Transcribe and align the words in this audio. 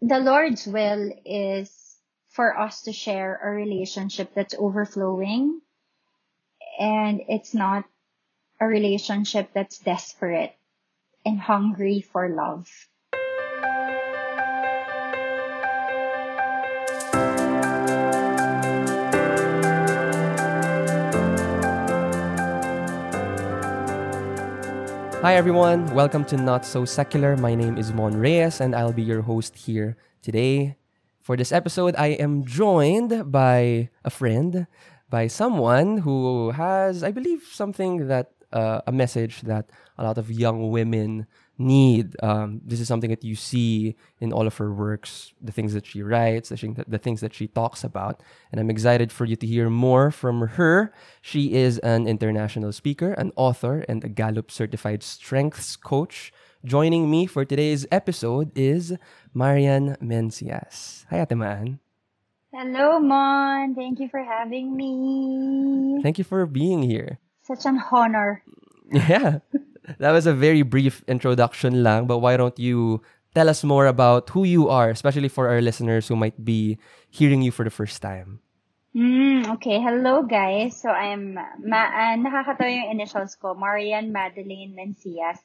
the 0.00 0.18
Lord's 0.18 0.66
will 0.66 1.12
is 1.24 1.70
for 2.28 2.58
us 2.58 2.82
to 2.82 2.92
share 2.92 3.40
a 3.42 3.50
relationship 3.50 4.34
that's 4.34 4.54
overflowing 4.58 5.60
and 6.78 7.22
it's 7.28 7.54
not 7.54 7.84
a 8.60 8.66
relationship 8.66 9.50
that's 9.54 9.78
desperate 9.78 10.54
and 11.24 11.40
hungry 11.40 12.00
for 12.00 12.28
love. 12.28 12.68
Hi 25.26 25.34
everyone, 25.34 25.92
welcome 25.92 26.24
to 26.26 26.36
Not 26.36 26.64
So 26.64 26.84
Secular. 26.84 27.36
My 27.36 27.56
name 27.56 27.78
is 27.78 27.92
Mon 27.92 28.16
Reyes 28.16 28.60
and 28.60 28.76
I'll 28.76 28.92
be 28.92 29.02
your 29.02 29.22
host 29.22 29.56
here 29.56 29.96
today. 30.22 30.76
For 31.20 31.36
this 31.36 31.50
episode, 31.50 31.96
I 31.98 32.14
am 32.22 32.44
joined 32.44 33.32
by 33.32 33.90
a 34.04 34.10
friend, 34.10 34.68
by 35.10 35.26
someone 35.26 35.98
who 35.98 36.52
has, 36.52 37.02
I 37.02 37.10
believe, 37.10 37.42
something 37.42 38.06
that 38.06 38.30
uh, 38.52 38.82
a 38.86 38.92
message 38.92 39.42
that 39.50 39.68
a 39.98 40.04
lot 40.04 40.16
of 40.16 40.30
young 40.30 40.70
women 40.70 41.26
need. 41.58 42.16
Um, 42.22 42.60
this 42.64 42.80
is 42.80 42.88
something 42.88 43.10
that 43.10 43.24
you 43.24 43.34
see 43.34 43.96
in 44.20 44.32
all 44.32 44.46
of 44.46 44.56
her 44.58 44.72
works, 44.72 45.32
the 45.40 45.52
things 45.52 45.72
that 45.74 45.86
she 45.86 46.02
writes, 46.02 46.48
the, 46.50 46.84
the 46.86 46.98
things 46.98 47.20
that 47.20 47.34
she 47.34 47.48
talks 47.48 47.84
about. 47.84 48.22
And 48.52 48.60
I'm 48.60 48.70
excited 48.70 49.12
for 49.12 49.24
you 49.24 49.36
to 49.36 49.46
hear 49.46 49.70
more 49.70 50.10
from 50.10 50.46
her. 50.48 50.92
She 51.20 51.54
is 51.54 51.78
an 51.80 52.06
international 52.06 52.72
speaker, 52.72 53.12
an 53.12 53.32
author, 53.36 53.84
and 53.88 54.04
a 54.04 54.08
Gallup 54.08 54.50
certified 54.50 55.02
strengths 55.02 55.76
coach. 55.76 56.32
Joining 56.64 57.10
me 57.10 57.26
for 57.26 57.44
today's 57.44 57.86
episode 57.92 58.50
is 58.56 58.96
Marianne 59.32 59.96
Mencias. 60.02 61.04
Hi, 61.10 61.22
Ate 61.22 61.36
Man. 61.36 61.78
Hello, 62.52 62.98
Mon. 62.98 63.74
Thank 63.74 64.00
you 64.00 64.08
for 64.08 64.22
having 64.22 64.74
me. 64.74 66.00
Thank 66.02 66.18
you 66.18 66.24
for 66.24 66.46
being 66.46 66.82
here. 66.82 67.18
Such 67.42 67.66
an 67.66 67.80
honor. 67.90 68.42
Yeah 68.92 69.40
that 69.98 70.12
was 70.12 70.26
a 70.26 70.34
very 70.34 70.62
brief 70.62 71.02
introduction 71.06 71.82
lang, 71.82 72.06
but 72.06 72.18
why 72.18 72.36
don't 72.36 72.58
you 72.58 73.02
tell 73.34 73.48
us 73.48 73.62
more 73.64 73.86
about 73.86 74.30
who 74.30 74.44
you 74.44 74.68
are, 74.68 74.90
especially 74.90 75.28
for 75.28 75.48
our 75.48 75.60
listeners 75.60 76.08
who 76.08 76.16
might 76.16 76.44
be 76.44 76.78
hearing 77.10 77.42
you 77.42 77.50
for 77.50 77.64
the 77.64 77.70
first 77.70 78.00
time? 78.00 78.40
Mm, 78.96 79.60
okay. 79.60 79.76
Hello, 79.76 80.22
guys. 80.22 80.80
So, 80.80 80.88
I'm, 80.88 81.36
ma- 81.36 81.92
uh, 81.92 82.16
nakakatawa 82.16 82.72
yung 82.72 82.90
initials 82.96 83.36
ko, 83.36 83.52
Marianne 83.52 84.08
Madeline 84.08 84.72
Mencias. 84.72 85.36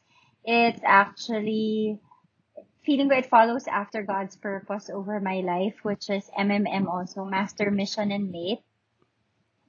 It's 0.47 0.79
actually, 0.87 1.99
feeling 2.87 3.11
ko 3.11 3.19
it 3.19 3.27
follows 3.27 3.67
after 3.67 4.07
God's 4.07 4.39
purpose 4.39 4.87
over 4.87 5.19
my 5.19 5.43
life, 5.43 5.75
which 5.83 6.09
is 6.09 6.23
MMM 6.31 6.87
also, 6.87 7.27
Master 7.27 7.69
Mission 7.69 8.15
and 8.15 8.31
Mate. 8.31 8.63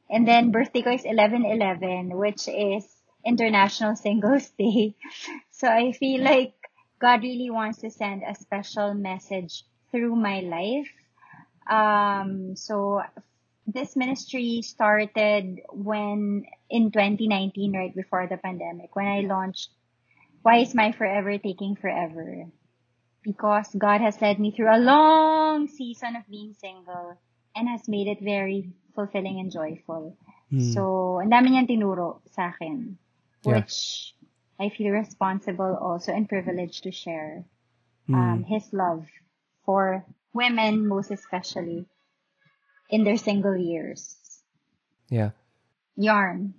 And 0.06 0.30
then, 0.30 0.54
birthday 0.54 0.86
ko 0.86 0.94
is 0.94 1.02
11-11, 1.02 2.14
which 2.14 2.46
is 2.46 2.86
International 3.24 3.96
Singles 3.96 4.50
Day. 4.58 4.94
So 5.50 5.68
I 5.68 5.92
feel 5.92 6.22
like 6.22 6.54
God 6.98 7.22
really 7.22 7.50
wants 7.50 7.78
to 7.78 7.90
send 7.90 8.22
a 8.22 8.34
special 8.34 8.94
message 8.94 9.64
through 9.90 10.16
my 10.16 10.40
life. 10.40 10.90
Um, 11.68 12.56
so 12.56 13.02
this 13.66 13.94
ministry 13.96 14.62
started 14.62 15.60
when 15.70 16.44
in 16.70 16.90
2019, 16.90 17.76
right 17.76 17.94
before 17.94 18.26
the 18.26 18.36
pandemic, 18.36 18.94
when 18.96 19.06
I 19.06 19.20
launched 19.20 19.70
Why 20.42 20.58
is 20.58 20.74
My 20.74 20.90
Forever 20.90 21.38
Taking 21.38 21.76
Forever? 21.76 22.46
Because 23.22 23.70
God 23.78 24.00
has 24.00 24.20
led 24.20 24.40
me 24.40 24.50
through 24.50 24.74
a 24.74 24.82
long 24.82 25.68
season 25.68 26.16
of 26.16 26.26
being 26.28 26.54
single 26.58 27.14
and 27.54 27.68
has 27.68 27.86
made 27.86 28.08
it 28.08 28.18
very 28.20 28.70
fulfilling 28.94 29.38
and 29.38 29.52
joyful. 29.52 30.16
Mm. 30.50 30.74
So, 30.74 31.22
ang 31.22 31.30
dami 31.30 31.54
niyang 31.54 31.70
tinuro 31.70 32.26
sa 32.34 32.50
akin 32.50 32.98
yeah. 33.44 33.56
which 33.56 34.14
I 34.60 34.68
feel 34.68 34.90
responsible 34.90 35.78
also 35.80 36.12
and 36.12 36.28
privileged 36.28 36.84
to 36.84 36.92
share 36.92 37.44
mm. 38.08 38.14
um, 38.14 38.44
his 38.44 38.72
love 38.72 39.06
for 39.64 40.04
women, 40.32 40.86
most 40.86 41.10
especially 41.10 41.86
in 42.90 43.04
their 43.04 43.16
single 43.16 43.56
years. 43.56 44.16
Yeah. 45.08 45.30
Yarn. 45.96 46.54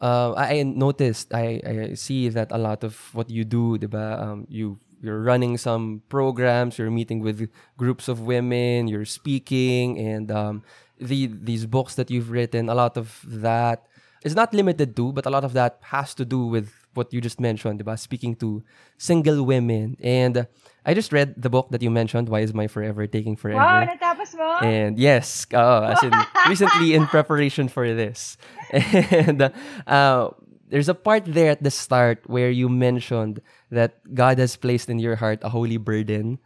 Uh, 0.00 0.34
I 0.36 0.62
noticed, 0.62 1.32
I, 1.32 1.60
I 1.64 1.94
see 1.94 2.28
that 2.28 2.50
a 2.50 2.58
lot 2.58 2.84
of 2.84 2.96
what 3.14 3.30
you 3.30 3.44
do, 3.44 3.78
diba, 3.78 4.20
um, 4.20 4.46
you 4.48 4.78
you're 5.04 5.20
running 5.20 5.58
some 5.58 6.02
programs, 6.08 6.78
you're 6.78 6.90
meeting 6.90 7.20
with 7.20 7.48
groups 7.76 8.08
of 8.08 8.20
women, 8.20 8.88
you're 8.88 9.04
speaking, 9.04 9.98
and 9.98 10.32
um, 10.32 10.64
the 10.98 11.28
these 11.28 11.66
books 11.66 11.94
that 11.96 12.10
you've 12.10 12.30
written, 12.30 12.70
a 12.70 12.74
lot 12.74 12.96
of 12.96 13.20
that 13.28 13.84
is 14.24 14.34
not 14.34 14.52
limited 14.52 14.96
to, 14.96 15.12
but 15.12 15.26
a 15.26 15.30
lot 15.30 15.44
of 15.44 15.52
that 15.52 15.78
has 15.92 16.14
to 16.16 16.24
do 16.24 16.46
with 16.46 16.72
what 16.94 17.12
you 17.12 17.20
just 17.20 17.40
mentioned, 17.40 17.80
about 17.80 18.00
speaking 18.00 18.34
to 18.36 18.62
single 18.96 19.44
women. 19.44 19.96
And 20.00 20.46
I 20.86 20.94
just 20.94 21.12
read 21.12 21.34
the 21.36 21.50
book 21.50 21.68
that 21.70 21.82
you 21.82 21.90
mentioned, 21.90 22.28
Why 22.28 22.40
Is 22.40 22.54
My 22.54 22.66
Forever 22.66 23.06
Taking 23.06 23.36
Forever? 23.36 23.60
Wow, 23.60 23.84
natapos 23.84 24.34
mo? 24.34 24.58
And 24.62 24.98
yes, 24.98 25.46
uh, 25.52 25.92
as 25.92 26.02
in 26.02 26.12
recently 26.48 26.94
in 26.94 27.06
preparation 27.06 27.68
for 27.68 27.92
this. 27.92 28.36
And 29.10 29.52
uh, 29.86 30.30
there's 30.68 30.88
a 30.88 30.94
part 30.94 31.24
there 31.26 31.50
at 31.50 31.62
the 31.62 31.70
start 31.70 32.24
where 32.26 32.50
you 32.50 32.68
mentioned 32.68 33.42
that 33.70 34.00
God 34.14 34.38
has 34.38 34.56
placed 34.56 34.88
in 34.88 34.98
your 34.98 35.16
heart 35.16 35.40
a 35.42 35.50
holy 35.50 35.76
burden 35.76 36.38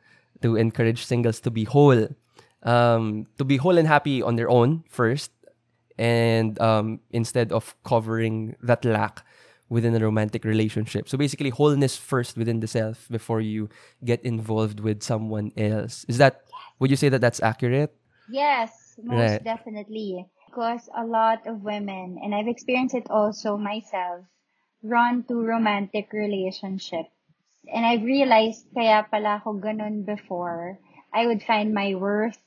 to 0.42 0.56
encourage 0.56 1.04
singles 1.04 1.40
to 1.40 1.50
be 1.50 1.64
whole. 1.64 2.08
Um, 2.62 3.30
to 3.38 3.44
be 3.44 3.56
whole 3.56 3.78
and 3.78 3.86
happy 3.86 4.20
on 4.20 4.34
their 4.34 4.50
own 4.50 4.82
first, 4.90 5.30
and 5.98 6.58
um, 6.60 7.00
instead 7.10 7.52
of 7.52 7.74
covering 7.84 8.56
that 8.62 8.84
lack 8.84 9.24
within 9.68 9.94
a 9.94 10.00
romantic 10.00 10.44
relationship. 10.44 11.08
So 11.08 11.18
basically, 11.18 11.50
wholeness 11.50 11.96
first 11.96 12.36
within 12.36 12.60
the 12.60 12.66
self 12.66 13.06
before 13.10 13.40
you 13.40 13.68
get 14.04 14.22
involved 14.24 14.80
with 14.80 15.02
someone 15.02 15.52
else. 15.56 16.06
Is 16.08 16.18
that, 16.18 16.42
would 16.78 16.90
you 16.90 16.96
say 16.96 17.08
that 17.10 17.20
that's 17.20 17.42
accurate? 17.42 17.94
Yes, 18.30 18.98
most 19.02 19.18
right. 19.18 19.44
definitely. 19.44 20.26
Because 20.46 20.88
a 20.96 21.04
lot 21.04 21.46
of 21.46 21.62
women, 21.62 22.18
and 22.22 22.34
I've 22.34 22.48
experienced 22.48 22.94
it 22.94 23.10
also 23.10 23.56
myself, 23.56 24.24
run 24.82 25.24
to 25.28 25.34
romantic 25.34 26.12
relationships. 26.12 27.10
And 27.68 27.84
I've 27.84 28.02
realized 28.02 28.64
kaya 28.72 29.04
pala 29.10 29.44
ako 29.44 29.60
ganun 29.60 30.06
before. 30.06 30.80
I 31.12 31.26
would 31.26 31.42
find 31.42 31.74
my 31.74 31.94
worth 31.94 32.40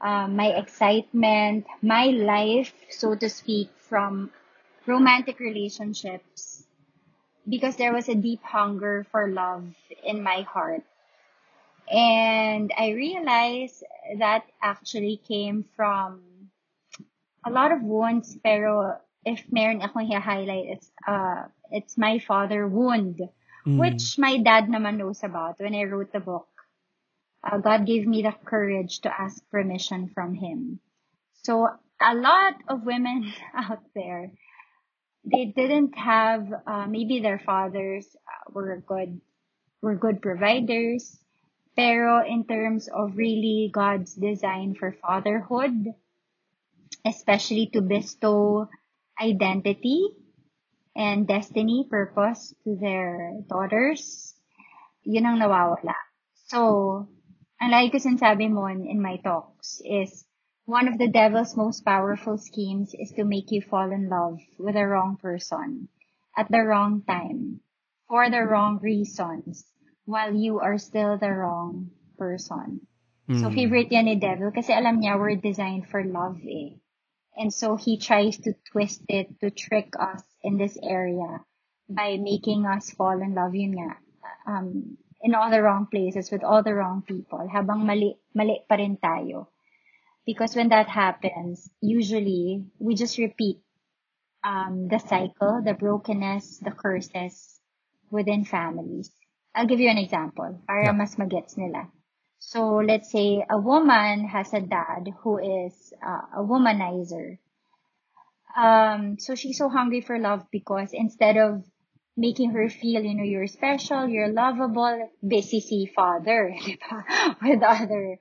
um, 0.00 0.36
my 0.36 0.48
excitement, 0.48 1.66
my 1.82 2.06
life, 2.06 2.72
so 2.90 3.14
to 3.14 3.28
speak, 3.28 3.70
from 3.88 4.30
romantic 4.86 5.40
relationships 5.40 6.64
because 7.48 7.76
there 7.76 7.92
was 7.92 8.08
a 8.08 8.14
deep 8.14 8.42
hunger 8.42 9.06
for 9.10 9.28
love 9.28 9.64
in 10.04 10.22
my 10.22 10.42
heart. 10.42 10.82
And 11.90 12.72
I 12.76 12.90
realized 12.90 13.84
that 14.18 14.44
actually 14.60 15.20
came 15.28 15.64
from 15.76 16.22
a 17.46 17.50
lot 17.50 17.70
of 17.70 17.82
wounds, 17.82 18.36
pero 18.42 18.98
if 19.24 19.44
meron 19.50 19.82
akong 19.82 20.10
highlight, 20.10 20.66
it's, 20.66 20.90
uh, 21.06 21.46
it's 21.70 21.96
my 21.96 22.18
father 22.18 22.66
wound, 22.66 23.22
mm. 23.64 23.78
which 23.78 24.18
my 24.18 24.38
dad 24.38 24.66
naman 24.66 24.98
knows 24.98 25.22
about 25.22 25.60
when 25.60 25.74
I 25.74 25.84
wrote 25.84 26.12
the 26.12 26.20
book 26.20 26.48
uh, 27.46 27.58
God 27.58 27.86
gave 27.86 28.06
me 28.06 28.22
the 28.22 28.34
courage 28.44 29.00
to 29.00 29.12
ask 29.12 29.42
permission 29.50 30.10
from 30.14 30.34
Him. 30.34 30.80
So 31.44 31.68
a 32.00 32.14
lot 32.14 32.54
of 32.68 32.84
women 32.84 33.32
out 33.54 33.82
there, 33.94 34.32
they 35.24 35.46
didn't 35.46 35.96
have, 35.96 36.52
uh, 36.66 36.86
maybe 36.86 37.20
their 37.20 37.38
fathers 37.38 38.06
uh, 38.14 38.52
were 38.52 38.82
good, 38.86 39.20
were 39.82 39.94
good 39.94 40.22
providers, 40.22 41.16
pero 41.76 42.24
in 42.26 42.44
terms 42.44 42.88
of 42.88 43.16
really 43.16 43.70
God's 43.72 44.14
design 44.14 44.74
for 44.74 44.96
fatherhood, 45.02 45.94
especially 47.04 47.70
to 47.74 47.82
bestow 47.82 48.68
identity 49.20 50.08
and 50.96 51.28
destiny, 51.28 51.86
purpose 51.88 52.54
to 52.64 52.76
their 52.80 53.36
daughters, 53.46 54.34
yun 55.04 55.26
ang 55.26 55.38
nawawala. 55.38 55.94
So, 56.48 57.06
And 57.60 57.72
like 57.72 57.92
ko 57.92 57.98
sinasabi 57.98 58.50
mo 58.52 58.66
in 58.66 59.00
my 59.00 59.16
talks 59.16 59.80
is 59.84 60.24
one 60.66 60.88
of 60.88 60.98
the 60.98 61.08
devil's 61.08 61.56
most 61.56 61.84
powerful 61.84 62.36
schemes 62.36 62.92
is 62.92 63.12
to 63.12 63.24
make 63.24 63.50
you 63.50 63.62
fall 63.62 63.92
in 63.92 64.08
love 64.08 64.40
with 64.58 64.74
the 64.74 64.86
wrong 64.86 65.16
person 65.16 65.88
at 66.36 66.50
the 66.50 66.60
wrong 66.60 67.02
time 67.06 67.60
for 68.08 68.28
the 68.28 68.42
wrong 68.42 68.78
reasons 68.82 69.64
while 70.04 70.34
you 70.34 70.60
are 70.60 70.78
still 70.78 71.16
the 71.16 71.30
wrong 71.30 71.90
person. 72.18 72.86
Mm. 73.28 73.40
So 73.40 73.48
hmm. 73.48 73.54
favorite 73.54 73.90
yan 73.90 74.04
ni 74.04 74.16
devil 74.16 74.50
kasi 74.50 74.74
alam 74.74 75.00
niya 75.00 75.18
we're 75.18 75.38
designed 75.38 75.88
for 75.88 76.04
love 76.04 76.38
eh. 76.44 76.78
And 77.36 77.52
so 77.52 77.76
he 77.76 77.98
tries 77.98 78.38
to 78.46 78.54
twist 78.72 79.02
it 79.08 79.40
to 79.40 79.50
trick 79.50 79.92
us 79.98 80.22
in 80.42 80.56
this 80.56 80.78
area 80.82 81.42
by 81.88 82.16
making 82.16 82.66
us 82.66 82.90
fall 82.90 83.20
in 83.20 83.34
love 83.34 83.54
yun 83.54 83.76
nga. 83.76 83.98
Um, 84.46 84.98
in 85.26 85.34
all 85.34 85.50
the 85.50 85.58
wrong 85.60 85.90
places 85.90 86.30
with 86.30 86.46
all 86.46 86.62
the 86.62 86.70
wrong 86.70 87.02
people 87.02 87.42
habang 87.50 87.82
mali, 87.82 88.14
mali 88.30 88.62
pa 88.70 88.78
rin 88.78 88.94
tayo. 88.94 89.50
Because 90.22 90.54
when 90.54 90.70
that 90.70 90.86
happens, 90.86 91.66
usually 91.82 92.62
we 92.78 92.94
just 92.94 93.18
repeat 93.18 93.58
um, 94.46 94.86
the 94.86 95.02
cycle, 95.02 95.62
the 95.66 95.74
brokenness, 95.74 96.62
the 96.62 96.70
curses 96.70 97.58
within 98.10 98.46
families. 98.46 99.10
I'll 99.54 99.66
give 99.66 99.82
you 99.82 99.90
an 99.90 99.98
example 99.98 100.62
para 100.62 100.94
Yeah. 100.94 100.94
mas 100.94 101.18
magets 101.18 101.58
nila. 101.58 101.90
So 102.38 102.78
let's 102.78 103.10
say 103.10 103.42
a 103.42 103.58
woman 103.58 104.30
has 104.30 104.54
a 104.54 104.62
dad 104.62 105.10
who 105.26 105.42
is 105.42 105.74
uh, 105.98 106.38
a 106.38 106.42
womanizer. 106.46 107.42
Um, 108.54 109.18
so 109.18 109.34
she's 109.34 109.58
so 109.58 109.68
hungry 109.68 110.00
for 110.06 110.18
love 110.22 110.46
because 110.54 110.94
instead 110.94 111.36
of 111.36 111.66
making 112.16 112.50
her 112.56 112.68
feel, 112.68 113.04
you 113.04 113.14
know, 113.14 113.24
you're 113.24 113.46
special, 113.46 114.08
you're 114.08 114.32
lovable, 114.32 115.10
busy 115.20 115.60
si 115.60 115.86
father, 115.86 116.56
di 116.64 116.80
ba? 116.80 117.04
With 117.44 117.62
other 117.62 118.18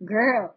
girls. 0.00 0.56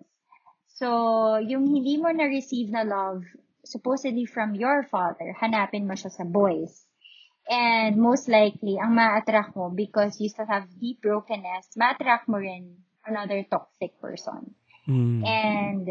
So, 0.80 1.36
yung 1.44 1.68
hindi 1.68 2.00
mo 2.00 2.08
na-receive 2.16 2.72
na 2.72 2.88
love, 2.88 3.28
supposedly 3.68 4.24
from 4.24 4.56
your 4.56 4.88
father, 4.88 5.36
hanapin 5.36 5.84
mo 5.84 6.00
siya 6.00 6.08
sa 6.08 6.24
boys. 6.24 6.72
And 7.52 8.00
most 8.00 8.32
likely, 8.32 8.80
ang 8.80 8.96
ma-attract 8.96 9.60
mo, 9.60 9.68
because 9.68 10.16
you 10.24 10.32
still 10.32 10.48
have 10.48 10.72
deep 10.80 11.04
brokenness, 11.04 11.76
ma-attract 11.76 12.32
mo 12.32 12.40
rin 12.40 12.80
another 13.04 13.44
toxic 13.44 14.00
person. 14.00 14.56
Mm. 14.88 15.28
And 15.28 15.86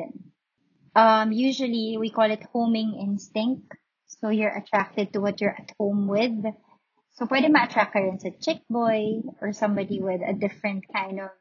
um, 0.96 1.36
usually, 1.36 2.00
we 2.00 2.08
call 2.08 2.32
it 2.32 2.48
homing 2.48 2.96
instinct. 2.96 3.68
So, 4.08 4.32
you're 4.32 4.56
attracted 4.56 5.12
to 5.12 5.20
what 5.20 5.44
you're 5.44 5.52
at 5.52 5.76
home 5.76 6.08
with. 6.08 6.48
So, 7.18 7.26
pwede 7.26 7.50
ma-attract 7.50 7.90
ka 7.90 7.98
rin 7.98 8.22
sa 8.22 8.30
chick 8.38 8.62
boy 8.70 9.26
or 9.42 9.50
somebody 9.50 9.98
with 9.98 10.22
a 10.22 10.38
different 10.38 10.86
kind 10.86 11.18
of 11.18 11.34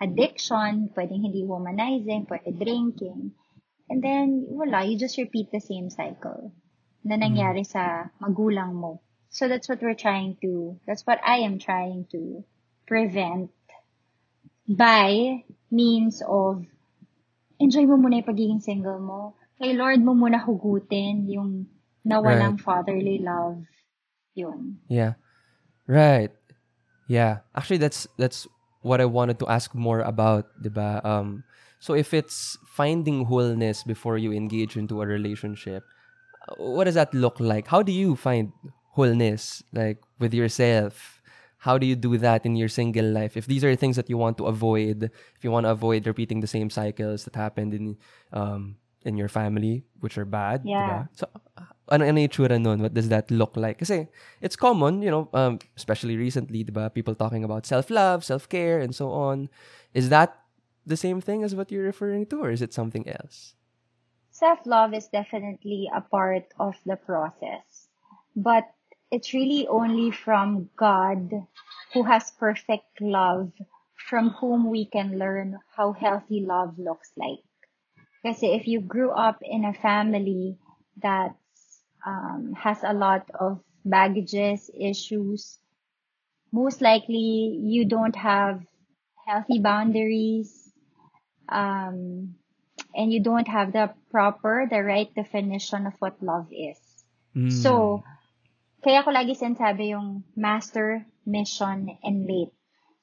addiction. 0.00 0.88
Pwedeng 0.96 1.28
hindi 1.28 1.44
womanizing, 1.44 2.24
pwede 2.24 2.56
drinking. 2.56 3.36
And 3.92 4.00
then, 4.00 4.48
wala, 4.48 4.88
you 4.88 4.96
just 4.96 5.20
repeat 5.20 5.52
the 5.52 5.60
same 5.60 5.92
cycle 5.92 6.56
na 7.04 7.20
nangyari 7.20 7.68
sa 7.68 8.08
magulang 8.16 8.72
mo. 8.72 9.04
So, 9.28 9.44
that's 9.44 9.68
what 9.68 9.84
we're 9.84 9.92
trying 9.92 10.40
to, 10.40 10.80
that's 10.88 11.04
what 11.04 11.20
I 11.20 11.44
am 11.44 11.60
trying 11.60 12.08
to 12.16 12.40
prevent 12.88 13.52
by 14.64 15.44
means 15.68 16.24
of 16.24 16.64
enjoy 17.60 17.84
mo 17.84 18.00
muna 18.00 18.24
yung 18.24 18.30
pagiging 18.32 18.62
single 18.64 19.04
mo. 19.04 19.36
Kay 19.60 19.76
Lord 19.76 20.00
mo 20.00 20.16
muna 20.16 20.40
hugutin 20.40 21.28
yung 21.28 21.68
nawalang 22.08 22.56
fatherly 22.56 23.20
love. 23.20 23.60
Yun. 24.34 24.78
Yeah. 24.88 25.14
Right. 25.86 26.30
Yeah. 27.08 27.40
Actually 27.56 27.78
that's 27.78 28.06
that's 28.18 28.46
what 28.82 29.00
I 29.00 29.06
wanted 29.06 29.38
to 29.40 29.48
ask 29.48 29.74
more 29.74 30.00
about, 30.00 30.50
'di 30.62 30.70
ba? 30.70 31.00
Um 31.04 31.44
so 31.80 31.94
if 31.94 32.14
it's 32.14 32.58
finding 32.66 33.26
wholeness 33.26 33.82
before 33.84 34.18
you 34.18 34.32
engage 34.32 34.76
into 34.76 35.02
a 35.02 35.06
relationship, 35.06 35.84
uh, 36.48 36.56
what 36.58 36.84
does 36.84 36.94
that 36.96 37.14
look 37.14 37.40
like? 37.40 37.68
How 37.68 37.82
do 37.82 37.92
you 37.92 38.16
find 38.16 38.52
wholeness 38.96 39.62
like 39.72 40.00
with 40.20 40.34
yourself? 40.34 41.22
How 41.64 41.78
do 41.78 41.86
you 41.86 41.96
do 41.96 42.16
that 42.18 42.46
in 42.46 42.56
your 42.56 42.68
single 42.72 43.04
life? 43.06 43.36
If 43.36 43.46
these 43.46 43.64
are 43.64 43.76
things 43.76 43.96
that 43.96 44.08
you 44.10 44.16
want 44.16 44.38
to 44.38 44.46
avoid, 44.48 45.10
if 45.36 45.44
you 45.44 45.50
want 45.52 45.66
to 45.66 45.72
avoid 45.74 46.06
repeating 46.06 46.40
the 46.40 46.48
same 46.50 46.70
cycles 46.70 47.24
that 47.24 47.36
happened 47.36 47.74
in 47.74 47.96
um 48.32 48.76
in 49.04 49.16
your 49.16 49.28
family, 49.28 49.84
which 50.00 50.18
are 50.18 50.24
bad, 50.24 50.64
Yeah. 50.64 50.82
diba? 50.82 51.00
So, 51.12 51.26
uh, 51.56 51.72
ano, 51.90 52.04
ano 52.04 52.18
yung 52.20 52.62
nun? 52.62 52.82
What 52.82 52.94
does 52.94 53.08
that 53.08 53.30
look 53.30 53.56
like? 53.56 53.78
Kasi, 53.78 54.08
it's 54.40 54.56
common, 54.56 55.02
you 55.02 55.10
know, 55.10 55.28
um, 55.32 55.58
especially 55.76 56.16
recently, 56.16 56.64
diba? 56.64 56.92
People 56.92 57.14
talking 57.14 57.44
about 57.44 57.66
self-love, 57.66 58.24
self-care, 58.24 58.80
and 58.80 58.94
so 58.94 59.10
on. 59.10 59.48
Is 59.94 60.08
that 60.08 60.36
the 60.86 60.96
same 60.96 61.20
thing 61.20 61.44
as 61.44 61.54
what 61.54 61.70
you're 61.72 61.84
referring 61.84 62.26
to, 62.26 62.40
or 62.40 62.50
is 62.50 62.62
it 62.62 62.72
something 62.72 63.08
else? 63.08 63.54
Self-love 64.30 64.94
is 64.94 65.08
definitely 65.08 65.90
a 65.92 66.00
part 66.00 66.52
of 66.58 66.76
the 66.86 66.96
process. 66.96 67.88
But 68.36 68.70
it's 69.10 69.34
really 69.34 69.66
only 69.66 70.10
from 70.10 70.70
God 70.76 71.46
who 71.92 72.04
has 72.04 72.30
perfect 72.30 73.00
love 73.00 73.52
from 74.08 74.30
whom 74.40 74.70
we 74.70 74.86
can 74.86 75.18
learn 75.18 75.58
how 75.76 75.92
healthy 75.92 76.40
love 76.40 76.78
looks 76.78 77.12
like. 77.16 77.44
Kasi 78.24 78.52
if 78.52 78.68
you 78.68 78.80
grew 78.80 79.10
up 79.10 79.40
in 79.40 79.64
a 79.64 79.72
family 79.72 80.58
that 81.02 81.36
um, 82.04 82.52
has 82.56 82.84
a 82.84 82.92
lot 82.92 83.24
of 83.32 83.60
baggages, 83.84 84.70
issues, 84.76 85.58
most 86.52 86.80
likely 86.82 87.56
you 87.64 87.84
don't 87.84 88.16
have 88.16 88.60
healthy 89.26 89.58
boundaries, 89.58 90.72
um, 91.48 92.34
and 92.94 93.12
you 93.12 93.22
don't 93.22 93.48
have 93.48 93.72
the 93.72 93.90
proper, 94.10 94.66
the 94.68 94.82
right 94.82 95.12
definition 95.14 95.86
of 95.86 95.94
what 95.98 96.22
love 96.22 96.48
is. 96.50 96.78
Mm. 97.36 97.52
So, 97.52 98.02
kaya 98.82 99.02
ko 99.06 99.14
lagi 99.14 99.38
sinasabi 99.38 99.94
yung 99.94 100.24
master, 100.34 101.06
mission, 101.24 101.88
and 102.02 102.26
mate. 102.26 102.52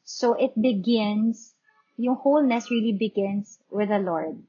So, 0.04 0.34
it 0.34 0.54
begins, 0.60 1.56
yung 1.96 2.16
wholeness 2.16 2.69
really 2.69 2.94
begins 2.94 3.58
with 3.72 3.90
the 3.90 4.00
Lord. 4.00 4.44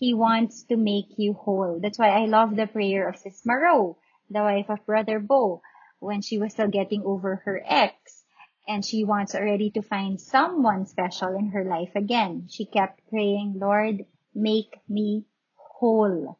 He 0.00 0.14
wants 0.14 0.64
to 0.64 0.78
make 0.78 1.18
you 1.18 1.34
whole. 1.34 1.78
That's 1.78 1.98
why 1.98 2.08
I 2.08 2.24
love 2.24 2.56
the 2.56 2.66
prayer 2.66 3.06
of 3.06 3.18
Sis 3.18 3.42
Marowe, 3.44 3.98
the 4.30 4.40
wife 4.40 4.70
of 4.70 4.86
Brother 4.86 5.20
Bo, 5.20 5.60
when 5.98 6.22
she 6.22 6.38
was 6.38 6.54
still 6.54 6.68
getting 6.68 7.02
over 7.04 7.36
her 7.44 7.62
ex. 7.62 8.24
And 8.66 8.82
she 8.82 9.04
wants 9.04 9.34
already 9.34 9.68
to 9.72 9.82
find 9.82 10.18
someone 10.18 10.86
special 10.86 11.36
in 11.36 11.50
her 11.50 11.64
life 11.64 11.94
again. 11.96 12.48
She 12.48 12.64
kept 12.64 13.06
praying, 13.10 13.58
Lord, 13.58 14.06
make 14.34 14.80
me 14.88 15.26
whole. 15.54 16.38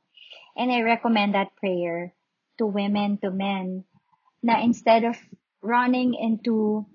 And 0.56 0.72
I 0.72 0.80
recommend 0.80 1.34
that 1.34 1.54
prayer 1.56 2.14
to 2.56 2.64
women, 2.64 3.18
to 3.18 3.30
men, 3.30 3.84
na 4.42 4.58
instead 4.62 5.04
of 5.04 5.18
running 5.60 6.14
into 6.14 6.86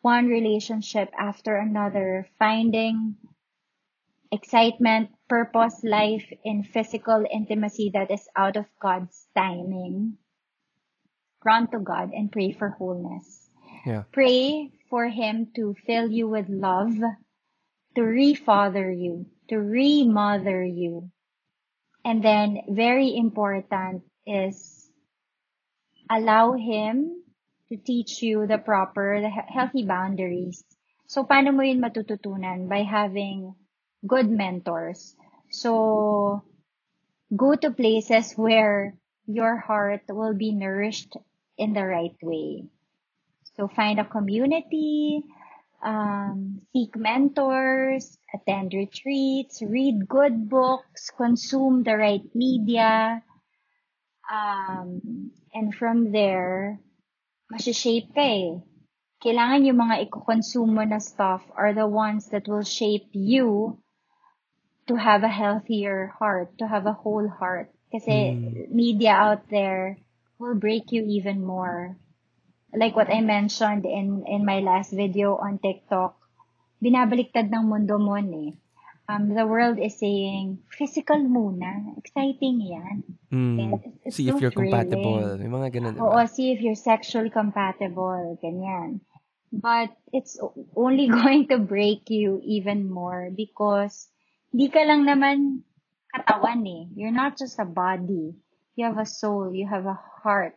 one 0.00 0.26
relationship 0.26 1.12
after 1.16 1.54
another, 1.54 2.26
finding 2.40 3.14
excitement, 4.30 5.10
purpose, 5.28 5.80
life 5.82 6.26
in 6.44 6.62
physical 6.64 7.24
intimacy 7.32 7.90
that 7.94 8.10
is 8.10 8.28
out 8.36 8.56
of 8.56 8.66
God's 8.80 9.26
timing, 9.36 10.18
run 11.44 11.70
to 11.70 11.78
God 11.78 12.10
and 12.12 12.30
pray 12.30 12.52
for 12.52 12.70
wholeness. 12.70 13.48
Yeah. 13.86 14.04
Pray 14.12 14.72
for 14.90 15.08
Him 15.08 15.48
to 15.56 15.74
fill 15.86 16.10
you 16.10 16.28
with 16.28 16.48
love, 16.48 16.96
to 17.94 18.00
refather 18.00 18.92
you, 18.92 19.26
to 19.48 19.56
remother 19.56 20.64
you. 20.64 21.10
And 22.04 22.22
then, 22.22 22.62
very 22.68 23.16
important 23.16 24.02
is 24.26 24.88
allow 26.10 26.52
Him 26.52 27.22
to 27.68 27.76
teach 27.76 28.22
you 28.22 28.46
the 28.46 28.58
proper, 28.58 29.20
the 29.20 29.28
healthy 29.28 29.84
boundaries. 29.84 30.64
So, 31.06 31.24
paano 31.24 31.52
mo 31.52 31.62
yun 31.62 31.80
matututunan? 31.80 32.68
By 32.68 32.84
having 32.84 33.54
good 34.06 34.30
mentors. 34.30 35.16
So, 35.50 36.42
go 37.34 37.54
to 37.54 37.70
places 37.70 38.32
where 38.34 38.94
your 39.26 39.56
heart 39.56 40.02
will 40.08 40.34
be 40.34 40.52
nourished 40.52 41.16
in 41.56 41.72
the 41.72 41.84
right 41.84 42.16
way. 42.22 42.64
So, 43.56 43.68
find 43.68 43.98
a 43.98 44.04
community, 44.04 45.24
um, 45.82 46.60
seek 46.72 46.96
mentors, 46.96 48.18
attend 48.32 48.74
retreats, 48.74 49.62
read 49.62 50.08
good 50.08 50.48
books, 50.48 51.10
consume 51.10 51.82
the 51.82 51.96
right 51.96 52.24
media, 52.34 53.22
um, 54.30 55.32
and 55.54 55.74
from 55.74 56.12
there, 56.12 56.78
masishape 57.50 58.12
ka 58.14 58.20
eh. 58.22 58.60
Kailangan 59.18 59.66
yung 59.66 59.80
mga 59.82 60.06
i-consume 60.06 60.78
mo 60.78 60.84
na 60.86 61.02
stuff 61.02 61.42
are 61.58 61.74
the 61.74 61.88
ones 61.88 62.30
that 62.30 62.46
will 62.46 62.62
shape 62.62 63.10
you 63.10 63.74
to 64.88 64.96
have 64.96 65.22
a 65.22 65.30
healthier 65.30 66.12
heart, 66.18 66.56
to 66.58 66.66
have 66.66 66.86
a 66.86 66.92
whole 66.96 67.28
heart. 67.28 67.70
Kasi 67.88 68.36
media 68.68 69.16
out 69.16 69.48
there 69.48 69.96
will 70.36 70.54
break 70.54 70.92
you 70.92 71.04
even 71.08 71.44
more. 71.44 71.96
Like 72.74 72.96
what 72.96 73.08
I 73.08 73.20
mentioned 73.20 73.86
in, 73.86 74.24
in 74.28 74.44
my 74.44 74.60
last 74.60 74.92
video 74.92 75.36
on 75.36 75.56
TikTok, 75.58 76.16
binabaliktad 76.84 77.48
ng 77.48 77.64
mundo 77.64 77.96
mo 77.96 78.16
eh. 78.16 78.52
Um, 79.08 79.32
the 79.32 79.48
world 79.48 79.80
is 79.80 79.96
saying, 79.96 80.60
physical 80.68 81.16
muna. 81.16 81.96
Exciting 81.96 82.60
yan. 82.60 82.96
Mm. 83.32 83.80
It's- 84.04 84.20
See 84.20 84.28
if 84.28 84.36
you're 84.36 84.52
compatible. 84.52 85.40
May 85.40 85.48
mga 85.48 85.68
ganun, 85.72 85.92
diba? 85.96 86.04
Oo, 86.12 86.28
see 86.28 86.52
if 86.52 86.60
you're 86.60 86.76
sexually 86.76 87.32
compatible, 87.32 88.36
ganyan. 88.44 89.00
But 89.48 89.96
it's 90.12 90.36
only 90.76 91.08
going 91.24 91.48
to 91.48 91.56
break 91.56 92.12
you 92.12 92.44
even 92.44 92.84
more 92.92 93.32
because 93.32 94.12
di 94.54 94.68
ka 94.72 94.82
lang 94.84 95.04
naman 95.04 95.64
katawan 96.12 96.64
eh. 96.64 96.88
You're 96.96 97.14
not 97.14 97.36
just 97.36 97.60
a 97.60 97.68
body. 97.68 98.34
You 98.76 98.86
have 98.86 98.98
a 98.98 99.06
soul. 99.06 99.52
You 99.52 99.66
have 99.68 99.86
a 99.86 99.98
heart. 100.22 100.56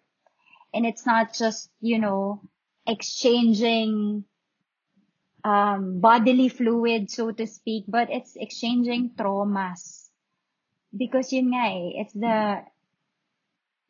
And 0.73 0.85
it's 0.85 1.05
not 1.05 1.33
just, 1.33 1.69
you 1.81 1.99
know, 1.99 2.41
exchanging 2.87 4.23
um, 5.43 5.99
bodily 5.99 6.49
fluid, 6.49 7.11
so 7.11 7.31
to 7.31 7.47
speak, 7.47 7.85
but 7.87 8.09
it's 8.09 8.35
exchanging 8.35 9.11
traumas. 9.17 10.07
Because 10.95 11.31
yun 11.31 11.51
nga 11.51 11.65
eh, 11.71 12.03
it's 12.03 12.13
the 12.13 12.63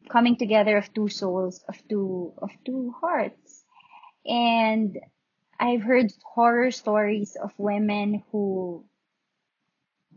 coming 0.09 0.37
together 0.37 0.77
of 0.77 0.93
two 0.93 1.09
souls, 1.09 1.63
of 1.69 1.77
two, 1.87 2.33
of 2.41 2.49
two 2.65 2.93
hearts. 3.01 3.63
And 4.25 4.97
I've 5.59 5.81
heard 5.81 6.13
horror 6.25 6.71
stories 6.71 7.37
of 7.37 7.53
women 7.57 8.23
who 8.31 8.85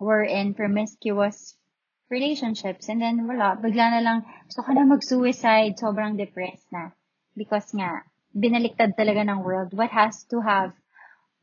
were 0.04 0.22
in 0.22 0.52
promiscuous 0.54 1.56
relationships 2.12 2.88
and 2.88 3.00
then 3.00 3.26
wala, 3.26 3.56
bigla 3.56 3.90
na 3.96 4.00
lang, 4.04 4.18
gusto 4.46 4.62
ko 4.62 4.70
na 4.76 4.84
mag-suicide, 4.84 5.74
sobrang 5.80 6.20
depressed 6.20 6.68
na. 6.70 6.92
Because 7.34 7.72
nga, 7.72 8.04
binaliktad 8.36 8.94
talaga 8.94 9.24
ng 9.24 9.42
world. 9.42 9.72
What 9.72 9.90
has 9.90 10.22
to 10.30 10.44
have, 10.44 10.76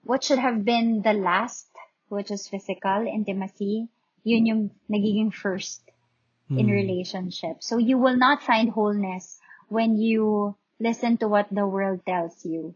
what 0.06 0.24
should 0.24 0.40
have 0.40 0.64
been 0.64 1.02
the 1.02 1.18
last, 1.18 1.68
which 2.08 2.30
is 2.30 2.48
physical 2.48 3.10
intimacy, 3.10 3.90
yun 4.24 4.46
yung 4.46 4.64
nagiging 4.88 5.34
first 5.34 5.82
in 6.52 6.68
Hmm. 6.68 6.76
relationship. 6.76 7.64
So 7.64 7.80
you 7.80 7.98
will 7.98 8.18
not 8.18 8.44
find 8.44 8.70
wholeness 8.70 9.40
when 9.72 9.96
you 9.98 10.56
listen 10.80 11.18
to 11.24 11.28
what 11.28 11.48
the 11.50 11.66
world 11.66 12.04
tells 12.06 12.44
you. 12.46 12.76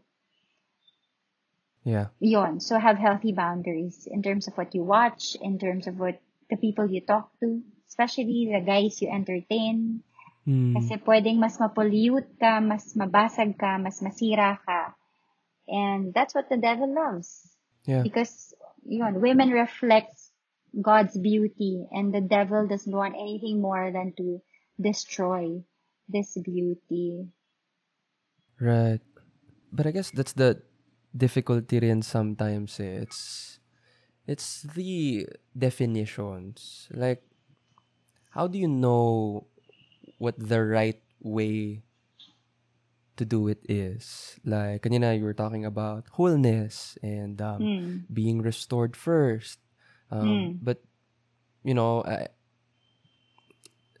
Yeah. 1.86 2.10
Yon. 2.18 2.58
So 2.58 2.82
have 2.82 2.98
healthy 2.98 3.30
boundaries 3.30 4.10
in 4.10 4.18
terms 4.20 4.50
of 4.50 4.58
what 4.58 4.74
you 4.74 4.82
watch, 4.82 5.38
in 5.38 5.62
terms 5.62 5.86
of 5.86 6.02
what 6.02 6.18
the 6.50 6.58
people 6.58 6.90
you 6.90 7.00
talk 7.00 7.30
to, 7.38 7.62
especially 7.86 8.50
the 8.50 8.58
guys 8.66 8.98
you 8.98 9.06
entertain. 9.06 10.02
Hmm. 10.42 10.74
Kasi 10.74 10.98
pwedeng 11.06 11.38
mas 11.38 11.62
mapollute 11.62 12.26
ka, 12.42 12.58
mas 12.58 12.90
mabasag 12.98 13.54
ka, 13.54 13.78
mas 13.78 14.02
masira 14.02 14.58
ka. 14.66 14.98
And 15.70 16.10
that's 16.10 16.34
what 16.34 16.50
the 16.50 16.58
devil 16.58 16.90
loves. 16.90 17.54
Yeah. 17.86 18.02
Because, 18.02 18.50
yun, 18.82 19.22
women 19.22 19.54
reflects 19.54 20.34
God's 20.74 21.14
beauty 21.14 21.86
and 21.94 22.10
the 22.10 22.20
devil 22.20 22.66
doesn't 22.66 22.90
want 22.90 23.14
anything 23.14 23.62
more 23.62 23.94
than 23.94 24.10
to 24.18 24.42
destroy 24.74 25.62
this 26.10 26.34
beauty. 26.34 27.30
Right. 28.58 29.02
But 29.70 29.86
I 29.86 29.94
guess 29.94 30.10
that's 30.10 30.34
the 30.34 30.66
difficulty 31.16 31.80
rin 31.80 32.02
sometimes 32.02 32.78
eh. 32.80 33.00
It's 33.08 33.58
it's 34.26 34.62
the 34.62 35.26
definitions. 35.56 36.88
Like 36.92 37.22
how 38.36 38.46
do 38.46 38.58
you 38.58 38.68
know 38.68 39.46
what 40.18 40.36
the 40.38 40.60
right 40.64 41.00
way 41.22 41.82
to 43.16 43.24
do 43.24 43.48
it 43.48 43.64
is? 43.68 44.36
Like 44.44 44.82
kanina 44.84 45.16
you 45.16 45.24
were 45.24 45.36
talking 45.36 45.64
about 45.64 46.04
wholeness 46.12 46.98
and 47.02 47.40
um, 47.40 47.60
Mm. 47.64 48.04
being 48.12 48.42
restored 48.42 48.96
first. 48.96 49.58
Um, 50.10 50.28
Mm. 50.28 50.58
But 50.62 50.84
you 51.64 51.74
know, 51.74 52.04
I, 52.04 52.28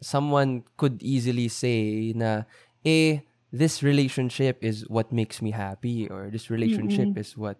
someone 0.00 0.62
could 0.76 1.02
easily 1.02 1.48
say 1.48 2.12
na, 2.14 2.44
eh, 2.84 3.20
this 3.52 3.82
relationship 3.82 4.58
is 4.62 4.88
what 4.88 5.12
makes 5.12 5.40
me 5.40 5.50
happy 5.50 6.08
or 6.08 6.30
this 6.30 6.50
relationship 6.50 7.08
Mm-mm. 7.08 7.18
is 7.18 7.36
what 7.36 7.56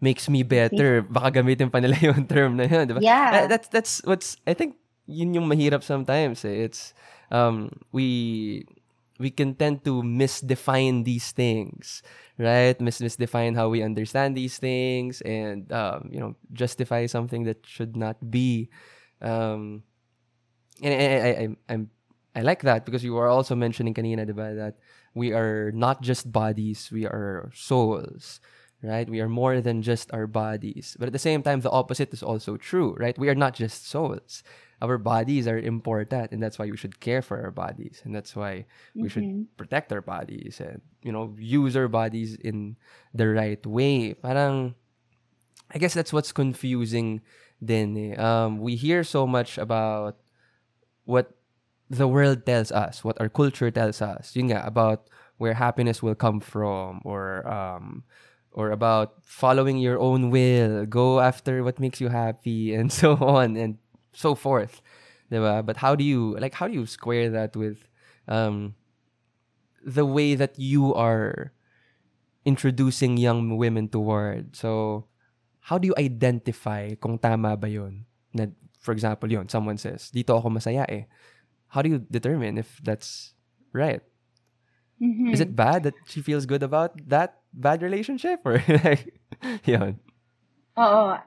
makes 0.00 0.28
me 0.28 0.42
better. 0.42 1.02
Baka 1.10 1.42
gamitin 1.42 1.70
pa 1.70 1.78
nila 1.78 1.96
yung 2.02 2.26
term 2.26 2.56
na 2.56 2.64
yun, 2.66 2.86
di 2.86 2.94
ba? 2.94 3.00
Yeah. 3.00 3.46
That's, 3.46 3.68
that's 3.68 4.02
what's, 4.04 4.36
I 4.46 4.54
think, 4.54 4.76
yun 5.06 5.34
yung 5.34 5.46
mahirap 5.48 5.82
sometimes. 5.82 6.44
Eh. 6.44 6.66
It's, 6.66 6.94
um, 7.30 7.70
we, 7.92 8.66
we 9.18 9.30
can 9.30 9.54
tend 9.54 9.84
to 9.84 10.02
misdefine 10.02 11.04
these 11.04 11.32
things, 11.32 12.02
right? 12.38 12.78
Mis 12.80 13.00
misdefine 13.00 13.56
how 13.56 13.68
we 13.68 13.82
understand 13.82 14.36
these 14.36 14.58
things 14.58 15.20
and, 15.22 15.70
um, 15.72 16.08
you 16.10 16.20
know, 16.20 16.36
justify 16.52 17.06
something 17.06 17.44
that 17.44 17.66
should 17.66 17.96
not 17.96 18.18
be. 18.30 18.70
Um, 19.20 19.82
and 20.82 20.94
I, 20.94 20.98
I, 20.98 21.30
I, 21.30 21.74
I'm, 21.74 21.90
I 22.38 22.42
like 22.42 22.62
that 22.62 22.86
because 22.86 23.02
you 23.02 23.18
are 23.18 23.26
also 23.26 23.56
mentioning 23.58 23.94
kanina, 23.94 24.22
diba, 24.22 24.54
that 24.54 24.78
we 25.14 25.32
are 25.34 25.72
not 25.74 26.02
just 26.02 26.30
bodies, 26.30 26.88
we 26.94 27.02
are 27.04 27.50
souls, 27.52 28.38
right? 28.80 29.10
We 29.10 29.18
are 29.18 29.28
more 29.28 29.60
than 29.60 29.82
just 29.82 30.14
our 30.14 30.28
bodies. 30.30 30.94
But 30.98 31.10
at 31.10 31.12
the 31.12 31.18
same 31.18 31.42
time, 31.42 31.60
the 31.66 31.70
opposite 31.74 32.14
is 32.14 32.22
also 32.22 32.56
true, 32.56 32.94
right? 32.94 33.18
We 33.18 33.28
are 33.28 33.34
not 33.34 33.54
just 33.58 33.90
souls. 33.90 34.44
Our 34.80 34.98
bodies 35.02 35.48
are 35.50 35.58
important, 35.58 36.30
and 36.30 36.38
that's 36.40 36.60
why 36.62 36.70
we 36.70 36.76
should 36.78 37.00
care 37.02 37.22
for 37.22 37.42
our 37.42 37.50
bodies, 37.50 38.02
and 38.06 38.14
that's 38.14 38.36
why 38.38 38.66
we 38.94 39.10
should 39.10 39.26
Mhm. 39.26 39.50
protect 39.58 39.90
our 39.90 39.98
bodies 40.02 40.62
and 40.62 40.78
you 41.02 41.10
know 41.10 41.34
use 41.34 41.74
our 41.74 41.90
bodies 41.90 42.38
in 42.38 42.78
the 43.10 43.26
right 43.26 43.66
way. 43.66 44.14
Parang, 44.14 44.78
I 45.74 45.78
guess 45.82 45.94
that's 45.94 46.12
what's 46.14 46.30
confusing. 46.30 47.20
Then 47.58 47.98
eh. 47.98 48.14
um, 48.14 48.62
we 48.62 48.76
hear 48.78 49.02
so 49.02 49.26
much 49.26 49.58
about 49.58 50.14
what 51.04 51.34
the 51.90 52.06
world 52.08 52.44
tells 52.44 52.70
us, 52.70 53.02
what 53.02 53.20
our 53.20 53.28
culture 53.28 53.70
tells 53.70 54.00
us. 54.02 54.36
Yun 54.36 54.52
nga, 54.52 54.64
about 54.64 55.08
where 55.38 55.54
happiness 55.54 56.02
will 56.02 56.14
come 56.14 56.40
from 56.40 57.00
or 57.04 57.46
um 57.48 58.04
or 58.52 58.70
about 58.70 59.22
following 59.22 59.78
your 59.78 59.98
own 59.98 60.30
will, 60.30 60.84
go 60.84 61.20
after 61.20 61.62
what 61.62 61.78
makes 61.78 62.00
you 62.00 62.08
happy 62.08 62.74
and 62.78 62.92
so 62.92 63.16
on 63.16 63.56
and 63.56 63.78
so 64.12 64.34
forth. 64.34 64.82
Diba? 65.32 65.64
But 65.64 65.78
how 65.78 65.94
do 65.94 66.04
you 66.04 66.36
like 66.40 66.54
how 66.54 66.68
do 66.68 66.74
you 66.74 66.86
square 66.86 67.30
that 67.30 67.56
with 67.56 67.88
um 68.26 68.74
the 69.84 70.04
way 70.04 70.34
that 70.34 70.58
you 70.58 70.92
are 70.94 71.52
introducing 72.44 73.16
young 73.16 73.56
women 73.56 73.88
toward? 73.88 74.56
So 74.56 75.06
how 75.60 75.78
do 75.78 75.88
you 75.88 75.94
identify 75.96 76.96
kung 77.00 77.18
tama 77.18 77.56
ba 77.56 77.68
yun? 77.68 78.04
Na, 78.32 78.48
for 78.80 78.92
example, 78.92 79.28
yun, 79.30 79.48
someone 79.48 79.76
says, 79.76 80.08
dito 80.08 80.32
ako 80.32 80.48
masaya 80.48 80.84
eh. 80.88 81.04
How 81.68 81.82
do 81.82 81.88
you 81.88 81.98
determine 81.98 82.58
if 82.58 82.80
that's 82.82 83.34
right? 83.72 84.02
Mhm. 85.00 85.32
Is 85.32 85.40
it 85.40 85.54
bad 85.54 85.84
that 85.84 85.94
she 86.06 86.22
feels 86.22 86.46
good 86.46 86.62
about 86.62 86.96
that 87.08 87.40
bad 87.52 87.82
relationship? 87.82 88.40
Or 88.44 88.62
like, 88.84 89.20
yun. 89.64 90.00
Oh, 90.76 91.18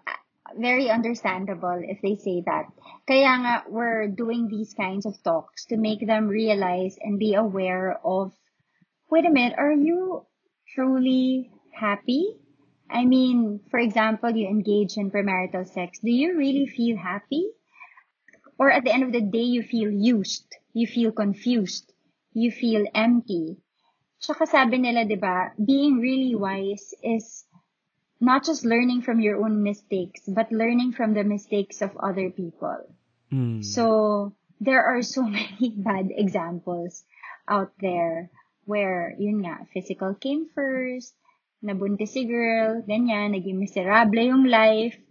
very 0.57 0.89
understandable 0.89 1.79
if 1.83 2.01
they 2.01 2.15
say 2.15 2.43
that. 2.45 2.67
Kaya 3.07 3.31
nga, 3.39 3.63
we're 3.69 4.07
doing 4.07 4.48
these 4.48 4.74
kinds 4.74 5.05
of 5.05 5.15
talks 5.24 5.65
to 5.67 5.77
make 5.77 6.05
them 6.05 6.27
realize 6.27 6.98
and 7.01 7.19
be 7.19 7.33
aware 7.36 8.00
of, 8.03 8.33
wait 9.10 9.25
a 9.25 9.29
minute, 9.29 9.55
are 9.57 9.71
you 9.71 10.25
truly 10.75 11.51
happy? 11.74 12.36
I 12.89 13.05
mean, 13.05 13.62
for 13.69 13.79
example, 13.79 14.31
you 14.31 14.48
engage 14.48 14.98
in 14.98 15.12
premarital 15.12 15.67
sex. 15.67 16.00
Do 16.00 16.12
you 16.12 16.38
really 16.38 16.67
feel 16.67 16.98
happy? 16.98 17.48
Or 18.62 18.70
at 18.70 18.86
the 18.86 18.94
end 18.94 19.01
of 19.01 19.12
the 19.12 19.25
day, 19.25 19.41
you 19.41 19.65
feel 19.65 19.89
used. 19.89 20.46
You 20.77 20.86
feel 20.86 21.10
confused. 21.10 21.89
You 22.38 22.53
feel 22.53 22.86
empty. 22.94 23.58
Tsaka 24.22 24.46
sabi 24.46 24.77
nila, 24.77 25.01
di 25.01 25.18
ba, 25.18 25.50
being 25.58 25.98
really 25.98 26.38
wise 26.38 26.94
is 27.01 27.50
not 28.22 28.46
just 28.46 28.62
learning 28.62 29.01
from 29.01 29.18
your 29.18 29.41
own 29.41 29.65
mistakes, 29.65 30.22
but 30.30 30.53
learning 30.53 30.94
from 30.94 31.18
the 31.18 31.25
mistakes 31.25 31.82
of 31.82 31.98
other 31.98 32.30
people. 32.30 32.86
Mm. 33.34 33.65
So 33.65 34.38
there 34.62 34.86
are 34.86 35.01
so 35.01 35.25
many 35.41 35.74
bad 35.74 36.13
examples 36.13 37.01
out 37.50 37.74
there 37.82 38.30
where, 38.70 39.18
yun 39.18 39.41
nga, 39.41 39.65
physical 39.74 40.13
came 40.13 40.46
first, 40.53 41.18
nabuntis 41.65 42.13
si 42.13 42.30
girl, 42.30 42.86
ganyan, 42.86 43.34
naging 43.34 43.58
miserable 43.58 44.22
yung 44.22 44.46
life. 44.46 45.01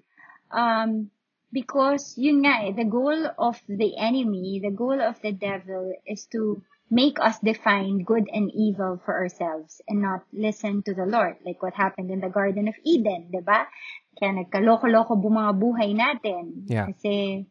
Um, 0.55 1.11
because, 1.53 2.15
yun 2.17 2.43
nga 2.47 2.65
eh, 2.67 2.73
the 2.73 2.87
goal 2.87 3.31
of 3.39 3.61
the 3.67 3.99
enemy, 3.99 4.59
the 4.63 4.75
goal 4.75 4.99
of 4.99 5.19
the 5.23 5.35
devil 5.35 5.93
is 6.07 6.27
to 6.31 6.63
make 6.91 7.23
us 7.23 7.39
define 7.39 8.03
good 8.03 8.27
and 8.35 8.51
evil 8.51 8.99
for 9.07 9.15
ourselves 9.15 9.79
and 9.87 10.03
not 10.03 10.27
listen 10.35 10.83
to 10.83 10.95
the 10.95 11.07
Lord. 11.07 11.39
Like 11.47 11.63
what 11.63 11.75
happened 11.79 12.11
in 12.11 12.19
the 12.19 12.33
Garden 12.33 12.67
of 12.67 12.75
Eden, 12.83 13.31
'di 13.31 13.47
ba? 13.47 13.71
Kaya 14.19 14.43
nagkaloko-loko 14.43 15.15
mga 15.15 15.55
buhay 15.55 15.95
natin. 15.95 16.67
Yeah. 16.67 16.91
Kasi 16.91 17.47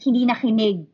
hindi 0.00 0.22
nakinig 0.24 0.88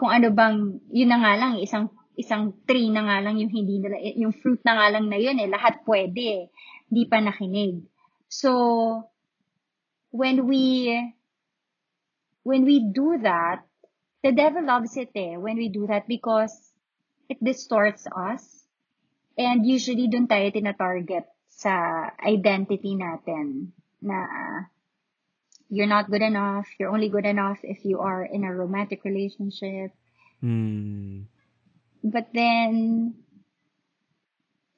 kung 0.00 0.08
ano 0.08 0.32
bang, 0.32 0.80
yun 0.88 1.12
na 1.12 1.20
nga 1.20 1.36
lang, 1.36 1.60
isang 1.60 1.92
isang 2.16 2.56
tree 2.64 2.88
na 2.88 3.04
nga 3.04 3.20
lang 3.20 3.36
yung 3.36 3.52
hindi 3.52 3.84
nila, 3.84 4.00
yung 4.16 4.32
fruit 4.32 4.64
na 4.64 4.80
nga 4.80 4.86
lang 4.96 5.12
na 5.12 5.20
yun 5.20 5.36
eh, 5.36 5.48
lahat 5.48 5.84
pwede 5.84 6.22
eh. 6.24 6.44
Hindi 6.88 7.04
pa 7.04 7.20
nakinig. 7.20 7.84
So, 8.32 8.50
when 10.08 10.48
we, 10.48 10.88
when 12.50 12.66
we 12.66 12.90
do 12.90 13.22
that, 13.22 13.62
the 14.26 14.34
devil 14.34 14.66
loves 14.66 14.98
it 14.98 15.14
eh, 15.14 15.38
when 15.38 15.54
we 15.54 15.70
do 15.70 15.86
that 15.86 16.10
because 16.10 16.50
it 17.30 17.38
distorts 17.38 18.10
us. 18.10 18.42
And 19.38 19.62
usually 19.62 20.10
dun 20.10 20.26
tayo 20.26 20.50
tina-target 20.50 21.30
sa 21.46 22.10
identity 22.18 22.98
natin 22.98 23.70
na 24.02 24.26
you're 25.70 25.88
not 25.88 26.10
good 26.10 26.26
enough, 26.26 26.66
you're 26.76 26.90
only 26.90 27.08
good 27.08 27.24
enough 27.24 27.62
if 27.62 27.86
you 27.86 28.02
are 28.02 28.26
in 28.26 28.42
a 28.42 28.50
romantic 28.50 29.06
relationship. 29.06 29.94
Mm. 30.42 31.30
But 32.02 32.34
then, 32.34 33.14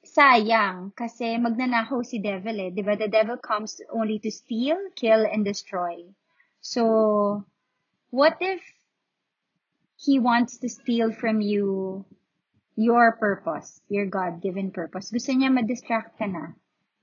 sayang 0.05 0.93
kasi 0.93 1.41
magnanakaw 1.41 2.05
si 2.05 2.21
devil 2.21 2.53
eh. 2.53 2.69
Diba? 2.69 2.93
The 2.93 3.09
devil 3.09 3.41
comes 3.41 3.81
only 3.89 4.21
to 4.21 4.29
steal, 4.29 4.77
kill, 4.93 5.25
and 5.25 5.41
destroy. 5.41 6.05
So, 6.61 7.43
what 8.13 8.37
if 8.45 8.61
he 9.97 10.21
wants 10.21 10.61
to 10.61 10.69
steal 10.69 11.09
from 11.09 11.41
you 11.41 12.05
your 12.77 13.17
purpose, 13.17 13.81
your 13.89 14.05
God-given 14.05 14.69
purpose? 14.69 15.09
Gusto 15.09 15.33
niya 15.33 15.49
ma-distract 15.49 16.21
ka 16.21 16.29
na. 16.29 16.53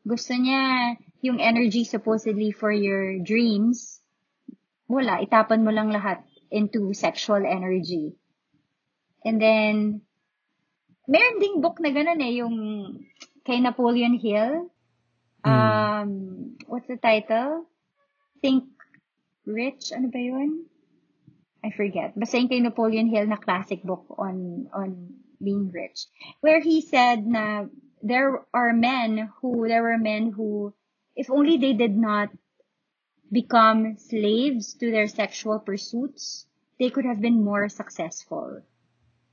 Gusto 0.07 0.39
niya 0.39 0.95
yung 1.19 1.43
energy 1.43 1.83
supposedly 1.83 2.55
for 2.55 2.71
your 2.71 3.19
dreams, 3.27 3.99
wala, 4.87 5.19
itapan 5.19 5.67
mo 5.67 5.75
lang 5.75 5.91
lahat 5.91 6.23
into 6.55 6.95
sexual 6.95 7.43
energy. 7.43 8.15
And 9.27 9.43
then, 9.43 10.07
meron 11.11 11.43
ding 11.43 11.59
book 11.59 11.83
na 11.83 11.91
ganun 11.91 12.23
eh, 12.23 12.39
yung 12.39 12.57
kay 13.43 13.59
Napoleon 13.59 14.15
Hill. 14.15 14.71
Hmm. 15.43 15.51
Um, 15.51 16.11
what's 16.71 16.87
the 16.87 17.03
title? 17.03 17.67
Think 18.39 18.71
Rich, 19.43 19.91
ano 19.91 20.07
ba 20.07 20.23
yun? 20.23 20.70
I 21.65 21.71
forget. 21.71 22.19
Basta 22.19 22.39
yung 22.39 22.49
kay 22.49 22.61
Napoleon 22.61 23.09
Hill 23.09 23.27
na 23.27 23.37
classic 23.37 23.83
book 23.83 24.05
on, 24.17 24.69
on 24.73 25.21
being 25.43 25.71
rich. 25.71 26.07
Where 26.41 26.61
he 26.61 26.81
said 26.81 27.27
na 27.27 27.67
there 28.03 28.45
are 28.55 28.73
men 28.73 29.31
who, 29.41 29.69
there 29.69 29.83
were 29.83 29.99
men 29.99 30.33
who, 30.33 30.73
if 31.17 31.31
only 31.31 31.59
they 31.59 31.73
did 31.73 31.97
not 31.97 32.31
become 33.31 33.97
slaves 33.99 34.75
to 34.81 34.91
their 34.91 35.07
sexual 35.07 35.61
pursuits, 35.61 36.47
they 36.79 36.89
could 36.89 37.05
have 37.05 37.21
been 37.21 37.45
more 37.45 37.69
successful. 37.69 38.63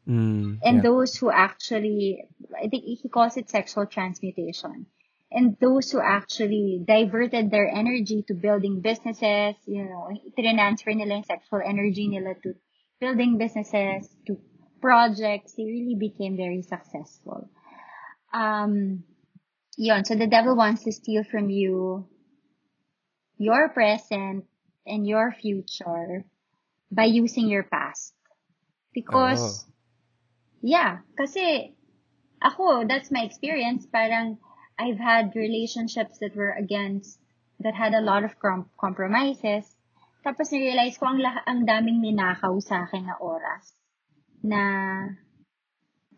Mm, 0.07 0.60
and 0.63 0.77
yeah. 0.77 0.84
those 0.84 1.17
who 1.17 1.29
actually 1.29 2.24
i 2.55 2.69
think 2.69 2.86
he 2.86 3.10
calls 3.12 3.36
it 3.36 3.50
sexual 3.50 3.86
transmutation 3.86 4.86
and 5.31 5.57
those 5.60 5.91
who 5.91 6.00
actually 6.00 6.81
diverted 6.86 7.51
their 7.51 7.67
energy 7.67 8.24
to 8.27 8.34
building 8.34 8.81
businesses 8.81 9.55
you 9.65 9.84
know 9.84 10.10
transfer 10.36 10.91
nila 10.91 11.19
yung 11.19 11.24
sexual 11.24 11.62
energy 11.63 12.07
nila 12.07 12.34
to 12.41 12.53
building 13.00 13.38
businesses 13.38 14.10
to 14.25 14.38
projects 14.81 15.53
they 15.57 15.65
really 15.65 15.98
became 16.00 16.38
very 16.38 16.62
successful 16.62 17.50
um 18.34 19.03
yon 19.75 20.05
so 20.05 20.15
the 20.15 20.27
devil 20.27 20.55
wants 20.55 20.84
to 20.84 20.91
steal 20.91 21.24
from 21.24 21.50
you 21.50 22.07
your 23.38 23.69
present 23.69 24.46
and 24.86 25.05
your 25.05 25.31
future 25.31 26.24
by 26.91 27.03
using 27.05 27.48
your 27.48 27.63
past 27.63 28.13
because 28.93 29.65
Oh. 29.67 29.74
Yeah, 30.62 31.05
kasi 31.13 31.74
ako, 32.41 32.86
that's 32.89 33.13
my 33.13 33.25
experience. 33.25 33.86
Parang 33.86 34.41
I've 34.77 35.00
had 35.00 35.36
relationships 35.36 36.19
that 36.22 36.36
were 36.36 36.53
against, 36.53 37.19
that 37.60 37.74
had 37.74 37.93
a 37.93 38.01
lot 38.01 38.24
of 38.24 38.38
com- 38.39 38.69
compromises. 38.79 39.65
Tapos 40.24 40.51
na-realize 40.53 40.98
ko 40.98 41.10
ang, 41.10 41.19
lah- 41.19 41.43
ang 41.46 41.65
daming 41.65 42.01
ninakaw 42.01 42.62
sa 42.62 42.86
akin 42.86 43.10
na 43.10 43.15
oras 43.17 43.74
na 44.43 44.62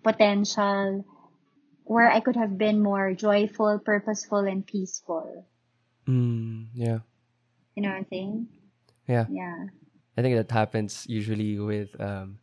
potential 0.04 1.06
where 1.84 2.12
I 2.12 2.20
could 2.20 2.36
have 2.36 2.58
been 2.58 2.84
more 2.84 3.14
joyful, 3.14 3.80
purposeful, 3.80 4.46
and 4.46 4.66
peaceful. 4.66 5.46
Mm, 6.08 6.68
yeah. 6.74 7.00
You 7.76 7.84
know 7.84 7.90
what 7.90 8.06
I'm 8.06 8.10
saying? 8.10 8.48
Yeah. 9.08 9.26
Yeah. 9.32 9.74
I 10.18 10.22
think 10.22 10.36
that 10.36 10.52
happens 10.52 11.06
usually 11.08 11.58
with 11.58 11.96
um, 12.00 12.40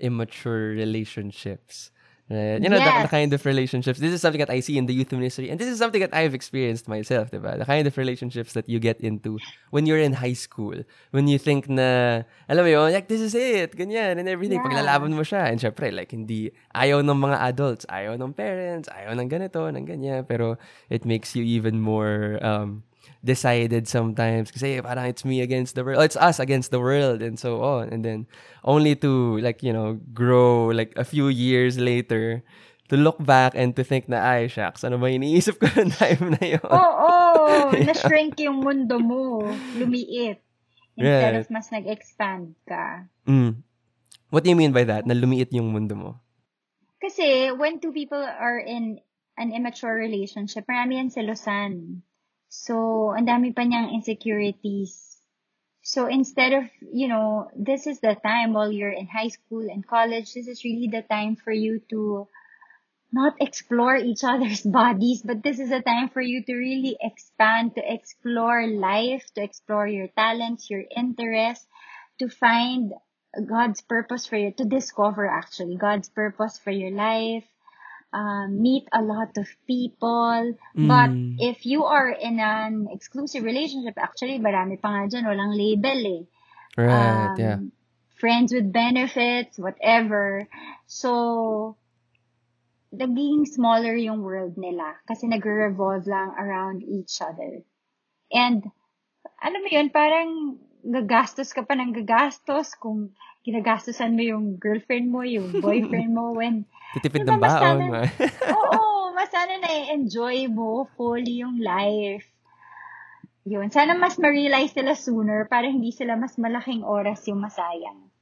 immature 0.00 0.70
relationships. 0.70 1.90
Right? 2.28 2.60
You 2.60 2.68
know, 2.68 2.76
the, 2.76 2.84
the 2.84 3.08
Yes. 3.08 3.10
kind 3.10 3.32
of 3.32 3.40
relationships. 3.48 3.98
This 3.98 4.12
is 4.12 4.20
something 4.20 4.38
that 4.44 4.52
I 4.52 4.60
see 4.60 4.76
in 4.76 4.84
the 4.84 4.92
youth 4.92 5.12
ministry, 5.12 5.48
and 5.48 5.56
this 5.58 5.68
is 5.68 5.80
something 5.80 6.00
that 6.04 6.12
I've 6.12 6.36
experienced 6.36 6.84
myself, 6.84 7.32
diba? 7.32 7.56
The 7.56 7.64
kind 7.64 7.88
of 7.88 7.96
relationships 7.96 8.52
that 8.52 8.68
you 8.68 8.76
get 8.78 9.00
into 9.00 9.40
when 9.72 9.88
you're 9.88 9.98
in 9.98 10.12
high 10.12 10.36
school. 10.36 10.76
When 11.10 11.24
you 11.24 11.40
think 11.40 11.72
na, 11.72 12.28
alam 12.44 12.68
mo 12.68 12.70
yun, 12.70 12.92
like, 12.92 13.08
this 13.08 13.24
is 13.24 13.32
it, 13.32 13.72
ganyan, 13.76 14.20
and 14.20 14.28
everything. 14.28 14.60
Yeah. 14.60 14.68
Paglalaban 14.68 15.16
mo 15.16 15.24
siya. 15.24 15.48
And 15.48 15.56
syempre, 15.56 15.88
like, 15.88 16.12
hindi, 16.12 16.52
ayaw 16.76 17.00
ng 17.00 17.16
mga 17.16 17.36
adults, 17.48 17.88
ayaw 17.88 18.20
ng 18.20 18.36
parents, 18.36 18.92
ayaw 18.92 19.16
ng 19.16 19.28
ganito, 19.32 19.64
ng 19.64 19.88
ganyan. 19.88 20.28
Pero 20.28 20.60
it 20.92 21.08
makes 21.08 21.32
you 21.32 21.44
even 21.48 21.80
more 21.80 22.36
um, 22.44 22.84
decided 23.24 23.88
sometimes 23.88 24.50
kasi 24.54 24.78
parang 24.80 25.06
it's 25.10 25.24
me 25.24 25.40
against 25.42 25.74
the 25.74 25.82
world. 25.82 25.98
Oh, 25.98 26.06
it's 26.06 26.16
us 26.16 26.38
against 26.38 26.70
the 26.70 26.78
world 26.80 27.20
and 27.22 27.38
so 27.38 27.62
on. 27.62 27.90
And 27.90 28.04
then 28.04 28.26
only 28.62 28.94
to 29.02 29.38
like, 29.42 29.62
you 29.62 29.72
know, 29.72 29.98
grow 30.14 30.70
like 30.70 30.94
a 30.96 31.04
few 31.04 31.28
years 31.28 31.78
later 31.78 32.42
to 32.88 32.96
look 32.96 33.20
back 33.20 33.52
and 33.54 33.76
to 33.76 33.84
think 33.84 34.08
na, 34.08 34.16
ay, 34.22 34.48
shucks, 34.48 34.80
ano 34.84 34.96
ba 34.96 35.12
iniisip 35.12 35.60
ko 35.60 35.68
ng 35.68 35.92
time 35.92 36.38
na 36.38 36.42
yun? 36.56 36.64
Oo, 36.64 37.12
na-shrink 37.88 38.40
yung 38.40 38.64
mundo 38.64 38.96
mo. 38.96 39.44
Lumiit. 39.76 40.40
Instead 40.98 41.34
Right. 41.36 41.44
of 41.44 41.52
mas 41.52 41.68
nag-expand 41.70 42.56
ka. 42.66 43.06
Mm. 43.28 43.62
What 44.32 44.42
do 44.44 44.50
you 44.50 44.56
mean 44.56 44.72
by 44.72 44.82
that? 44.88 45.04
Na 45.06 45.14
lumiit 45.14 45.52
yung 45.52 45.70
mundo 45.70 45.94
mo? 45.94 46.10
Kasi 46.98 47.52
when 47.54 47.78
two 47.78 47.92
people 47.92 48.18
are 48.18 48.58
in 48.58 48.98
an 49.38 49.54
immature 49.54 49.94
relationship, 49.94 50.66
marami 50.66 50.98
yan 50.98 51.12
selosan. 51.12 52.02
So, 52.48 53.12
ang 53.12 53.28
dami 53.28 53.52
pa 53.52 53.62
niyang 53.62 53.92
insecurities. 53.92 55.20
So, 55.84 56.08
instead 56.08 56.52
of, 56.52 56.64
you 56.80 57.08
know, 57.08 57.48
this 57.56 57.86
is 57.86 58.00
the 58.00 58.16
time 58.16 58.52
while 58.52 58.72
you're 58.72 58.92
in 58.92 59.06
high 59.08 59.28
school 59.28 59.68
and 59.68 59.86
college, 59.86 60.32
this 60.32 60.48
is 60.48 60.64
really 60.64 60.88
the 60.88 61.04
time 61.04 61.36
for 61.36 61.52
you 61.52 61.80
to 61.92 62.28
not 63.12 63.36
explore 63.40 63.96
each 63.96 64.24
other's 64.24 64.62
bodies, 64.80 65.22
but 65.22 65.42
this 65.42 65.58
is 65.60 65.70
a 65.70 65.80
time 65.80 66.08
for 66.08 66.20
you 66.20 66.44
to 66.44 66.54
really 66.54 66.96
expand, 67.00 67.74
to 67.76 67.82
explore 67.84 68.66
life, 68.66 69.24
to 69.34 69.42
explore 69.42 69.86
your 69.86 70.08
talents, 70.08 70.68
your 70.68 70.84
interests, 70.94 71.66
to 72.18 72.28
find 72.28 72.92
God's 73.32 73.80
purpose 73.80 74.26
for 74.26 74.36
you, 74.36 74.52
to 74.52 74.64
discover 74.64 75.26
actually 75.26 75.76
God's 75.76 76.08
purpose 76.08 76.58
for 76.58 76.70
your 76.70 76.90
life, 76.90 77.44
um, 78.12 78.60
meet 78.60 78.88
a 78.92 79.02
lot 79.02 79.36
of 79.36 79.48
people. 79.66 80.56
But 80.74 81.10
Mm. 81.12 81.36
if 81.38 81.66
you 81.68 81.84
are 81.84 82.08
in 82.08 82.40
an 82.40 82.88
exclusive 82.90 83.44
relationship, 83.44 83.98
actually, 84.00 84.40
marami 84.40 84.80
pa 84.80 84.88
nga 84.88 85.02
dyan, 85.08 85.28
walang 85.28 85.54
label 85.54 86.00
eh. 86.00 86.22
Right, 86.78 87.34
Um, 87.34 87.36
yeah. 87.36 87.58
Friends 88.18 88.50
with 88.50 88.74
benefits, 88.74 89.58
whatever. 89.58 90.46
So, 90.90 91.78
naging 92.90 93.46
smaller 93.46 93.94
yung 93.94 94.24
world 94.24 94.56
nila 94.56 94.96
kasi 95.06 95.28
nagre-revolve 95.28 96.08
lang 96.08 96.34
around 96.34 96.82
each 96.82 97.20
other. 97.20 97.62
And, 98.32 98.64
alam 99.38 99.60
mo 99.62 99.68
yun, 99.70 99.92
parang 99.92 100.58
gagastos 100.82 101.52
ka 101.52 101.62
pa 101.62 101.76
ng 101.76 101.94
gagastos 101.94 102.74
kung 102.74 103.12
ginagastosan 103.42 104.14
mo 104.14 104.22
yung 104.22 104.56
girlfriend 104.58 105.08
mo, 105.08 105.22
yung 105.22 105.58
boyfriend 105.58 106.12
mo, 106.12 106.34
when, 106.34 106.64
Titipid 106.96 107.24
Diba, 107.24 107.36
ng 107.36 107.40
mas 107.40 107.52
baon. 107.52 107.80
sana- 107.84 108.10
oo, 108.58 108.80
mas 109.12 109.28
sana 109.28 109.54
na-enjoy 109.60 110.48
mo 110.48 110.88
fully 110.96 111.44
yung 111.44 111.60
life. 111.60 112.24
Yun, 113.48 113.72
sana 113.72 113.96
mas 113.96 114.20
ma-realize 114.20 114.76
sila 114.76 114.92
sooner 114.92 115.48
para 115.48 115.68
hindi 115.68 115.88
sila 115.88 116.16
mas 116.16 116.36
malaking 116.36 116.84
oras 116.84 117.24
yung 117.28 117.40
masayang. 117.40 118.12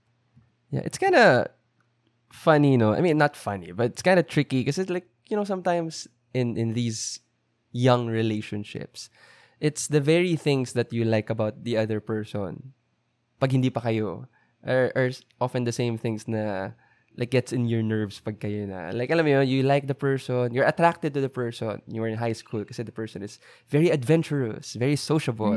Yeah, 0.71 0.83
it's 0.87 0.99
kind 0.99 1.15
of 1.15 1.47
funny, 2.31 2.77
no. 2.77 2.95
I 2.95 3.01
mean, 3.03 3.19
not 3.19 3.35
funny, 3.35 3.71
but 3.75 3.91
it's 3.95 4.03
kind 4.03 4.19
of 4.19 4.27
tricky 4.27 4.61
because 4.63 4.79
it's 4.79 4.91
like 4.91 5.07
you 5.27 5.35
know 5.35 5.47
sometimes 5.47 6.07
in 6.35 6.55
in 6.55 6.75
these 6.75 7.19
young 7.75 8.07
relationships, 8.07 9.11
it's 9.59 9.87
the 9.91 10.03
very 10.03 10.35
things 10.39 10.75
that 10.75 10.93
you 10.95 11.03
like 11.07 11.31
about 11.31 11.63
the 11.67 11.75
other 11.79 11.99
person. 11.99 12.75
Pag 13.39 13.51
hindi 13.55 13.71
pa 13.71 13.83
kayo, 13.83 14.27
are, 14.64 14.92
are 14.95 15.11
often 15.40 15.64
the 15.64 15.73
same 15.73 15.99
things 15.99 16.29
na 16.29 16.71
like 17.16 17.31
gets 17.31 17.53
in 17.53 17.64
your 17.64 17.83
nerves 17.83 18.21
pag 18.21 18.38
kayo 18.38 18.69
na. 18.69 18.92
Like 18.92 19.09
alam 19.09 19.25
mo 19.25 19.40
yun, 19.40 19.49
you 19.49 19.62
like 19.64 19.88
the 19.88 19.97
person, 19.97 20.53
you're 20.53 20.69
attracted 20.69 21.14
to 21.14 21.21
the 21.21 21.33
person. 21.33 21.81
You 21.88 22.05
were 22.05 22.09
in 22.12 22.21
high 22.21 22.37
school 22.37 22.64
kasi 22.64 22.85
the 22.85 22.92
person 22.92 23.23
is 23.25 23.40
very 23.73 23.88
adventurous, 23.88 24.75
very 24.77 24.97
sociable. 24.97 25.57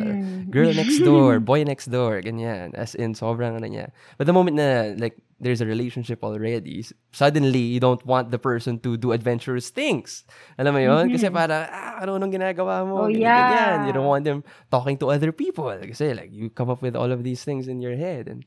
Girl 0.50 0.72
next 0.74 1.00
door, 1.04 1.40
boy 1.40 1.64
next 1.68 1.92
door, 1.92 2.22
ganyan. 2.24 2.74
As 2.76 2.96
in, 2.96 3.12
sobrang 3.14 3.60
ano 3.60 3.68
niya. 3.68 3.92
But 4.18 4.28
the 4.28 4.34
moment 4.34 4.56
na 4.56 4.96
like 4.96 5.20
there's 5.40 5.60
a 5.60 5.68
relationship 5.68 6.24
already, 6.24 6.84
suddenly 7.12 7.60
you 7.76 7.80
don't 7.80 8.04
want 8.08 8.32
the 8.32 8.40
person 8.40 8.80
to 8.80 8.96
do 8.96 9.12
adventurous 9.12 9.68
things. 9.68 10.24
Alam 10.60 10.76
mo 10.76 10.80
yun? 10.80 11.12
Kasi 11.12 11.28
para, 11.28 11.68
ah, 11.72 12.04
ano 12.04 12.20
nung 12.20 12.32
ginagawa 12.32 12.88
mo? 12.88 13.04
Oh, 13.04 13.08
Ganyan, 13.12 13.20
yeah. 13.20 13.52
ganyan. 13.52 13.88
You 13.88 13.94
don't 14.00 14.08
want 14.08 14.24
them 14.24 14.44
talking 14.72 14.96
to 15.00 15.12
other 15.12 15.32
people. 15.32 15.68
Kasi 15.76 16.16
like, 16.16 16.32
you 16.32 16.50
come 16.52 16.70
up 16.72 16.80
with 16.80 16.96
all 16.96 17.12
of 17.12 17.24
these 17.24 17.44
things 17.44 17.68
in 17.68 17.80
your 17.84 17.96
head 17.96 18.28
and 18.28 18.44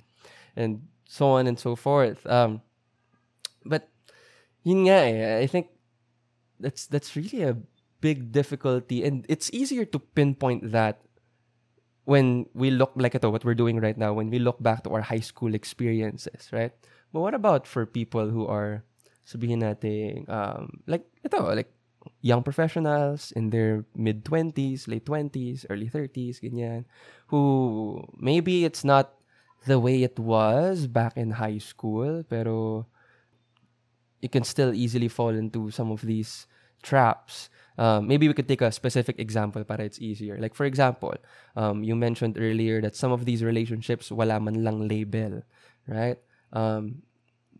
and 0.56 0.86
so 1.06 1.36
on 1.36 1.46
and 1.46 1.58
so 1.58 1.76
forth. 1.76 2.24
Um, 2.26 2.60
but 3.64 3.88
yun 4.62 4.86
nga 4.86 4.98
eh, 5.06 5.38
I 5.42 5.46
think 5.46 5.68
that's 6.60 6.86
that's 6.86 7.16
really 7.16 7.42
a 7.42 7.56
big 8.02 8.32
difficulty 8.32 9.06
and 9.06 9.26
it's 9.28 9.50
easier 9.54 9.86
to 9.86 9.98
pinpoint 9.98 10.74
that 10.74 11.02
when 12.04 12.46
we 12.54 12.70
look 12.70 12.92
like 12.96 13.14
ito, 13.14 13.30
what 13.30 13.44
we're 13.44 13.58
doing 13.58 13.78
right 13.78 13.96
now, 13.96 14.12
when 14.12 14.30
we 14.30 14.38
look 14.38 14.58
back 14.62 14.82
to 14.84 14.90
our 14.90 15.02
high 15.02 15.22
school 15.22 15.54
experiences, 15.54 16.50
right? 16.50 16.72
But 17.12 17.20
what 17.20 17.34
about 17.34 17.66
for 17.66 17.86
people 17.86 18.28
who 18.30 18.46
are 18.46 18.82
sabihin 19.22 19.62
natin, 19.62 20.26
um, 20.26 20.82
like, 20.86 21.06
ito, 21.22 21.54
like, 21.54 21.70
young 22.20 22.42
professionals 22.42 23.30
in 23.38 23.50
their 23.50 23.86
mid-20s, 23.94 24.90
late 24.90 25.06
20s, 25.06 25.66
early 25.70 25.86
30s, 25.86 26.42
ganyan, 26.42 26.84
who 27.30 28.02
maybe 28.18 28.64
it's 28.64 28.82
not 28.82 29.14
the 29.66 29.78
way 29.78 30.02
it 30.02 30.18
was 30.18 30.86
back 30.86 31.16
in 31.16 31.32
high 31.32 31.58
school, 31.58 32.24
pero 32.28 32.86
you 34.20 34.28
can 34.28 34.44
still 34.44 34.74
easily 34.74 35.08
fall 35.08 35.30
into 35.30 35.70
some 35.70 35.90
of 35.90 36.02
these 36.02 36.46
traps. 36.82 37.50
Um, 37.78 38.06
maybe 38.06 38.28
we 38.28 38.34
could 38.34 38.48
take 38.48 38.60
a 38.60 38.70
specific 38.70 39.18
example 39.18 39.64
para 39.64 39.84
it's 39.84 40.00
easier. 40.00 40.38
Like 40.38 40.54
for 40.54 40.66
example, 40.66 41.14
um, 41.56 41.82
you 41.82 41.96
mentioned 41.96 42.36
earlier 42.38 42.82
that 42.82 42.94
some 42.94 43.12
of 43.12 43.24
these 43.24 43.42
relationships 43.42 44.10
wala 44.10 44.38
man 44.40 44.62
lang 44.62 44.88
label, 44.88 45.42
right? 45.86 46.18
Um, 46.52 47.02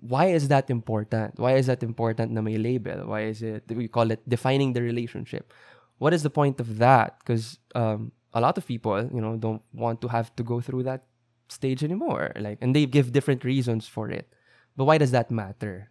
why 0.02 0.26
is 0.26 0.48
that 0.48 0.68
important? 0.70 1.38
Why 1.38 1.54
is 1.54 1.66
that 1.66 1.82
important 1.82 2.32
na 2.32 2.42
may 2.42 2.58
label? 2.58 3.06
Why 3.06 3.30
is 3.30 3.42
it 3.42 3.64
we 3.70 3.88
call 3.88 4.10
it 4.10 4.20
defining 4.28 4.74
the 4.74 4.82
relationship? 4.82 5.52
What 5.98 6.12
is 6.12 6.22
the 6.22 6.30
point 6.30 6.58
of 6.58 6.78
that? 6.78 7.18
Because 7.20 7.58
um, 7.74 8.10
a 8.34 8.40
lot 8.40 8.58
of 8.58 8.66
people, 8.66 9.08
you 9.14 9.20
know, 9.20 9.36
don't 9.36 9.62
want 9.72 10.00
to 10.02 10.08
have 10.08 10.34
to 10.36 10.42
go 10.42 10.60
through 10.60 10.82
that 10.84 11.06
stage 11.52 11.84
anymore. 11.84 12.32
Like, 12.36 12.58
and 12.60 12.74
they 12.74 12.86
give 12.86 13.12
different 13.12 13.44
reasons 13.44 13.86
for 13.86 14.08
it. 14.10 14.32
But 14.76 14.84
why 14.84 14.98
does 14.98 15.10
that 15.12 15.30
matter? 15.30 15.90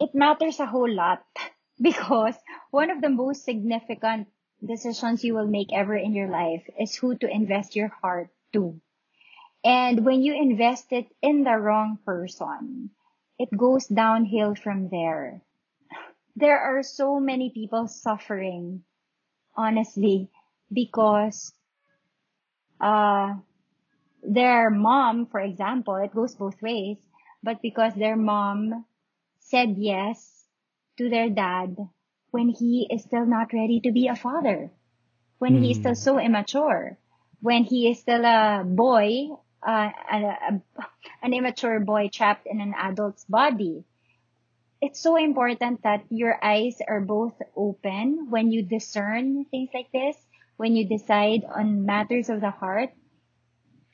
It 0.00 0.14
matters 0.14 0.60
a 0.60 0.66
whole 0.66 0.90
lot 0.90 1.24
because 1.80 2.34
one 2.70 2.90
of 2.90 3.00
the 3.00 3.08
most 3.08 3.44
significant 3.44 4.28
decisions 4.64 5.24
you 5.24 5.34
will 5.34 5.46
make 5.46 5.72
ever 5.72 5.96
in 5.96 6.12
your 6.12 6.28
life 6.28 6.68
is 6.80 6.96
who 6.96 7.16
to 7.16 7.28
invest 7.28 7.76
your 7.76 7.88
heart 7.88 8.28
to. 8.52 8.80
And 9.64 10.04
when 10.04 10.22
you 10.22 10.34
invest 10.34 10.92
it 10.92 11.06
in 11.22 11.44
the 11.44 11.58
wrong 11.58 11.98
person, 12.04 12.90
it 13.38 13.50
goes 13.56 13.86
downhill 13.86 14.54
from 14.54 14.88
there. 14.88 15.42
There 16.36 16.60
are 16.60 16.82
so 16.82 17.18
many 17.18 17.48
people 17.48 17.88
suffering, 17.88 18.84
honestly, 19.56 20.28
because 20.70 21.52
uh, 22.80 23.36
their 24.26 24.70
mom, 24.70 25.26
for 25.26 25.40
example, 25.40 25.96
it 25.96 26.14
goes 26.14 26.34
both 26.34 26.60
ways, 26.60 26.98
but 27.42 27.62
because 27.62 27.94
their 27.94 28.16
mom 28.16 28.84
said 29.38 29.76
yes 29.78 30.44
to 30.98 31.08
their 31.08 31.30
dad 31.30 31.76
when 32.30 32.48
he 32.48 32.88
is 32.90 33.02
still 33.02 33.24
not 33.24 33.52
ready 33.52 33.80
to 33.80 33.92
be 33.92 34.08
a 34.08 34.16
father, 34.16 34.70
when 35.38 35.54
mm. 35.56 35.64
he 35.64 35.70
is 35.70 35.78
still 35.78 35.94
hmm. 35.94 36.06
so 36.06 36.18
immature, 36.18 36.98
when 37.40 37.64
he 37.64 37.88
is 37.88 38.00
still 38.00 38.24
a 38.24 38.64
boy, 38.64 39.28
uh, 39.66 39.90
a, 40.12 40.16
a, 40.16 40.60
an 41.22 41.32
immature 41.32 41.80
boy 41.80 42.08
trapped 42.12 42.46
in 42.46 42.60
an 42.60 42.74
adult's 42.74 43.24
body. 43.24 43.84
It's 44.82 45.00
so 45.00 45.16
important 45.16 45.82
that 45.84 46.04
your 46.10 46.36
eyes 46.44 46.76
are 46.86 47.00
both 47.00 47.40
open 47.56 48.28
when 48.28 48.52
you 48.52 48.62
discern 48.62 49.44
things 49.46 49.70
like 49.72 49.90
this, 49.92 50.16
when 50.56 50.76
you 50.76 50.86
decide 50.86 51.44
on 51.44 51.86
matters 51.86 52.28
of 52.28 52.40
the 52.40 52.50
heart, 52.50 52.90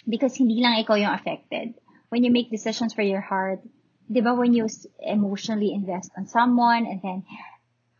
because 0.09 0.35
hindi 0.37 0.61
lang 0.61 0.83
ikaw 0.83 0.99
yung 0.99 1.15
affected. 1.15 1.75
When 2.09 2.25
you 2.25 2.31
make 2.31 2.51
decisions 2.51 2.93
for 2.93 3.03
your 3.03 3.23
heart, 3.23 3.65
di 4.11 4.21
ba 4.21 4.35
when 4.35 4.53
you 4.53 4.69
emotionally 5.01 5.73
invest 5.73 6.13
on 6.19 6.27
someone 6.27 6.85
and 6.85 7.01
then 7.01 7.19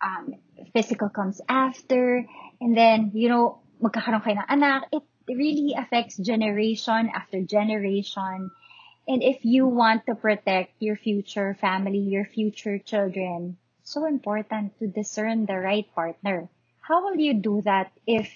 um, 0.03 0.35
physical 0.75 1.09
comes 1.09 1.41
after 1.49 2.27
and 2.61 2.77
then, 2.77 3.13
you 3.15 3.29
know, 3.29 3.63
magkakaroon 3.81 4.23
kayo 4.23 4.43
ng 4.43 4.51
anak, 4.51 4.81
it 4.93 5.03
really 5.31 5.75
affects 5.79 6.19
generation 6.19 7.11
after 7.15 7.41
generation. 7.43 8.51
And 9.09 9.23
if 9.23 9.43
you 9.43 9.67
want 9.67 10.07
to 10.07 10.15
protect 10.15 10.79
your 10.79 10.95
future 10.95 11.55
family, 11.59 11.99
your 11.99 12.27
future 12.27 12.79
children, 12.79 13.59
so 13.83 14.07
important 14.07 14.79
to 14.79 14.87
discern 14.87 15.47
the 15.47 15.59
right 15.59 15.87
partner. 15.95 16.47
How 16.83 17.03
will 17.03 17.19
you 17.19 17.35
do 17.35 17.63
that 17.63 17.91
if 18.07 18.31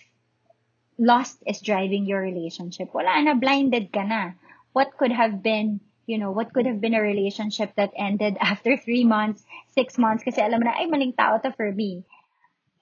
lust 0.99 1.43
is 1.47 1.61
driving 1.61 2.07
your 2.07 2.21
relationship. 2.21 2.93
Wala 2.93 3.21
na, 3.23 3.35
blinded 3.35 3.93
ka 3.93 4.03
na. 4.03 4.33
What 4.73 4.97
could 4.97 5.13
have 5.13 5.43
been, 5.43 5.81
you 6.07 6.19
know, 6.19 6.31
what 6.31 6.53
could 6.53 6.67
have 6.67 6.81
been 6.81 6.95
a 6.95 7.01
relationship 7.01 7.75
that 7.77 7.93
ended 7.97 8.37
after 8.41 8.77
three 8.77 9.05
months, 9.05 9.45
six 9.73 9.99
months, 9.99 10.25
kasi 10.25 10.41
alam 10.41 10.61
mo 10.61 10.69
na, 10.69 10.77
ay, 10.77 10.89
maling 10.89 11.17
tao 11.17 11.39
to 11.39 11.53
for 11.53 11.71
me. 11.73 12.05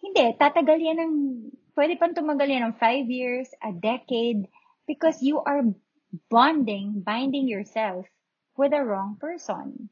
Hindi, 0.03 0.37
tatagal 0.38 0.79
yan 0.79 0.98
ng, 1.00 1.14
pwede 1.74 1.98
pang 1.98 2.14
tumagal 2.14 2.46
yan 2.46 2.70
ng 2.70 2.79
five 2.79 3.11
years, 3.11 3.50
a 3.62 3.72
decade, 3.72 4.46
because 4.87 5.22
you 5.22 5.40
are 5.42 5.64
bonding, 6.31 7.00
binding 7.03 7.48
yourself 7.48 8.07
with 8.55 8.70
the 8.70 8.83
wrong 8.85 9.16
person. 9.18 9.88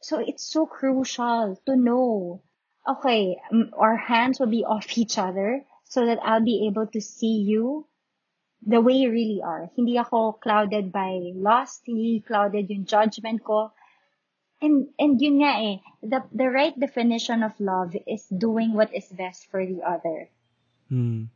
So 0.00 0.18
it's 0.18 0.44
so 0.44 0.66
crucial 0.66 1.56
to 1.66 1.74
know, 1.76 2.42
okay, 2.86 3.38
our 3.72 3.96
hands 3.96 4.38
will 4.38 4.50
be 4.50 4.64
off 4.64 4.98
each 4.98 5.18
other 5.18 5.64
so 5.88 6.06
that 6.06 6.20
I'll 6.22 6.44
be 6.44 6.68
able 6.68 6.86
to 6.86 7.00
see 7.00 7.42
you 7.48 7.86
the 8.64 8.80
way 8.80 8.94
you 8.94 9.10
really 9.10 9.40
are. 9.42 9.70
Hindi 9.74 9.96
ako 9.98 10.32
clouded 10.32 10.92
by 10.92 11.32
lust, 11.34 11.82
hindi 11.86 12.20
clouded 12.20 12.68
yung 12.68 12.84
judgment 12.84 13.42
ko. 13.42 13.72
And, 14.60 14.88
and 14.98 15.20
yun 15.20 15.40
nga 15.40 15.52
eh, 15.54 15.76
the, 16.02 16.24
the 16.34 16.50
right 16.50 16.74
definition 16.78 17.42
of 17.42 17.58
love 17.60 17.94
is 18.06 18.26
doing 18.26 18.74
what 18.74 18.92
is 18.94 19.06
best 19.08 19.46
for 19.50 19.64
the 19.64 19.82
other. 19.86 20.28
Hmm. 20.88 21.30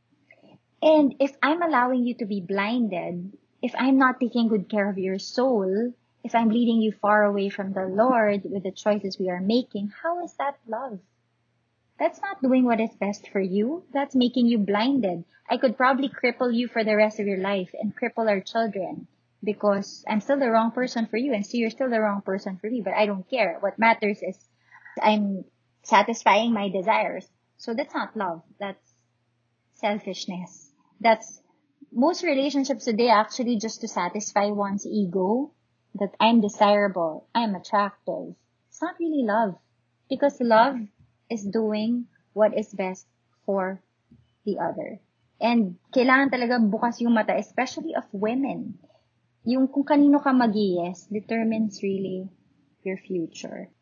And 0.83 1.15
if 1.21 1.31
I'm 1.41 1.63
allowing 1.63 2.05
you 2.05 2.15
to 2.19 2.27
be 2.27 2.41
blinded, 2.41 3.39
if 3.63 3.73
I'm 3.79 3.97
not 3.97 4.19
taking 4.19 4.49
good 4.49 4.69
care 4.69 4.91
of 4.91 4.99
your 4.99 5.21
soul, 5.21 5.95
if 6.25 6.35
I'm 6.35 6.51
leading 6.51 6.83
you 6.83 6.91
far 6.91 7.23
away 7.25 7.49
from 7.49 7.73
the 7.73 7.87
Lord 7.87 8.43
with 8.45 8.65
the 8.65 8.73
choices 8.73 9.19
we 9.19 9.31
are 9.31 9.41
making, 9.41 9.93
how 10.03 10.25
is 10.25 10.35
that 10.43 10.59
love? 10.67 10.99
That's 11.99 12.21
not 12.21 12.43
doing 12.43 12.65
what 12.65 12.81
is 12.81 12.95
best 12.97 13.29
for 13.29 13.41
you. 13.41 13.85
That's 13.93 14.15
making 14.15 14.47
you 14.47 14.59
blinded. 14.59 15.25
I 15.49 15.57
could 15.57 15.77
probably 15.77 16.09
cripple 16.09 16.55
you 16.55 16.69
for 16.69 16.85
the 16.85 16.97
rest 16.97 17.21
of 17.21 17.27
your 17.27 17.39
life 17.39 17.71
and 17.79 17.95
cripple 17.97 18.29
our 18.29 18.41
children 18.41 19.07
because 19.45 20.05
I'm 20.09 20.21
still 20.21 20.39
the 20.39 20.51
wrong 20.51 20.71
person 20.71 21.07
for 21.07 21.17
you 21.17 21.33
and 21.33 21.45
so 21.45 21.57
you're 21.57 21.71
still 21.71 21.91
the 21.91 22.01
wrong 22.01 22.23
person 22.23 22.59
for 22.59 22.71
me, 22.71 22.81
but 22.81 22.95
I 22.95 23.07
don't 23.07 23.29
care. 23.29 23.59
What 23.61 23.79
matters 23.79 24.23
is 24.23 24.39
I'm 25.01 25.45
satisfying 25.83 26.53
my 26.53 26.69
desires. 26.69 27.29
So 27.59 27.75
that's 27.75 27.95
not 27.95 28.17
love. 28.17 28.43
That's 28.59 28.93
selfishness. 29.75 30.71
That's 31.01 31.41
most 31.93 32.23
relationships 32.23 32.85
today 32.85 33.09
actually 33.09 33.59
just 33.59 33.81
to 33.83 33.89
satisfy 33.89 34.47
one's 34.47 34.87
ego 34.87 35.53
that 35.97 36.15
I'm 36.19 36.41
desirable, 36.41 37.29
I'm 37.35 37.55
attractive. 37.55 38.35
It's 38.71 38.81
not 38.81 38.95
really 38.99 39.25
love 39.25 39.57
because 40.09 40.41
love 40.41 40.77
is 41.33 41.41
doing 41.41 42.07
what 42.37 42.53
is 42.53 42.69
best 42.77 43.09
for 43.49 43.81
the 44.45 44.61
other. 44.61 45.01
And 45.41 45.81
kailangan 45.91 46.31
talaga 46.31 46.61
bukas 46.61 47.01
yung 47.01 47.17
mata, 47.17 47.35
especially 47.35 47.97
of 47.97 48.07
women. 48.13 48.79
Yung 49.49 49.67
kung 49.67 49.83
kanino 49.89 50.23
ka 50.23 50.31
mag 50.31 50.55
yes 50.55 51.09
determines 51.11 51.83
really 51.83 52.31
your 52.87 53.01
future. 53.01 53.73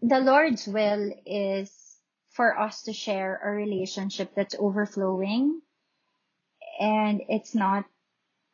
The 0.00 0.24
Lord's 0.24 0.64
will 0.64 1.12
is 1.26 1.68
for 2.32 2.56
us 2.56 2.88
to 2.88 2.96
share 2.96 3.36
a 3.44 3.50
relationship 3.52 4.32
that's 4.32 4.56
overflowing 4.56 5.60
and 6.80 7.20
it's 7.28 7.52
not 7.52 7.84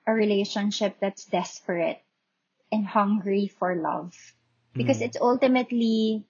a 0.07 0.13
relationship 0.13 0.99
that's 0.99 1.31
desperate 1.31 2.03
and 2.73 2.87
hungry 2.87 3.47
for 3.47 3.77
love. 3.77 4.19
Because 4.75 4.99
mm. 4.99 5.07
it's 5.07 5.19
ultimately 5.21 6.27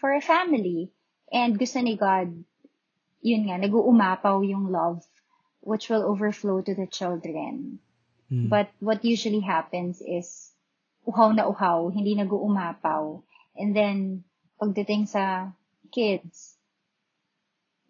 for 0.00 0.16
a 0.16 0.24
family. 0.24 0.90
And 1.30 1.60
gusto 1.60 1.84
ni 1.84 1.94
God, 1.94 2.32
yun 3.20 3.46
nga, 3.46 3.60
nag-uumapaw 3.60 4.42
yung 4.48 4.72
love, 4.72 5.04
which 5.60 5.92
will 5.92 6.02
overflow 6.02 6.64
to 6.64 6.74
the 6.74 6.88
children. 6.88 7.78
Mm. 8.32 8.48
But 8.48 8.72
what 8.80 9.04
usually 9.04 9.44
happens 9.44 10.00
is, 10.00 10.50
uhaw 11.06 11.36
na 11.36 11.46
uhaw, 11.46 11.92
hindi 11.92 12.16
nag-uumapaw. 12.16 13.22
And 13.54 13.76
then, 13.76 14.24
pagdating 14.56 15.06
sa 15.06 15.52
kids, 15.92 16.56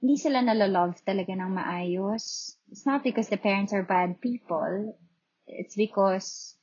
hindi 0.03 0.17
sila 0.19 0.43
nalalove 0.43 0.99
talaga 1.07 1.37
ng 1.37 1.53
maayos. 1.55 2.57
It's 2.73 2.85
not 2.85 3.05
because 3.05 3.29
the 3.29 3.39
parents 3.39 3.73
are 3.73 3.87
bad 3.87 4.21
people. 4.21 4.99
It's 5.47 5.77
because, 5.77 6.57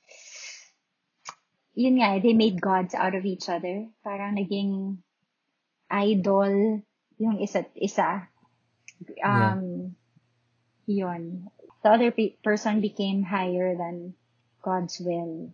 yun 1.77 2.01
nga, 2.01 2.19
they 2.19 2.33
made 2.33 2.60
gods 2.60 2.97
out 2.97 3.13
of 3.13 3.25
each 3.25 3.47
other. 3.47 3.88
Parang 4.01 4.36
naging 4.36 5.05
idol 5.89 6.82
yung 7.17 7.41
isa't 7.41 7.71
isa. 7.76 8.28
Um, 9.23 9.95
yeah. 10.86 11.06
yun. 11.06 11.50
The 11.84 11.89
other 11.89 12.12
pe- 12.12 12.38
person 12.43 12.82
became 12.82 13.23
higher 13.23 13.76
than 13.78 14.13
God's 14.62 15.00
will. 15.00 15.54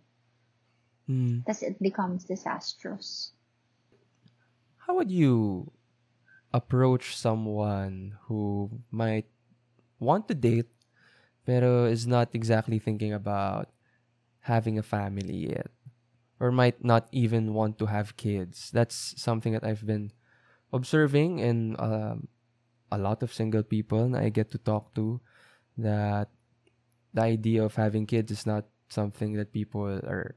Mm. 1.08 1.44
Thus 1.44 1.62
it 1.62 1.80
becomes 1.80 2.24
disastrous. 2.24 3.32
How 4.84 4.96
would 4.96 5.10
you 5.10 5.70
approach 6.52 7.16
someone 7.16 8.16
who 8.28 8.70
might 8.90 9.26
want 9.98 10.28
to 10.28 10.34
date 10.34 10.68
pero 11.44 11.84
is 11.84 12.06
not 12.06 12.32
exactly 12.32 12.78
thinking 12.78 13.12
about 13.12 13.68
having 14.48 14.78
a 14.78 14.84
family 14.84 15.52
yet? 15.52 15.68
or 16.40 16.50
might 16.50 16.84
not 16.84 17.08
even 17.12 17.54
want 17.54 17.78
to 17.78 17.86
have 17.86 18.16
kids. 18.16 18.70
That's 18.70 19.14
something 19.16 19.52
that 19.52 19.64
I've 19.64 19.86
been 19.86 20.12
observing 20.74 21.38
in 21.38 21.78
um, 21.78 22.26
a 22.90 22.98
lot 22.98 23.22
of 23.22 23.32
single 23.32 23.62
people 23.62 24.14
I 24.16 24.28
get 24.28 24.50
to 24.50 24.58
talk 24.58 24.94
to 24.94 25.20
that 25.78 26.28
the 27.14 27.22
idea 27.22 27.62
of 27.62 27.74
having 27.78 28.06
kids 28.06 28.30
is 28.30 28.44
not 28.44 28.66
something 28.90 29.34
that 29.34 29.54
people 29.54 29.86
are 29.86 30.34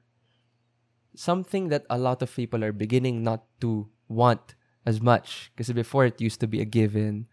something 1.17 1.69
that 1.69 1.85
a 1.89 1.97
lot 1.97 2.21
of 2.21 2.29
people 2.29 2.63
are 2.63 2.71
beginning 2.71 3.23
not 3.23 3.43
to 3.61 3.89
want 4.07 4.53
as 4.85 5.01
much. 5.01 5.51
Because 5.51 5.73
before 5.73 6.05
it 6.05 6.21
used 6.21 6.39
to 6.41 6.47
be 6.47 6.61
a 6.61 6.65
given 6.65 7.27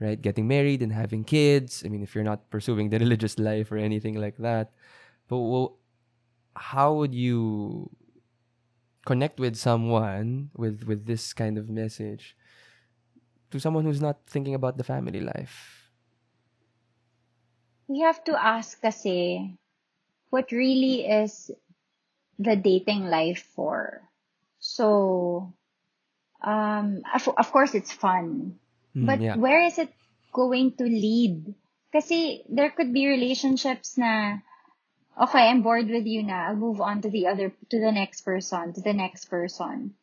right? 0.00 0.20
Getting 0.20 0.48
married 0.48 0.82
and 0.82 0.92
having 0.92 1.24
kids. 1.24 1.82
I 1.84 1.88
mean 1.88 2.02
if 2.02 2.14
you're 2.14 2.24
not 2.24 2.50
pursuing 2.50 2.88
the 2.88 2.98
religious 3.04 3.38
life 3.38 3.70
or 3.70 3.76
anything 3.76 4.16
like 4.16 4.38
that. 4.38 4.72
But 5.28 5.38
well, 5.38 5.78
how 6.56 6.94
would 6.94 7.14
you 7.14 7.90
connect 9.06 9.38
with 9.38 9.56
someone 9.56 10.50
with 10.56 10.84
with 10.84 11.06
this 11.06 11.32
kind 11.32 11.56
of 11.56 11.68
message 11.68 12.36
to 13.50 13.60
someone 13.60 13.84
who's 13.84 14.00
not 14.00 14.18
thinking 14.26 14.54
about 14.54 14.76
the 14.76 14.84
family 14.84 15.20
life 15.20 15.80
we 17.90 18.06
have 18.06 18.22
to 18.22 18.38
ask 18.38 18.78
kasi 18.78 19.50
what 20.30 20.54
really 20.54 21.02
is 21.02 21.50
the 22.38 22.54
dating 22.54 23.10
life 23.10 23.42
for. 23.58 24.06
So, 24.62 25.52
um, 26.40 27.02
of, 27.12 27.26
of 27.26 27.50
course, 27.50 27.74
it's 27.74 27.90
fun. 27.90 28.62
Mm, 28.94 29.06
but 29.06 29.20
yeah. 29.20 29.34
where 29.34 29.66
is 29.66 29.76
it 29.78 29.90
going 30.32 30.78
to 30.78 30.84
lead? 30.84 31.52
Kasi 31.92 32.46
there 32.48 32.70
could 32.70 32.94
be 32.94 33.10
relationships 33.10 33.98
na, 33.98 34.38
okay, 35.20 35.50
I'm 35.50 35.66
bored 35.66 35.90
with 35.90 36.06
you 36.06 36.22
na. 36.22 36.46
I'll 36.46 36.56
move 36.56 36.80
on 36.80 37.02
to 37.02 37.10
the 37.10 37.26
other, 37.26 37.50
to 37.50 37.80
the 37.80 37.90
next 37.90 38.22
person, 38.22 38.72
to 38.74 38.80
the 38.80 38.94
next 38.94 39.26
person. 39.26 39.98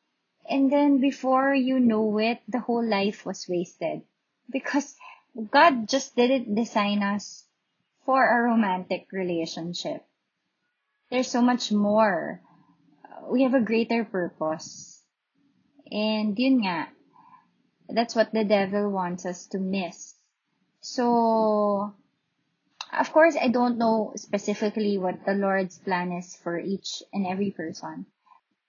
And 0.50 0.72
then 0.72 1.00
before 1.00 1.54
you 1.54 1.80
know 1.80 2.18
it, 2.20 2.40
the 2.48 2.60
whole 2.60 2.86
life 2.86 3.26
was 3.26 3.48
wasted. 3.50 4.02
Because 4.50 4.96
God 5.52 5.90
just 5.90 6.16
didn't 6.16 6.56
design 6.56 7.04
us 7.04 7.46
for 8.06 8.24
a 8.24 8.50
romantic 8.50 9.08
relationship. 9.12 10.06
There's 11.12 11.28
so 11.28 11.42
much 11.42 11.72
more. 11.72 12.42
We 13.30 13.44
have 13.44 13.54
a 13.54 13.62
greater 13.62 14.06
purpose. 14.06 15.04
And 15.92 16.38
yun 16.40 16.64
nga, 16.64 16.88
that's 17.90 18.16
what 18.16 18.32
the 18.32 18.44
devil 18.44 18.90
wants 18.90 19.26
us 19.26 19.48
to 19.48 19.60
miss. 19.60 20.16
So, 20.80 21.94
of 22.98 23.12
course, 23.12 23.36
I 23.40 23.50
don't 23.50 23.78
know 23.78 24.14
specifically 24.16 24.98
what 24.98 25.26
the 25.26 25.34
Lord's 25.34 25.78
plan 25.78 26.14
is 26.14 26.36
for 26.36 26.60
each 26.60 27.04
and 27.12 27.28
every 27.28 27.52
person. 27.52 28.06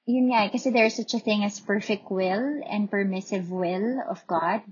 Yun 0.09 0.33
nga, 0.33 0.49
eh, 0.49 0.53
kasi 0.57 0.73
there's 0.73 0.97
such 0.97 1.13
a 1.13 1.21
thing 1.21 1.45
as 1.45 1.61
perfect 1.61 2.09
will 2.09 2.65
and 2.65 2.89
permissive 2.89 3.53
will 3.53 4.01
of 4.09 4.25
God. 4.25 4.65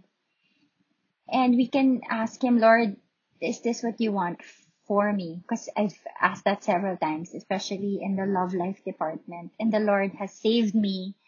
And 1.29 1.53
we 1.61 1.69
can 1.69 2.01
ask 2.09 2.41
Him, 2.41 2.57
Lord, 2.57 2.97
is 3.45 3.61
this 3.61 3.85
what 3.85 4.01
you 4.01 4.17
want 4.17 4.41
for 4.89 5.13
me? 5.13 5.45
Because 5.45 5.69
I've 5.77 5.93
asked 6.17 6.49
that 6.49 6.65
several 6.65 6.97
times, 6.97 7.37
especially 7.37 8.01
in 8.01 8.17
the 8.17 8.25
love 8.25 8.57
life 8.57 8.81
department. 8.81 9.53
And 9.61 9.69
the 9.69 9.85
Lord 9.85 10.17
has 10.17 10.33
saved 10.33 10.73
me 10.73 11.21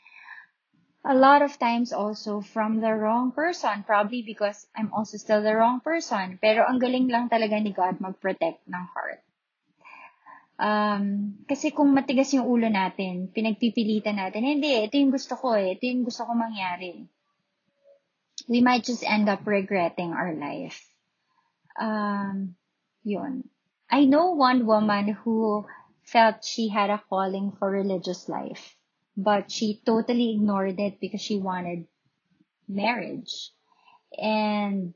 a 1.04 1.12
lot 1.12 1.44
of 1.44 1.60
times 1.60 1.92
also 1.92 2.40
from 2.40 2.80
the 2.80 2.96
wrong 2.96 3.36
person. 3.36 3.84
Probably 3.84 4.24
because 4.24 4.64
I'm 4.72 4.88
also 4.96 5.20
still 5.20 5.44
the 5.44 5.52
wrong 5.52 5.84
person. 5.84 6.40
Pero 6.40 6.64
ang 6.64 6.80
galing 6.80 7.12
lang 7.12 7.28
talaga 7.28 7.60
ni 7.60 7.76
God 7.76 8.00
mag-protect 8.00 8.64
ng 8.72 8.84
heart. 8.96 9.20
Um, 10.58 11.38
kasi 11.46 11.70
kung 11.70 11.94
matigas 11.94 12.34
yung 12.34 12.50
ulo 12.50 12.66
natin, 12.66 13.30
pinagpipilitan 13.30 14.18
natin, 14.18 14.42
hindi, 14.42 14.74
ito 14.74 14.98
yung 14.98 15.14
gusto 15.14 15.38
ko 15.38 15.54
eh, 15.54 15.78
ito 15.78 15.86
yung 15.86 16.02
gusto 16.02 16.26
ko 16.26 16.34
mangyari. 16.34 17.06
We 18.50 18.58
might 18.58 18.82
just 18.82 19.06
end 19.06 19.30
up 19.30 19.46
regretting 19.46 20.10
our 20.10 20.34
life. 20.34 20.82
Um, 21.78 22.58
yun. 23.06 23.46
I 23.86 24.04
know 24.04 24.34
one 24.34 24.66
woman 24.66 25.14
who 25.14 25.64
felt 26.02 26.42
she 26.42 26.68
had 26.68 26.90
a 26.90 26.98
calling 27.06 27.54
for 27.54 27.70
religious 27.70 28.28
life, 28.28 28.74
but 29.16 29.54
she 29.54 29.80
totally 29.86 30.34
ignored 30.34 30.80
it 30.82 30.98
because 30.98 31.22
she 31.22 31.38
wanted 31.38 31.86
marriage. 32.66 33.54
And 34.10 34.94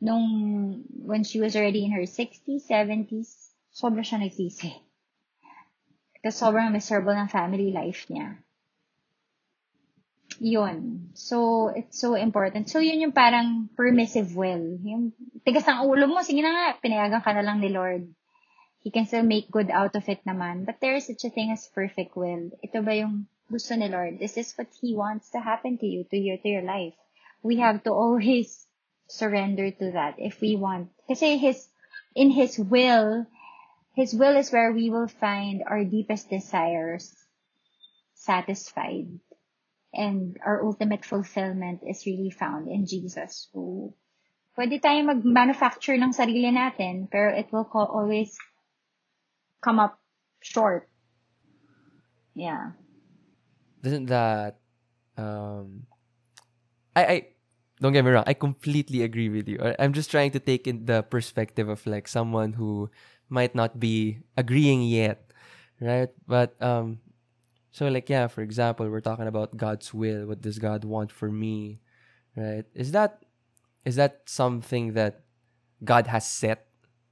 nung, 0.00 0.84
when 0.92 1.24
she 1.24 1.40
was 1.40 1.56
already 1.56 1.84
in 1.88 1.92
her 1.92 2.04
60s, 2.04 2.68
70s, 2.68 3.32
sobra 3.72 4.04
siya 4.04 4.20
nagsisi. 4.20 4.89
Kasi 6.20 6.36
sobrang 6.36 6.68
miserable 6.72 7.16
ng 7.16 7.32
family 7.32 7.72
life 7.72 8.04
niya. 8.12 8.36
Yun. 10.40 11.10
So, 11.12 11.68
it's 11.68 12.00
so 12.00 12.16
important. 12.16 12.70
So, 12.72 12.80
yun 12.80 13.00
yung 13.00 13.12
parang 13.12 13.68
permissive 13.76 14.32
will. 14.36 14.80
Yung 14.84 15.12
tigas 15.44 15.68
ng 15.68 15.84
ulo 15.84 16.08
mo, 16.08 16.24
sige 16.24 16.40
na 16.40 16.52
nga, 16.52 16.66
pinayagan 16.80 17.20
ka 17.20 17.32
na 17.36 17.44
lang 17.44 17.60
ni 17.60 17.68
Lord. 17.68 18.08
He 18.80 18.88
can 18.88 19.04
still 19.04 19.24
make 19.24 19.52
good 19.52 19.68
out 19.68 19.92
of 19.92 20.08
it 20.08 20.24
naman. 20.24 20.64
But 20.64 20.80
there 20.80 20.96
is 20.96 21.12
such 21.12 21.28
a 21.28 21.32
thing 21.32 21.52
as 21.52 21.68
perfect 21.68 22.16
will. 22.16 22.48
Ito 22.64 22.80
ba 22.80 22.96
yung 22.96 23.28
gusto 23.52 23.76
ni 23.76 23.92
Lord? 23.92 24.16
This 24.16 24.40
is 24.40 24.56
what 24.56 24.72
He 24.80 24.96
wants 24.96 25.28
to 25.36 25.40
happen 25.44 25.76
to 25.76 25.86
you, 25.86 26.08
to 26.08 26.16
your, 26.16 26.40
to 26.40 26.48
your 26.48 26.64
life. 26.64 26.96
We 27.44 27.60
have 27.60 27.84
to 27.84 27.92
always 27.92 28.64
surrender 29.12 29.68
to 29.68 29.86
that 29.92 30.16
if 30.16 30.40
we 30.40 30.56
want. 30.56 30.88
Kasi 31.04 31.36
His, 31.36 31.68
in 32.16 32.32
His 32.32 32.56
will, 32.56 33.28
His 34.00 34.16
will 34.16 34.32
is 34.40 34.48
where 34.48 34.72
we 34.72 34.88
will 34.88 35.12
find 35.12 35.60
our 35.68 35.84
deepest 35.84 36.32
desires 36.32 37.12
satisfied 38.16 39.12
and 39.92 40.40
our 40.40 40.64
ultimate 40.64 41.04
fulfillment 41.04 41.84
is 41.84 42.08
really 42.08 42.32
found 42.32 42.64
in 42.72 42.88
Jesus. 42.88 43.52
So, 43.52 43.92
pwede 44.56 44.80
tayo 44.80 45.04
mag-manufacture 45.04 46.00
ng 46.00 46.16
sarili 46.16 46.48
natin, 46.48 47.12
pero 47.12 47.36
it 47.36 47.52
will 47.52 47.68
always 47.68 48.32
come 49.60 49.76
up 49.76 50.00
short. 50.40 50.88
Yeah. 52.32 52.72
Doesn't 53.84 54.08
that 54.08 54.64
um 55.20 55.84
I 56.96 57.04
I 57.04 57.16
don't 57.84 57.92
get 57.92 58.08
me 58.08 58.16
wrong, 58.16 58.24
I 58.24 58.32
completely 58.32 59.04
agree 59.04 59.28
with 59.28 59.44
you. 59.44 59.60
I'm 59.76 59.92
just 59.92 60.08
trying 60.08 60.32
to 60.32 60.40
take 60.40 60.64
in 60.64 60.88
the 60.88 61.04
perspective 61.04 61.68
of 61.68 61.84
like 61.84 62.08
someone 62.08 62.56
who 62.56 62.88
might 63.30 63.54
not 63.54 63.80
be 63.80 64.18
agreeing 64.36 64.82
yet, 64.82 65.30
right? 65.80 66.10
But 66.26 66.60
um 66.60 67.00
so 67.70 67.86
like 67.86 68.10
yeah, 68.10 68.26
for 68.26 68.42
example, 68.42 68.90
we're 68.90 69.00
talking 69.00 69.30
about 69.30 69.56
God's 69.56 69.94
will. 69.94 70.26
What 70.26 70.42
does 70.42 70.58
God 70.58 70.84
want 70.84 71.10
for 71.10 71.30
me? 71.30 71.80
Right? 72.36 72.66
Is 72.74 72.92
that 72.92 73.24
is 73.86 73.96
that 73.96 74.26
something 74.26 74.92
that 74.94 75.24
God 75.82 76.06
has 76.06 76.28
set 76.28 76.66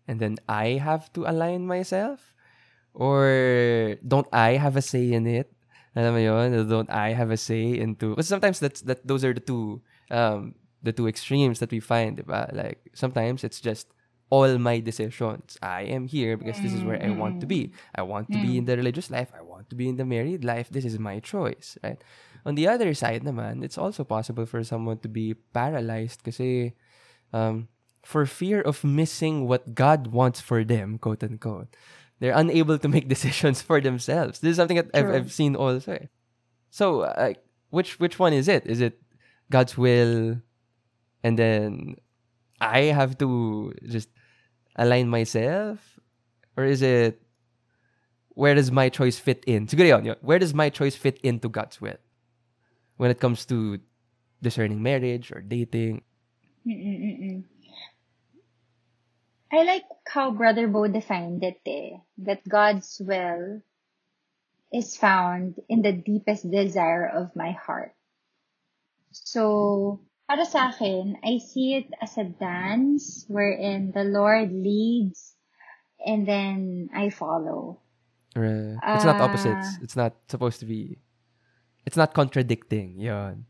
and 0.06 0.20
then 0.20 0.36
I 0.48 0.82
have 0.82 1.12
to 1.14 1.24
align 1.24 1.66
myself? 1.66 2.34
Or 2.94 3.96
don't 4.02 4.26
I 4.32 4.58
have 4.58 4.76
a 4.76 4.82
say 4.82 5.12
in 5.12 5.26
it? 5.26 5.52
Alam? 5.94 6.68
Don't 6.68 6.90
I 6.90 7.12
have 7.12 7.30
a 7.30 7.36
say 7.36 7.78
into... 7.78 8.16
But 8.16 8.24
sometimes 8.24 8.58
that's, 8.60 8.80
that 8.82 9.06
those 9.06 9.24
are 9.24 9.34
the 9.34 9.40
two 9.40 9.82
um, 10.10 10.54
the 10.82 10.92
two 10.92 11.06
extremes 11.06 11.58
that 11.58 11.70
we 11.70 11.80
find, 11.80 12.18
diba? 12.18 12.54
Like, 12.54 12.90
sometimes 12.94 13.44
it's 13.44 13.60
just 13.60 13.88
all 14.30 14.58
my 14.58 14.80
decisions. 14.80 15.56
I 15.62 15.82
am 15.82 16.06
here 16.06 16.36
because 16.36 16.60
this 16.60 16.72
is 16.72 16.84
where 16.84 17.02
I 17.02 17.10
want 17.10 17.40
to 17.40 17.46
be. 17.46 17.72
I 17.94 18.02
want 18.02 18.30
to 18.32 18.38
be 18.38 18.58
in 18.58 18.64
the 18.66 18.76
religious 18.76 19.10
life. 19.10 19.32
I 19.36 19.42
want 19.42 19.70
to 19.70 19.76
be 19.76 19.88
in 19.88 19.96
the 19.96 20.04
married 20.04 20.44
life. 20.44 20.68
This 20.68 20.84
is 20.84 20.98
my 20.98 21.20
choice, 21.20 21.78
right? 21.82 22.02
On 22.44 22.54
the 22.54 22.68
other 22.68 22.92
side 22.94 23.24
naman, 23.24 23.64
it's 23.64 23.78
also 23.78 24.04
possible 24.04 24.46
for 24.46 24.62
someone 24.62 24.98
to 24.98 25.08
be 25.08 25.34
paralyzed 25.52 26.22
kasi 26.24 26.74
um, 27.32 27.68
for 28.04 28.26
fear 28.26 28.60
of 28.60 28.84
missing 28.84 29.48
what 29.48 29.74
God 29.74 30.08
wants 30.08 30.40
for 30.40 30.64
them, 30.64 30.98
quote 30.98 31.22
unquote. 31.24 31.74
They're 32.20 32.36
unable 32.36 32.78
to 32.78 32.88
make 32.88 33.08
decisions 33.14 33.62
for 33.62 33.80
themselves. 33.80 34.40
This 34.40 34.52
is 34.52 34.56
something 34.56 34.76
that 34.76 34.90
I've. 34.94 35.10
I've 35.10 35.32
seen 35.32 35.56
also. 35.56 36.08
So, 36.70 37.02
uh, 37.02 37.34
which 37.70 37.98
which 37.98 38.18
one 38.18 38.32
is 38.32 38.48
it? 38.48 38.66
Is 38.66 38.80
it 38.80 39.00
God's 39.50 39.76
will, 39.78 40.40
and 41.22 41.38
then 41.38 41.96
I 42.60 42.90
have 42.90 43.16
to 43.18 43.72
just 43.86 44.08
align 44.78 45.08
myself, 45.08 45.98
or 46.56 46.64
is 46.64 46.80
it 46.80 47.20
where 48.38 48.54
does 48.54 48.70
my 48.70 48.88
choice 48.88 49.18
fit 49.18 49.42
in? 49.46 49.66
Where 50.22 50.38
does 50.38 50.54
my 50.54 50.70
choice 50.70 50.94
fit 50.94 51.18
into 51.26 51.48
God's 51.48 51.80
will 51.80 51.98
when 52.96 53.10
it 53.10 53.18
comes 53.18 53.44
to 53.46 53.80
discerning 54.40 54.80
marriage 54.80 55.32
or 55.32 55.40
dating? 55.42 56.02
Mm-mm-mm. 56.66 57.44
I 59.50 59.64
like 59.64 59.84
how 60.06 60.30
Brother 60.30 60.68
Bo 60.68 60.86
defined 60.86 61.42
it 61.42 61.60
eh, 61.66 61.98
that 62.18 62.46
God's 62.48 63.00
will 63.02 63.62
is 64.72 64.96
found 64.96 65.56
in 65.68 65.82
the 65.82 65.92
deepest 65.92 66.50
desire 66.50 67.08
of 67.08 67.34
my 67.34 67.52
heart. 67.52 67.94
So, 69.10 70.00
para 70.28 70.44
sa 70.44 70.68
akin, 70.68 71.16
I 71.24 71.40
see 71.40 71.80
it 71.80 71.88
as 72.04 72.20
a 72.20 72.28
dance 72.28 73.24
wherein 73.32 73.96
the 73.96 74.04
Lord 74.04 74.52
leads 74.52 75.34
and 76.04 76.28
then 76.28 76.92
I 76.92 77.08
follow. 77.08 77.80
Right. 78.36 78.76
It's 78.76 79.08
not 79.08 79.24
opposites. 79.24 79.66
Ah. 79.72 79.82
It's 79.82 79.96
not 79.96 80.12
supposed 80.28 80.60
to 80.60 80.68
be. 80.68 81.00
It's 81.88 81.96
not 81.96 82.12
contradicting. 82.12 83.00
Yun. 83.00 83.48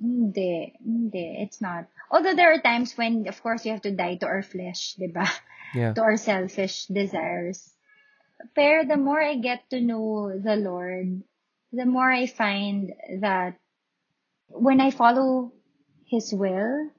Hindi, 0.00 0.74
hindi, 0.82 1.44
it's 1.44 1.60
not. 1.60 1.86
Although 2.10 2.34
there 2.34 2.50
are 2.52 2.58
times 2.58 2.96
when, 2.96 3.28
of 3.28 3.40
course, 3.42 3.64
you 3.64 3.70
have 3.70 3.82
to 3.82 3.94
die 3.94 4.16
to 4.16 4.26
our 4.26 4.42
flesh, 4.42 4.96
di 4.98 5.12
ba? 5.12 5.28
Yeah. 5.76 5.92
To 5.92 6.02
our 6.02 6.16
selfish 6.16 6.86
desires. 6.86 7.70
Pero 8.56 8.88
the 8.88 8.96
more 8.96 9.20
I 9.20 9.36
get 9.36 9.68
to 9.70 9.80
know 9.80 10.32
the 10.34 10.56
Lord, 10.56 11.22
the 11.70 11.86
more 11.86 12.10
I 12.10 12.26
find 12.26 12.90
that 13.20 13.60
when 14.48 14.80
I 14.80 14.90
follow 14.90 15.52
His 16.06 16.32
will, 16.32 16.90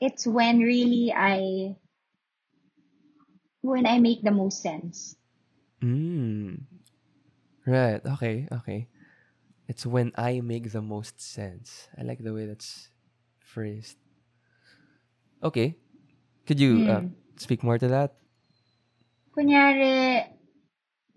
it's 0.00 0.26
when 0.26 0.58
really 0.60 1.12
I, 1.12 1.76
when 3.62 3.86
I 3.86 3.98
make 3.98 4.22
the 4.22 4.30
most 4.32 4.62
sense. 4.62 5.16
Mm. 5.82 6.64
Right. 7.66 8.00
Okay. 8.04 8.48
Okay. 8.52 8.88
It's 9.68 9.86
when 9.86 10.12
I 10.16 10.40
make 10.40 10.72
the 10.72 10.82
most 10.82 11.20
sense. 11.20 11.88
I 11.98 12.02
like 12.02 12.22
the 12.22 12.32
way 12.34 12.46
that's 12.46 12.90
phrased. 13.40 13.98
Okay. 15.42 15.76
Could 16.46 16.60
you 16.60 16.84
uh, 16.86 17.02
Hmm. 17.02 17.08
speak 17.36 17.62
more 17.62 17.78
to 17.78 17.88
that? 17.88 18.14
Kunyari, 19.36 20.26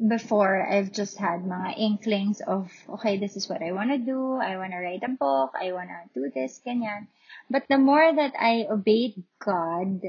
before, 0.07 0.67
I've 0.67 0.91
just 0.91 1.17
had 1.17 1.43
mga 1.43 1.77
inklings 1.77 2.41
of, 2.41 2.71
okay, 2.89 3.17
this 3.17 3.35
is 3.37 3.49
what 3.49 3.61
I 3.61 3.71
want 3.71 3.91
to 3.91 3.97
do. 3.97 4.35
I 4.35 4.57
want 4.57 4.71
to 4.71 4.79
write 4.79 5.03
a 5.03 5.09
book. 5.09 5.51
I 5.59 5.71
want 5.73 5.89
to 5.89 5.99
do 6.13 6.29
this, 6.29 6.61
ganyan. 6.65 7.07
But 7.49 7.67
the 7.67 7.77
more 7.77 8.13
that 8.13 8.33
I 8.39 8.67
obeyed 8.69 9.23
God, 9.39 10.01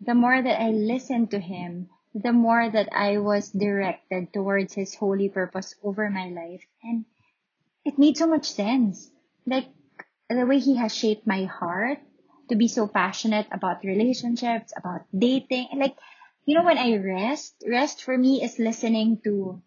the 0.00 0.14
more 0.14 0.42
that 0.42 0.60
I 0.60 0.70
listened 0.70 1.30
to 1.32 1.38
Him, 1.38 1.88
the 2.14 2.32
more 2.32 2.68
that 2.68 2.88
I 2.92 3.18
was 3.18 3.50
directed 3.50 4.32
towards 4.32 4.74
His 4.74 4.94
holy 4.94 5.28
purpose 5.28 5.74
over 5.82 6.10
my 6.10 6.28
life. 6.28 6.64
And 6.82 7.04
it 7.84 7.98
made 7.98 8.16
so 8.16 8.26
much 8.26 8.50
sense. 8.50 9.10
Like, 9.46 9.68
the 10.28 10.46
way 10.46 10.58
He 10.58 10.76
has 10.76 10.94
shaped 10.94 11.26
my 11.26 11.44
heart 11.44 11.98
to 12.48 12.56
be 12.56 12.68
so 12.68 12.86
passionate 12.86 13.46
about 13.52 13.84
relationships, 13.84 14.72
about 14.76 15.06
dating, 15.16 15.68
like, 15.76 15.96
you 16.44 16.54
know, 16.54 16.64
when 16.64 16.78
I 16.78 16.96
rest, 16.96 17.62
rest 17.68 18.02
for 18.02 18.16
me 18.16 18.42
is 18.42 18.58
listening 18.58 19.20
to 19.24 19.62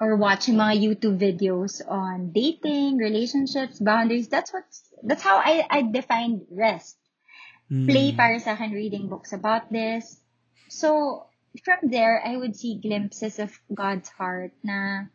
or 0.00 0.16
watching 0.16 0.56
mga 0.56 0.82
YouTube 0.82 1.18
videos 1.18 1.80
on 1.88 2.32
dating, 2.32 2.98
relationships, 2.98 3.80
boundaries. 3.80 4.28
That's 4.28 4.52
what, 4.52 4.64
that's 5.02 5.22
how 5.22 5.36
I, 5.38 5.66
I 5.70 5.82
defined 5.82 6.46
rest. 6.50 6.96
Play 7.68 8.12
Mm. 8.12 8.16
para 8.16 8.38
sa 8.38 8.54
akin 8.54 8.72
reading 8.72 9.08
books 9.08 9.32
about 9.32 9.72
this. 9.72 10.20
So, 10.68 11.26
from 11.64 11.90
there, 11.90 12.22
I 12.22 12.36
would 12.36 12.54
see 12.54 12.78
glimpses 12.78 13.38
of 13.40 13.50
God's 13.72 14.08
heart 14.10 14.52
na 14.62 15.08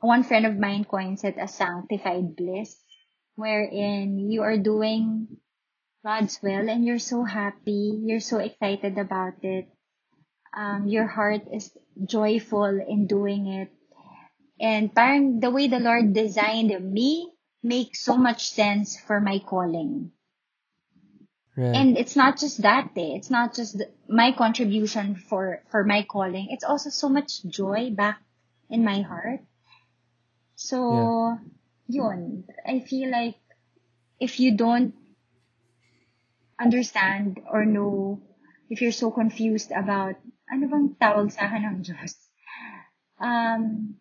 one 0.00 0.22
friend 0.22 0.46
of 0.46 0.56
mine 0.56 0.84
coins 0.84 1.24
it 1.24 1.36
as 1.36 1.54
sanctified 1.54 2.36
bliss, 2.36 2.76
wherein 3.34 4.18
you 4.30 4.42
are 4.42 4.56
doing 4.56 5.26
God's 6.04 6.38
will 6.42 6.68
and 6.68 6.84
you're 6.84 7.02
so 7.02 7.24
happy, 7.24 7.98
you're 8.04 8.20
so 8.20 8.38
excited 8.38 8.98
about 8.98 9.42
it. 9.42 9.68
Um, 10.56 10.86
your 10.86 11.06
heart 11.06 11.42
is 11.52 11.70
joyful 12.04 12.64
in 12.64 13.06
doing 13.06 13.48
it. 13.48 13.70
And 14.60 14.94
parang 14.94 15.40
the 15.40 15.50
way 15.50 15.66
the 15.68 15.80
Lord 15.80 16.12
designed 16.14 16.70
me 16.92 17.32
makes 17.62 18.00
so 18.00 18.16
much 18.16 18.50
sense 18.50 18.98
for 19.00 19.20
my 19.20 19.40
calling. 19.40 20.12
Right. 21.56 21.74
And 21.74 21.98
it's 21.98 22.16
not 22.16 22.38
just 22.38 22.62
that 22.62 22.94
day. 22.94 23.14
It's 23.14 23.30
not 23.30 23.54
just 23.54 23.78
the, 23.78 23.90
my 24.08 24.32
contribution 24.32 25.14
for, 25.14 25.62
for 25.70 25.84
my 25.84 26.02
calling. 26.02 26.48
It's 26.50 26.64
also 26.64 26.90
so 26.90 27.08
much 27.08 27.44
joy 27.44 27.90
back 27.90 28.20
in 28.70 28.84
my 28.84 29.02
heart. 29.02 29.40
So, 30.56 31.38
yun. 31.88 32.44
I 32.66 32.80
feel 32.80 33.10
like 33.10 33.36
if 34.20 34.40
you 34.40 34.56
don't 34.56 34.94
understand 36.60 37.40
or 37.50 37.64
know, 37.64 38.22
if 38.70 38.80
you're 38.80 38.92
so 38.92 39.10
confused 39.10 39.70
about 39.70 40.16
ano 40.54 40.70
bang 40.70 40.86
tawag 40.94 41.34
sa 41.34 41.50
akin 41.50 41.62
ng 41.66 41.78
Diyos, 41.82 42.14
um, 43.18 43.98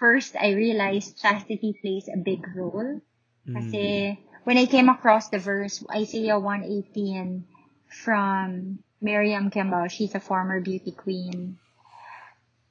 first, 0.00 0.32
I 0.32 0.56
realized 0.56 1.20
chastity 1.20 1.76
plays 1.76 2.08
a 2.08 2.16
big 2.16 2.40
role. 2.56 3.04
Mm. 3.44 4.16
When 4.44 4.56
I 4.56 4.64
came 4.64 4.88
across 4.88 5.28
the 5.28 5.38
verse, 5.38 5.84
Isaiah 5.92 6.40
118 6.40 7.44
from 7.92 8.80
Miriam 9.00 9.52
Quiambao, 9.52 9.90
she's 9.92 10.14
a 10.16 10.24
former 10.24 10.60
beauty 10.60 10.92
queen. 10.92 11.60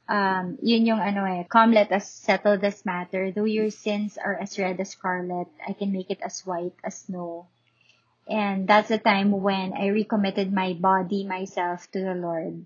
Um, 0.10 0.58
yun 0.66 0.90
yung 0.90 0.98
ano 0.98 1.22
eh, 1.30 1.46
come 1.46 1.78
let 1.78 1.94
us 1.94 2.10
settle 2.10 2.58
this 2.58 2.82
matter. 2.82 3.30
Though 3.30 3.46
your 3.46 3.70
sins 3.70 4.18
are 4.18 4.34
as 4.34 4.58
red 4.58 4.82
as 4.82 4.98
scarlet, 4.98 5.54
I 5.62 5.78
can 5.78 5.94
make 5.94 6.10
it 6.10 6.26
as 6.26 6.42
white 6.42 6.74
as 6.82 7.06
snow. 7.06 7.46
And 8.26 8.66
that's 8.66 8.90
the 8.90 8.98
time 8.98 9.30
when 9.30 9.74
I 9.78 9.94
recommitted 9.94 10.50
my 10.50 10.74
body, 10.74 11.26
myself 11.30 11.86
to 11.94 12.02
the 12.02 12.18
Lord. 12.18 12.66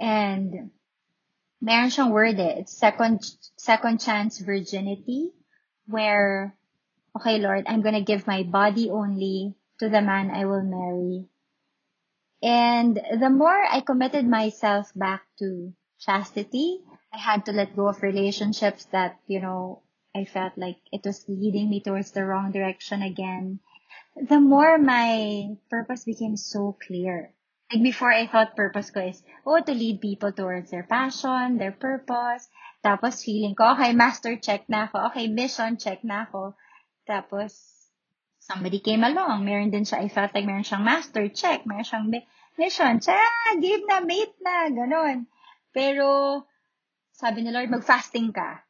And 0.00 0.70
meron 1.60 1.90
siyang 1.90 2.12
word 2.12 2.38
eh. 2.40 2.60
It's 2.64 2.76
second, 2.76 3.24
second 3.56 4.00
chance 4.00 4.38
virginity 4.38 5.32
where 5.86 6.56
okay, 7.16 7.38
Lord, 7.38 7.64
I'm 7.66 7.82
to 7.82 8.04
give 8.04 8.26
my 8.26 8.42
body 8.42 8.90
only 8.90 9.54
to 9.80 9.88
the 9.88 10.02
man 10.02 10.30
I 10.30 10.44
will 10.44 10.62
marry. 10.62 11.24
And 12.42 13.00
the 13.00 13.30
more 13.30 13.56
I 13.56 13.80
committed 13.80 14.28
myself 14.28 14.92
back 14.94 15.24
to 15.38 15.72
chastity, 15.98 16.84
I 17.12 17.18
had 17.18 17.46
to 17.46 17.52
let 17.52 17.74
go 17.74 17.88
of 17.88 18.02
relationships 18.02 18.84
that, 18.92 19.16
you 19.26 19.40
know, 19.40 19.80
I 20.14 20.24
felt 20.24 20.56
like 20.56 20.76
it 20.92 21.04
was 21.04 21.24
leading 21.28 21.70
me 21.70 21.80
towards 21.80 22.12
the 22.12 22.24
wrong 22.24 22.52
direction 22.52 23.00
again. 23.00 23.60
The 24.16 24.40
more 24.40 24.76
my 24.76 25.56
purpose 25.70 26.04
became 26.04 26.36
so 26.36 26.76
clear. 26.86 27.32
Like 27.72 27.82
before, 27.82 28.12
I 28.12 28.30
thought 28.30 28.54
purpose 28.54 28.94
ko 28.94 29.00
is, 29.10 29.22
oh, 29.42 29.58
to 29.58 29.74
lead 29.74 30.00
people 30.00 30.30
towards 30.30 30.70
their 30.70 30.86
passion, 30.86 31.58
their 31.58 31.74
purpose. 31.74 32.46
Tapos 32.78 33.26
feeling 33.26 33.58
ko, 33.58 33.74
okay, 33.74 33.90
master 33.90 34.38
check 34.38 34.70
na 34.70 34.86
ako. 34.86 35.10
Okay, 35.10 35.26
mission 35.26 35.74
check 35.74 36.06
na 36.06 36.30
ako. 36.30 36.54
Tapos, 37.10 37.58
somebody 38.38 38.78
came 38.78 39.02
along. 39.02 39.42
Meron 39.42 39.74
din 39.74 39.82
siya, 39.82 39.98
I 39.98 40.06
felt 40.06 40.30
like 40.30 40.46
meron 40.46 40.62
siyang 40.62 40.86
master 40.86 41.26
check. 41.26 41.66
Meron 41.66 41.82
siyang 41.82 42.06
mi- 42.06 42.26
mission. 42.54 43.02
Check! 43.02 43.58
Give 43.58 43.82
na, 43.90 43.98
mate 43.98 44.38
na. 44.38 44.70
Ganon. 44.70 45.26
Pero, 45.74 46.46
sabi 47.18 47.42
ni 47.42 47.50
Lord, 47.50 47.74
mag-fasting 47.74 48.30
ka. 48.30 48.62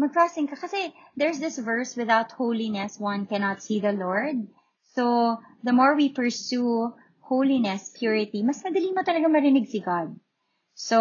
Mag-fasting 0.00 0.48
ka. 0.48 0.56
Kasi, 0.56 0.96
there's 1.12 1.44
this 1.44 1.60
verse, 1.60 1.92
without 1.92 2.32
holiness, 2.32 2.96
one 2.96 3.28
cannot 3.28 3.60
see 3.60 3.84
the 3.84 3.92
Lord. 3.92 4.48
So, 4.96 5.36
the 5.60 5.76
more 5.76 5.92
we 5.92 6.08
pursue 6.08 6.96
holiness, 7.28 7.92
purity, 7.92 8.40
mas 8.40 8.64
madali 8.64 8.88
mo 8.96 9.04
talaga 9.04 9.28
marinig 9.28 9.68
si 9.68 9.84
God. 9.84 10.16
So, 10.72 10.98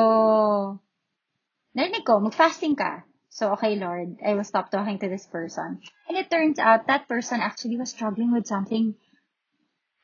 narinig 1.72 2.04
ko, 2.04 2.20
mag-fasting 2.20 2.76
ka. 2.76 3.08
So, 3.32 3.56
okay, 3.56 3.80
Lord, 3.80 4.20
I 4.20 4.36
will 4.36 4.44
stop 4.44 4.68
talking 4.68 5.00
to 5.00 5.08
this 5.08 5.24
person. 5.24 5.80
And 6.10 6.18
it 6.18 6.28
turns 6.28 6.60
out 6.60 6.88
that 6.88 7.08
person 7.08 7.40
actually 7.40 7.78
was 7.78 7.94
struggling 7.94 8.34
with 8.34 8.50
something 8.50 8.96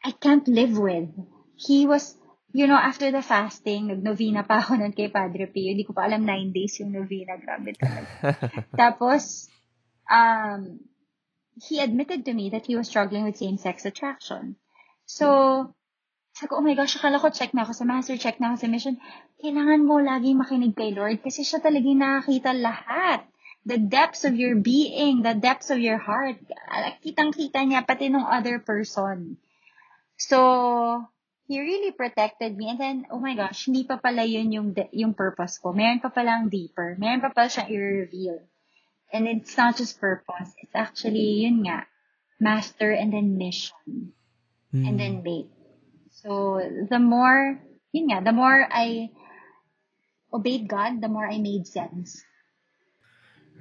I 0.04 0.12
can't 0.12 0.48
live 0.48 0.78
with. 0.78 1.10
He 1.56 1.88
was, 1.88 2.16
you 2.54 2.68
know, 2.68 2.78
after 2.78 3.12
the 3.12 3.26
fasting, 3.26 3.88
nag-novena 3.90 4.48
pa 4.48 4.62
ako 4.64 4.80
nun 4.80 4.94
kay 4.94 5.10
Padre 5.10 5.50
Pio. 5.50 5.76
Hindi 5.76 5.84
ko 5.84 5.98
pa 5.98 6.08
alam 6.08 6.24
nine 6.24 6.54
days 6.56 6.78
yung 6.80 6.94
novena. 6.94 7.36
Grabe 7.42 7.74
talaga. 7.76 8.38
Tapos, 8.82 9.50
um, 10.08 10.80
he 11.58 11.80
admitted 11.80 12.24
to 12.30 12.34
me 12.36 12.52
that 12.52 12.68
he 12.70 12.76
was 12.76 12.88
struggling 12.88 13.26
with 13.26 13.40
same-sex 13.40 13.84
attraction. 13.84 14.56
So, 15.10 15.74
sabi 16.34 16.50
ko, 16.50 16.58
oh 16.58 16.66
my 16.66 16.74
gosh, 16.74 16.98
akala 16.98 17.22
ko 17.22 17.30
check 17.30 17.54
na 17.54 17.62
ako 17.62 17.78
sa 17.78 17.86
master, 17.86 18.18
check 18.18 18.42
na 18.42 18.54
ako 18.54 18.66
sa 18.66 18.70
mission. 18.74 18.98
Kailangan 19.38 19.86
mo 19.86 20.02
laging 20.02 20.42
makinig 20.42 20.74
kay 20.74 20.90
Lord 20.90 21.22
kasi 21.22 21.46
siya 21.46 21.62
talaga 21.62 21.86
nakakita 21.86 22.58
lahat. 22.58 23.22
The 23.64 23.78
depths 23.78 24.26
of 24.26 24.36
your 24.36 24.58
being, 24.58 25.22
the 25.22 25.38
depths 25.38 25.70
of 25.70 25.78
your 25.78 26.02
heart. 26.02 26.42
Kitang-kita 27.06 27.64
niya 27.64 27.86
pati 27.86 28.10
nung 28.10 28.26
other 28.26 28.60
person. 28.60 29.38
So, 30.20 31.06
he 31.46 31.62
really 31.62 31.94
protected 31.94 32.58
me. 32.58 32.76
And 32.76 32.80
then, 32.82 32.98
oh 33.14 33.22
my 33.22 33.38
gosh, 33.38 33.70
hindi 33.70 33.86
pa 33.86 34.02
pala 34.02 34.26
yun 34.26 34.52
yung, 34.52 34.68
yung 34.92 35.14
purpose 35.14 35.62
ko. 35.62 35.72
Meron 35.72 36.02
pa 36.02 36.10
palang 36.10 36.50
deeper. 36.50 36.98
Meron 36.98 37.22
pa 37.22 37.30
pala 37.30 37.48
siyang 37.48 37.70
i-reveal. 37.70 38.42
And 39.14 39.30
it's 39.30 39.54
not 39.54 39.78
just 39.78 40.02
purpose. 40.02 40.50
It's 40.60 40.74
actually, 40.74 41.46
yun 41.46 41.62
nga, 41.64 41.86
master 42.42 42.90
and 42.90 43.14
then 43.14 43.38
mission. 43.38 44.18
And 44.74 44.98
then 44.98 45.22
mate. 45.22 45.53
So, 46.24 46.64
the 46.90 47.00
more, 47.00 47.60
yun 47.92 48.08
nga, 48.10 48.24
the 48.24 48.32
more 48.32 48.68
I 48.72 49.12
obeyed 50.34 50.68
God, 50.68 51.02
the 51.02 51.12
more 51.12 51.28
I 51.28 51.38
made 51.38 51.68
sense. 51.68 52.24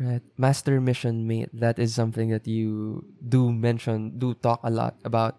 Right. 0.00 0.22
Master 0.38 0.80
mission 0.80 1.26
mate. 1.26 1.50
That 1.52 1.78
is 1.78 1.94
something 1.94 2.30
that 2.30 2.46
you 2.46 3.04
do 3.20 3.52
mention, 3.52 4.18
do 4.18 4.34
talk 4.34 4.60
a 4.64 4.70
lot 4.70 4.96
about. 5.04 5.36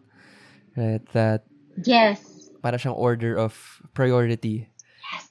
Right. 0.77 1.01
That 1.13 1.47
Yes. 1.83 2.21
para 2.61 2.77
siyang 2.77 2.95
order 2.95 3.33
of 3.35 3.55
priority. 3.97 4.69
Yes. 5.11 5.23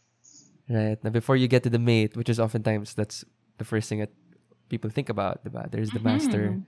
Right. 0.69 0.99
Now, 1.05 1.11
before 1.15 1.37
you 1.37 1.47
get 1.47 1.63
to 1.63 1.71
the 1.71 1.79
mate, 1.79 2.17
which 2.17 2.29
is 2.29 2.41
oftentimes 2.41 2.95
that's 2.95 3.25
the 3.59 3.65
first 3.65 3.89
thing 3.89 4.01
that 4.01 4.11
people 4.69 4.91
think 4.91 5.09
about, 5.09 5.45
diba? 5.45 5.71
There's 5.71 5.95
the 5.95 6.03
master 6.03 6.59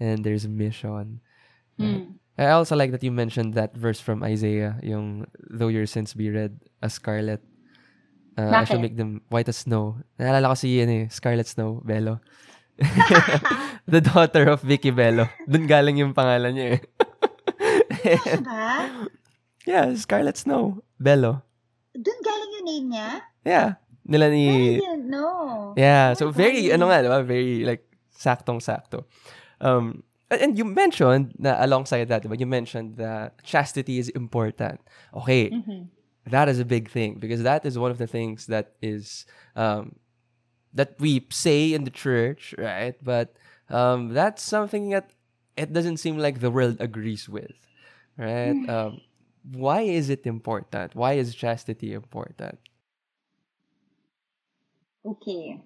and 0.00 0.24
there's 0.24 0.44
a 0.44 0.52
mission. 0.52 1.20
Right? 1.78 2.02
Mm. 2.02 2.18
I 2.38 2.56
also 2.56 2.76
like 2.76 2.92
that 2.92 3.04
you 3.04 3.12
mentioned 3.12 3.54
that 3.54 3.76
verse 3.76 4.00
from 4.00 4.24
Isaiah, 4.24 4.80
yung 4.82 5.26
though 5.50 5.68
your 5.68 5.86
sins 5.86 6.14
be 6.14 6.30
red 6.30 6.56
as 6.80 6.94
scarlet, 6.96 7.44
uh, 8.38 8.50
I 8.50 8.64
shall 8.64 8.80
make 8.80 8.96
them 8.96 9.20
white 9.28 9.48
as 9.48 9.68
snow. 9.68 10.00
Naalala 10.16 10.52
ko 10.52 10.56
si 10.56 10.80
ano 10.80 11.04
eh, 11.04 11.06
Scarlet 11.12 11.46
Snow, 11.46 11.84
Bello. 11.84 12.20
the 13.86 14.00
daughter 14.00 14.48
of 14.48 14.64
Vicky 14.64 14.90
Bello. 14.90 15.28
Dun 15.44 15.68
galing 15.68 16.00
yung 16.00 16.16
pangalan 16.16 16.56
niya 16.56 16.66
eh. 16.78 16.80
Diba? 17.92 18.64
yeah, 19.68 19.92
Scarlet 19.94 20.36
Snow, 20.40 20.80
Bello. 20.96 21.44
Doon 21.92 22.20
galing 22.24 22.50
yung 22.56 22.66
name 22.66 22.86
niya? 22.96 23.08
Yeah. 23.44 23.68
Nila 24.02 24.26
I 24.26 24.34
ni... 24.34 24.46
didn't 24.80 25.06
know. 25.06 25.76
Yeah, 25.76 26.16
so 26.16 26.32
very, 26.32 26.72
ano 26.72 26.88
nga, 26.88 27.04
diba? 27.04 27.20
Very, 27.22 27.62
like, 27.62 27.84
saktong-sakto. 28.16 29.06
Um, 29.60 30.02
and 30.40 30.58
you 30.58 30.64
mentioned, 30.64 31.34
na 31.38 31.56
alongside 31.64 32.08
that, 32.08 32.28
but 32.28 32.40
You 32.40 32.46
mentioned 32.46 32.96
that 32.96 33.42
chastity 33.42 33.98
is 33.98 34.08
important. 34.10 34.80
Okay, 35.14 35.50
Mhm. 35.50 35.88
that 36.26 36.48
is 36.48 36.58
a 36.58 36.64
big 36.64 36.90
thing 36.90 37.18
because 37.18 37.42
that 37.42 37.64
is 37.66 37.78
one 37.78 37.90
of 37.90 37.98
the 37.98 38.06
things 38.06 38.46
that 38.46 38.74
is 38.82 39.26
um, 39.56 39.96
that 40.74 40.96
we 40.98 41.26
say 41.30 41.72
in 41.72 41.84
the 41.84 41.90
church, 41.90 42.54
right? 42.58 42.94
But 43.02 43.36
um, 43.70 44.10
that's 44.14 44.42
something 44.42 44.90
that 44.90 45.10
it 45.56 45.72
doesn't 45.72 45.98
seem 45.98 46.18
like 46.18 46.40
the 46.40 46.50
world 46.50 46.76
agrees 46.80 47.28
with, 47.28 47.54
right? 48.16 48.56
Um, 48.68 49.00
why 49.52 49.82
is 49.82 50.08
it 50.10 50.26
important? 50.26 50.94
Why 50.94 51.14
is 51.14 51.34
chastity 51.34 51.92
important? 51.92 52.58
Okay. 55.04 55.60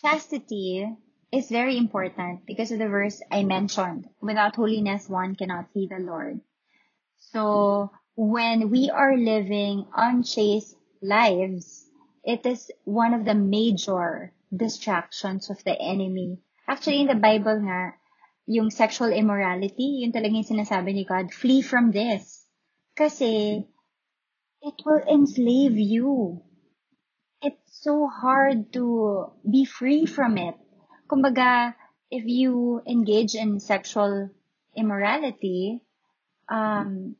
Chastity 0.00 0.88
is 1.34 1.50
very 1.50 1.76
important 1.76 2.46
because 2.46 2.70
of 2.70 2.78
the 2.78 2.88
verse 2.88 3.20
I 3.30 3.42
mentioned. 3.42 4.08
Without 4.20 4.56
holiness, 4.56 5.08
one 5.08 5.34
cannot 5.34 5.72
see 5.74 5.88
the 5.90 5.98
Lord. 5.98 6.40
So, 7.34 7.90
when 8.14 8.70
we 8.70 8.90
are 8.90 9.16
living 9.16 9.86
unchaste 9.94 10.76
lives, 11.02 11.84
it 12.22 12.46
is 12.46 12.70
one 12.84 13.14
of 13.14 13.24
the 13.24 13.34
major 13.34 14.32
distractions 14.54 15.50
of 15.50 15.62
the 15.64 15.74
enemy. 15.74 16.38
Actually, 16.68 17.00
in 17.00 17.08
the 17.08 17.18
Bible 17.18 17.60
nga, 17.66 17.98
yung 18.46 18.70
sexual 18.70 19.10
immorality, 19.10 20.06
yun 20.06 20.12
talaga 20.12 20.38
yung 20.38 20.46
sinasabi 20.46 20.94
ni 20.94 21.04
God, 21.04 21.34
flee 21.34 21.60
from 21.60 21.90
this. 21.90 22.46
Kasi, 22.94 23.66
it 24.62 24.76
will 24.86 25.02
enslave 25.10 25.76
you 25.76 26.40
it's 27.44 27.84
so 27.84 28.08
hard 28.08 28.72
to 28.72 29.32
be 29.48 29.64
free 29.64 30.06
from 30.06 30.38
it. 30.38 30.56
Kumbaga, 31.08 31.74
if 32.10 32.24
you 32.26 32.82
engage 32.86 33.34
in 33.34 33.58
sexual 33.60 34.30
immorality, 34.76 35.80
um, 36.48 37.16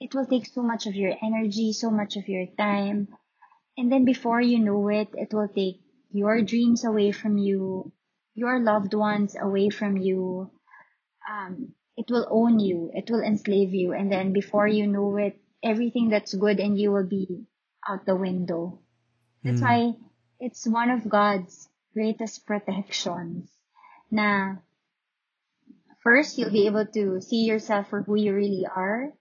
it 0.00 0.14
will 0.14 0.26
take 0.26 0.46
so 0.46 0.62
much 0.62 0.86
of 0.86 0.94
your 0.94 1.14
energy, 1.22 1.72
so 1.72 1.90
much 1.90 2.16
of 2.16 2.28
your 2.28 2.46
time. 2.58 3.08
And 3.76 3.90
then 3.92 4.04
before 4.04 4.40
you 4.40 4.58
know 4.58 4.88
it, 4.88 5.08
it 5.14 5.32
will 5.34 5.48
take 5.48 5.80
your 6.12 6.42
dreams 6.42 6.84
away 6.84 7.12
from 7.12 7.38
you, 7.38 7.92
your 8.34 8.60
loved 8.60 8.94
ones 8.94 9.36
away 9.40 9.70
from 9.70 9.96
you. 9.96 10.50
Um, 11.30 11.74
it 11.96 12.10
will 12.10 12.26
own 12.30 12.58
you. 12.60 12.90
It 12.94 13.10
will 13.10 13.22
enslave 13.22 13.74
you. 13.74 13.92
And 13.92 14.10
then 14.10 14.32
before 14.32 14.66
you 14.68 14.86
know 14.86 15.16
it, 15.16 15.40
everything 15.62 16.08
that's 16.10 16.34
good 16.34 16.60
in 16.60 16.76
you 16.76 16.92
will 16.92 17.06
be 17.06 17.46
out 17.88 18.06
the 18.06 18.16
window. 18.16 18.80
That's 19.44 19.60
Mm. 19.60 19.64
why 19.64 19.94
it's 20.40 20.66
one 20.66 20.90
of 20.90 21.08
God's 21.08 21.68
greatest 21.94 22.44
protections. 22.44 23.48
Na 24.10 24.56
first, 26.02 26.36
you'll 26.36 26.52
be 26.52 26.66
able 26.66 26.84
to 26.84 27.22
see 27.22 27.46
yourself 27.46 27.88
for 27.88 28.02
who 28.02 28.18
you 28.18 28.34
really 28.34 28.66
are. 28.66 29.14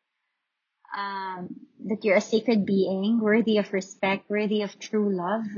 Um, 0.93 1.55
that 1.85 2.05
you're 2.05 2.17
a 2.17 2.21
sacred 2.21 2.65
being, 2.65 3.19
worthy 3.19 3.57
of 3.57 3.73
respect, 3.73 4.29
worthy 4.29 4.61
of 4.61 4.77
true 4.77 5.09
love, 5.09 5.49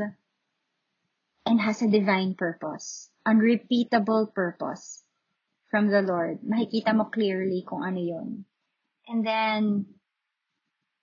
and 1.46 1.60
has 1.60 1.82
a 1.82 1.92
divine 1.92 2.36
purpose, 2.36 3.10
unrepeatable 3.26 4.32
purpose 4.34 5.04
from 5.70 5.92
the 5.92 6.02
Lord. 6.02 6.40
Makikita 6.40 6.96
mo 6.96 7.12
clearly 7.12 7.66
kung 7.68 7.84
ano 7.84 8.00
yun. 8.00 8.46
And 9.08 9.28
then, 9.28 9.86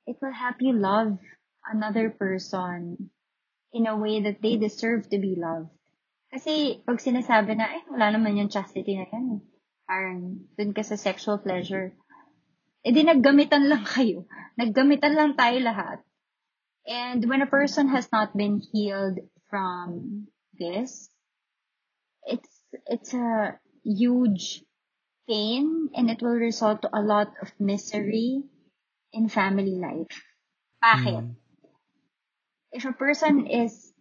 it 0.07 0.17
will 0.21 0.33
help 0.33 0.57
you 0.61 0.73
love 0.73 1.19
another 1.69 2.11
person 2.11 3.11
in 3.73 3.87
a 3.87 3.97
way 3.97 4.23
that 4.23 4.43
they 4.43 4.57
deserve 4.57 5.09
to 5.11 5.19
be 5.19 5.37
loved. 5.37 5.71
Kasi 6.33 6.81
pag 6.89 6.97
sinasabi 6.97 7.53
na, 7.55 7.69
eh, 7.77 7.85
wala 7.93 8.17
naman 8.17 8.41
yung 8.41 8.49
chastity 8.49 8.97
na 8.97 9.05
yan. 9.05 9.27
eh. 9.37 9.43
Parang, 9.85 10.49
dun 10.57 10.73
ka 10.73 10.81
sa 10.81 10.97
sexual 10.97 11.39
pleasure. 11.45 11.93
Eh 12.83 12.91
di 12.91 13.05
naggamitan 13.05 13.69
lang 13.69 13.85
kayo. 13.95 14.25
Naggamitan 14.57 15.13
lang 15.13 15.37
tayo 15.37 15.61
lahat. 15.61 16.01
And 16.89 17.23
when 17.29 17.45
a 17.45 17.51
person 17.51 17.93
has 17.95 18.09
not 18.11 18.35
been 18.35 18.59
healed 18.59 19.21
from 19.47 20.27
this, 20.57 21.13
it's, 22.27 22.51
it's 22.89 23.13
a 23.15 23.61
huge 23.85 24.65
pain 25.29 25.93
and 25.95 26.11
it 26.11 26.19
will 26.25 26.35
result 26.35 26.83
to 26.83 26.91
a 26.91 27.05
lot 27.05 27.31
of 27.39 27.53
misery 27.61 28.43
in 29.13 29.29
family 29.29 29.79
life. 29.79 30.17
Bakit? 30.83 31.23
Mm. 31.23 31.37
if 32.73 32.85
a 32.85 32.93
person 32.93 33.47
is 33.47 33.92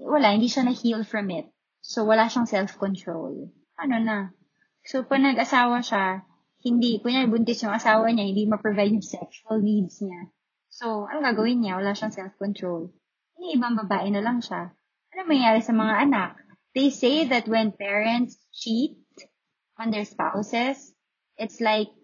wala, 0.00 0.34
hindi 0.34 0.50
siya 0.50 0.66
na-heal 0.66 1.06
from 1.06 1.30
it. 1.30 1.46
So, 1.84 2.08
wala 2.08 2.26
siyang 2.26 2.48
self-control. 2.48 3.52
Ano 3.78 3.96
na? 4.00 4.32
So, 4.84 5.04
pag 5.04 5.20
nag-asawa 5.20 5.84
siya, 5.84 6.24
hindi, 6.64 6.98
kunya 6.98 7.28
buntis 7.28 7.60
yung 7.60 7.76
asawa 7.76 8.08
niya, 8.08 8.24
hindi 8.24 8.48
ma-provide 8.48 8.96
yung 8.96 9.04
sexual 9.04 9.60
needs 9.60 10.00
niya. 10.00 10.32
So, 10.72 11.06
ano 11.06 11.22
gagawin 11.22 11.62
niya? 11.62 11.78
Wala 11.78 11.92
siyang 11.92 12.16
self-control. 12.16 12.90
Hindi, 13.36 13.48
ibang 13.60 13.78
babae 13.78 14.10
na 14.10 14.24
lang 14.24 14.40
siya. 14.42 14.72
Ano 15.14 15.20
mangyayari 15.30 15.62
sa 15.62 15.76
mga 15.76 15.94
anak? 16.10 16.32
They 16.74 16.90
say 16.90 17.30
that 17.30 17.46
when 17.46 17.70
parents 17.70 18.34
cheat 18.50 18.98
on 19.78 19.94
their 19.94 20.02
spouses, 20.02 20.90
it's 21.38 21.62
like 21.62 21.94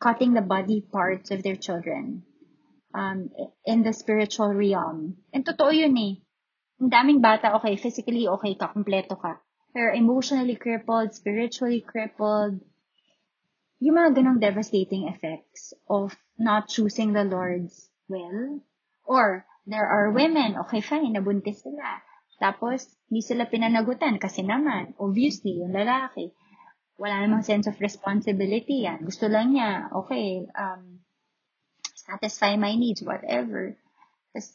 cutting 0.00 0.32
the 0.32 0.44
body 0.44 0.80
parts 0.80 1.28
of 1.28 1.44
their 1.44 1.56
children 1.60 2.24
um, 2.96 3.28
in 3.68 3.84
the 3.84 3.92
spiritual 3.92 4.56
realm. 4.56 5.20
And 5.32 5.44
totoo 5.44 5.76
yun 5.76 5.96
eh. 6.00 6.23
Ang 6.84 6.92
daming 6.92 7.24
bata, 7.24 7.56
okay, 7.56 7.80
physically 7.80 8.28
okay 8.28 8.60
ka, 8.60 8.68
kompleto 8.68 9.16
ka. 9.16 9.40
Pero 9.72 9.96
emotionally 9.96 10.52
crippled, 10.60 11.16
spiritually 11.16 11.80
crippled, 11.80 12.60
yung 13.80 13.96
mga 13.96 14.20
ganong 14.20 14.36
devastating 14.36 15.08
effects 15.08 15.72
of 15.88 16.12
not 16.36 16.68
choosing 16.68 17.16
the 17.16 17.24
Lord's 17.24 17.88
will. 18.04 18.60
Or, 19.08 19.48
there 19.64 19.88
are 19.88 20.12
women, 20.12 20.60
okay 20.68 20.84
fine, 20.84 21.16
nabuntis 21.16 21.64
sila. 21.64 22.04
Tapos, 22.36 22.84
hindi 23.08 23.24
sila 23.24 23.48
pinanagutan 23.48 24.20
kasi 24.20 24.44
naman, 24.44 24.92
obviously, 25.00 25.64
yung 25.64 25.72
lalaki, 25.72 26.36
wala 27.00 27.24
namang 27.24 27.48
sense 27.48 27.64
of 27.64 27.80
responsibility 27.80 28.84
yan. 28.84 29.00
Gusto 29.08 29.32
lang 29.32 29.56
niya, 29.56 29.88
okay, 29.88 30.44
um, 30.52 31.00
satisfy 31.96 32.60
my 32.60 32.76
needs, 32.76 33.00
whatever. 33.00 33.72
Tapos, 34.36 34.52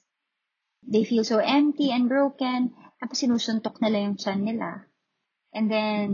they 0.85 1.03
feel 1.03 1.23
so 1.23 1.39
empty 1.39 1.91
and 1.91 2.07
broken. 2.07 2.75
Tapos, 2.99 3.17
sinusuntok 3.19 3.79
nila 3.79 4.05
yung 4.05 4.17
tiyan 4.19 4.41
nila. 4.43 4.85
And 5.55 5.65
then, 5.71 6.07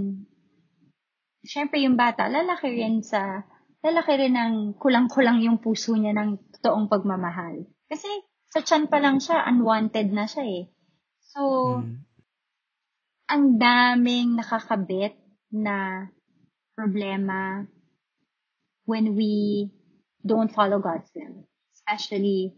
syempre 1.43 1.83
yung 1.83 1.99
bata, 1.99 2.31
lalaki 2.31 2.71
rin 2.73 3.03
sa, 3.03 3.43
lalaki 3.83 4.13
rin 4.17 4.33
ng 4.33 4.55
kulang-kulang 4.79 5.41
yung 5.43 5.59
puso 5.61 5.93
niya 5.93 6.15
ng 6.15 6.57
totoong 6.57 6.87
pagmamahal. 6.89 7.67
Kasi, 7.89 8.09
sa 8.49 8.63
tiyan 8.63 8.87
pa 8.87 9.03
lang 9.03 9.19
siya, 9.19 9.43
unwanted 9.43 10.09
na 10.15 10.25
siya 10.25 10.43
eh. 10.47 10.63
So, 11.35 11.41
Mm. 11.83 12.07
ang 13.27 13.43
daming 13.59 14.39
nakakabit 14.39 15.19
na 15.51 16.07
problema 16.77 17.67
when 18.87 19.17
we 19.17 19.67
don't 20.23 20.53
follow 20.53 20.79
God's 20.79 21.11
will, 21.11 21.43
especially 21.75 22.55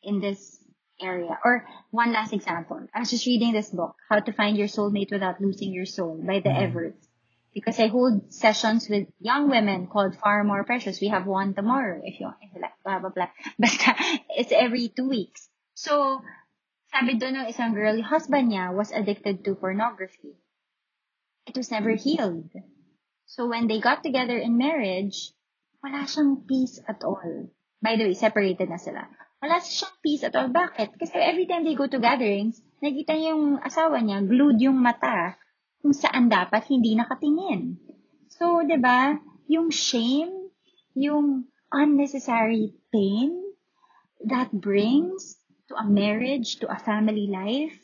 in 0.00 0.24
this 0.24 0.63
area. 1.00 1.38
Or 1.44 1.66
one 1.90 2.12
last 2.12 2.32
example. 2.32 2.86
I 2.94 3.00
was 3.00 3.10
just 3.10 3.26
reading 3.26 3.52
this 3.52 3.70
book, 3.70 3.96
How 4.08 4.20
to 4.20 4.32
Find 4.32 4.56
Your 4.56 4.68
Soulmate 4.68 5.10
Without 5.12 5.40
Losing 5.40 5.72
Your 5.72 5.86
Soul 5.86 6.22
by 6.22 6.40
the 6.40 6.50
Mhm. 6.50 6.62
Everts. 6.62 7.08
Because 7.54 7.78
I 7.78 7.86
hold 7.86 8.34
sessions 8.34 8.88
with 8.90 9.06
young 9.20 9.48
women 9.48 9.86
called 9.86 10.16
Far 10.18 10.42
More 10.42 10.64
Precious. 10.64 11.00
We 11.00 11.08
have 11.08 11.26
one 11.26 11.54
tomorrow 11.54 12.02
if 12.02 12.18
you, 12.18 12.26
if 12.42 12.50
you 12.54 12.60
like, 12.60 12.74
blah, 12.82 12.98
blah, 12.98 13.10
blah. 13.14 13.30
Basta, 13.58 13.94
it's 14.34 14.50
every 14.50 14.88
two 14.90 15.08
weeks. 15.08 15.48
So, 15.74 16.20
sabi 16.90 17.14
doon 17.14 17.38
ng 17.38 17.46
isang 17.46 17.74
girl, 17.74 17.94
yung 17.94 18.10
husband 18.10 18.50
niya 18.50 18.74
was 18.74 18.90
addicted 18.90 19.46
to 19.46 19.54
pornography. 19.54 20.34
It 21.46 21.54
was 21.54 21.70
never 21.70 21.94
healed. 21.94 22.50
So 23.26 23.46
when 23.46 23.66
they 23.66 23.80
got 23.80 24.02
together 24.02 24.38
in 24.38 24.58
marriage, 24.58 25.30
wala 25.82 26.06
siyang 26.06 26.46
peace 26.46 26.80
at 26.86 27.02
all. 27.02 27.50
By 27.82 27.96
the 27.98 28.06
way, 28.08 28.14
separated 28.14 28.70
na 28.70 28.78
sila. 28.78 29.06
Wala 29.44 29.60
siyang 29.60 29.96
peace 30.00 30.24
at 30.24 30.32
all. 30.32 30.48
Bakit? 30.48 30.96
Kasi 30.96 31.20
every 31.20 31.44
time 31.44 31.68
they 31.68 31.76
go 31.76 31.84
to 31.84 32.00
gatherings, 32.00 32.64
nakita 32.80 33.12
niya 33.12 33.36
yung 33.36 33.60
asawa 33.60 34.00
niya, 34.00 34.24
glued 34.24 34.56
yung 34.56 34.80
mata 34.80 35.36
kung 35.84 35.92
saan 35.92 36.32
dapat 36.32 36.64
hindi 36.72 36.96
nakatingin. 36.96 37.76
So, 38.32 38.64
'di 38.64 38.80
ba? 38.80 39.20
Yung 39.52 39.68
shame, 39.68 40.48
yung 40.96 41.44
unnecessary 41.68 42.72
pain 42.88 43.36
that 44.24 44.48
brings 44.48 45.36
to 45.68 45.76
a 45.76 45.84
marriage, 45.84 46.56
to 46.64 46.66
a 46.72 46.80
family 46.80 47.28
life, 47.28 47.76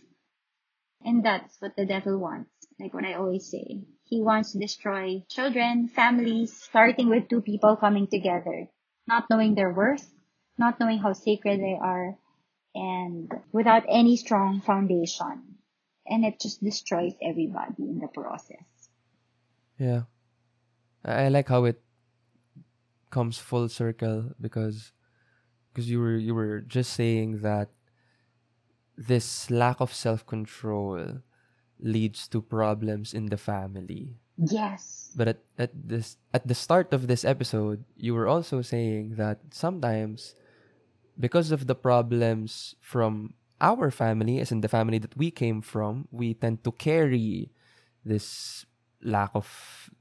and 1.05 1.21
that's 1.21 1.61
what 1.61 1.77
the 1.77 1.85
devil 1.85 2.17
wants. 2.17 2.49
Like 2.81 2.97
what 2.97 3.05
I 3.05 3.21
always 3.21 3.53
say. 3.53 3.85
He 4.09 4.25
wants 4.25 4.57
to 4.57 4.59
destroy 4.59 5.29
children, 5.29 5.93
families, 5.93 6.57
starting 6.57 7.13
with 7.13 7.29
two 7.29 7.45
people 7.45 7.77
coming 7.77 8.09
together, 8.09 8.73
not 9.05 9.29
knowing 9.29 9.53
their 9.53 9.77
worth, 9.77 10.09
not 10.61 10.79
knowing 10.79 11.01
how 11.01 11.17
sacred 11.17 11.59
they 11.59 11.79
are, 11.81 12.15
and 12.75 13.33
without 13.51 13.83
any 13.89 14.17
strong 14.17 14.61
foundation. 14.61 15.57
And 16.07 16.25
it 16.25 16.41
just 16.41 16.63
destroys 16.63 17.15
everybody 17.23 17.87
in 17.87 17.99
the 17.99 18.09
process. 18.09 18.67
Yeah. 19.79 20.05
I 21.05 21.29
like 21.29 21.49
how 21.49 21.65
it 21.65 21.81
comes 23.11 23.39
full 23.39 23.69
circle 23.69 24.37
because 24.41 24.93
because 25.73 25.91
you 25.91 25.99
were 25.99 26.17
you 26.17 26.35
were 26.35 26.61
just 26.61 26.93
saying 26.93 27.41
that 27.43 27.71
this 28.97 29.51
lack 29.51 29.81
of 29.81 29.95
self-control 29.95 31.25
leads 31.81 32.29
to 32.29 32.43
problems 32.43 33.15
in 33.15 33.33
the 33.33 33.41
family. 33.41 34.21
Yes. 34.37 35.11
But 35.17 35.29
at, 35.29 35.41
at 35.59 35.73
this 35.73 36.17
at 36.35 36.47
the 36.47 36.55
start 36.55 36.93
of 36.93 37.07
this 37.07 37.25
episode, 37.25 37.85
you 37.97 38.15
were 38.15 38.29
also 38.29 38.63
saying 38.63 39.17
that 39.17 39.41
sometimes 39.53 40.35
because 41.21 41.53
of 41.53 41.69
the 41.69 41.77
problems 41.77 42.77
from 42.81 43.35
our 43.61 43.91
family, 43.93 44.41
as 44.41 44.53
in 44.53 44.63
the 44.63 44.69
family 44.73 44.99
that 44.99 45.17
we 45.17 45.31
came 45.31 45.61
from, 45.63 46.09
we 46.11 46.35
tend 46.35 46.65
to 46.65 46.73
carry 46.73 47.53
this 48.05 48.65
lack 49.03 49.31
of 49.35 49.47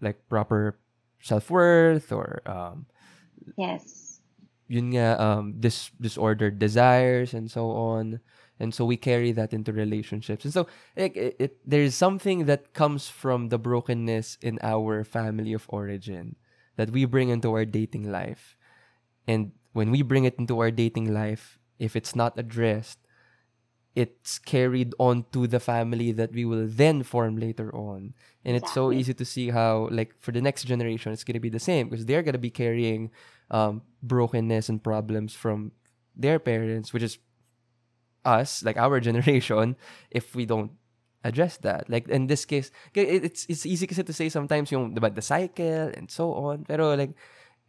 like 0.02 0.28
proper 0.30 0.80
self-worth 1.22 2.12
or 2.12 2.42
um 2.48 2.88
Yes. 3.58 4.22
yun 4.70 4.94
nga 4.94 5.18
um 5.20 5.56
dis 5.60 5.90
disordered 6.00 6.60
desires 6.60 7.34
and 7.34 7.50
so 7.52 7.72
on. 7.72 8.20
And 8.60 8.76
so 8.76 8.84
we 8.86 8.98
carry 8.98 9.32
that 9.34 9.54
into 9.54 9.72
relationships. 9.72 10.44
And 10.44 10.54
so 10.54 10.68
like 10.98 11.16
it, 11.16 11.36
it, 11.40 11.54
there's 11.66 11.96
something 11.96 12.46
that 12.46 12.74
comes 12.74 13.08
from 13.08 13.50
the 13.50 13.58
brokenness 13.60 14.38
in 14.42 14.60
our 14.62 15.04
family 15.04 15.54
of 15.54 15.66
origin 15.70 16.36
that 16.76 16.92
we 16.92 17.06
bring 17.06 17.30
into 17.30 17.52
our 17.56 17.66
dating 17.66 18.12
life. 18.12 18.58
And 19.28 19.54
when 19.74 19.92
we 19.92 20.02
bring 20.02 20.26
it 20.26 20.36
into 20.38 20.60
our 20.60 20.72
dating 20.72 21.14
life 21.14 21.60
if 21.78 21.96
it's 21.96 22.16
not 22.16 22.38
addressed 22.38 23.00
it's 23.96 24.38
carried 24.40 24.94
on 25.00 25.26
to 25.34 25.48
the 25.48 25.60
family 25.60 26.12
that 26.12 26.32
we 26.32 26.46
will 26.46 26.68
then 26.68 27.04
form 27.04 27.38
later 27.38 27.74
on. 27.76 28.14
And 28.46 28.56
it's 28.56 28.72
so 28.72 28.92
easy 28.92 29.14
to 29.14 29.26
see 29.26 29.50
how 29.50 29.90
like 29.92 30.16
for 30.20 30.32
the 30.32 30.42
next 30.42 30.64
generation 30.64 31.12
it's 31.12 31.24
going 31.24 31.34
to 31.34 31.44
be 31.44 31.50
the 31.50 31.60
same 31.60 31.90
because 31.90 32.06
they're 32.06 32.24
going 32.24 32.40
to 32.40 32.40
be 32.40 32.50
carrying 32.50 33.12
um, 33.52 33.82
brokenness 34.02 34.70
and 34.70 34.82
problems 34.82 35.34
from 35.34 35.74
their 36.16 36.40
parents 36.40 36.94
which 36.94 37.04
is 37.04 37.18
us 38.24 38.64
like 38.64 38.78
our 38.78 39.00
generation 39.10 39.76
if 40.12 40.36
we 40.36 40.46
don't 40.46 40.72
address 41.24 41.58
that. 41.58 41.90
Like 41.90 42.08
in 42.08 42.28
this 42.28 42.46
case 42.46 42.72
it's 42.94 43.46
it's 43.50 43.66
easy 43.66 43.88
kasi 43.88 44.04
to 44.04 44.14
say 44.14 44.30
sometimes 44.30 44.72
yung 44.72 44.96
diba, 44.96 45.14
the 45.14 45.22
cycle 45.22 45.92
and 45.92 46.10
so 46.10 46.32
on 46.34 46.64
pero 46.64 46.96
like 46.96 47.12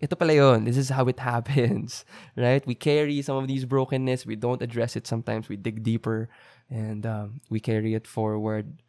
ito 0.00 0.16
pala 0.16 0.32
yun. 0.32 0.64
This 0.64 0.76
is 0.76 0.88
how 0.88 1.06
it 1.06 1.18
happens, 1.32 2.04
right? 2.36 2.64
We 2.66 2.74
carry 2.74 3.20
some 3.22 3.36
of 3.36 3.46
these 3.46 3.64
brokenness. 3.64 4.24
We 4.24 4.36
don't 4.36 4.62
address 4.62 4.96
it 4.96 5.06
sometimes. 5.06 5.48
We 5.48 5.56
dig 5.56 5.82
deeper 5.82 6.28
and 6.68 7.04
um, 7.04 7.40
we 7.50 7.60
carry 7.60 7.94
it 7.94 8.06
forward 8.06 8.82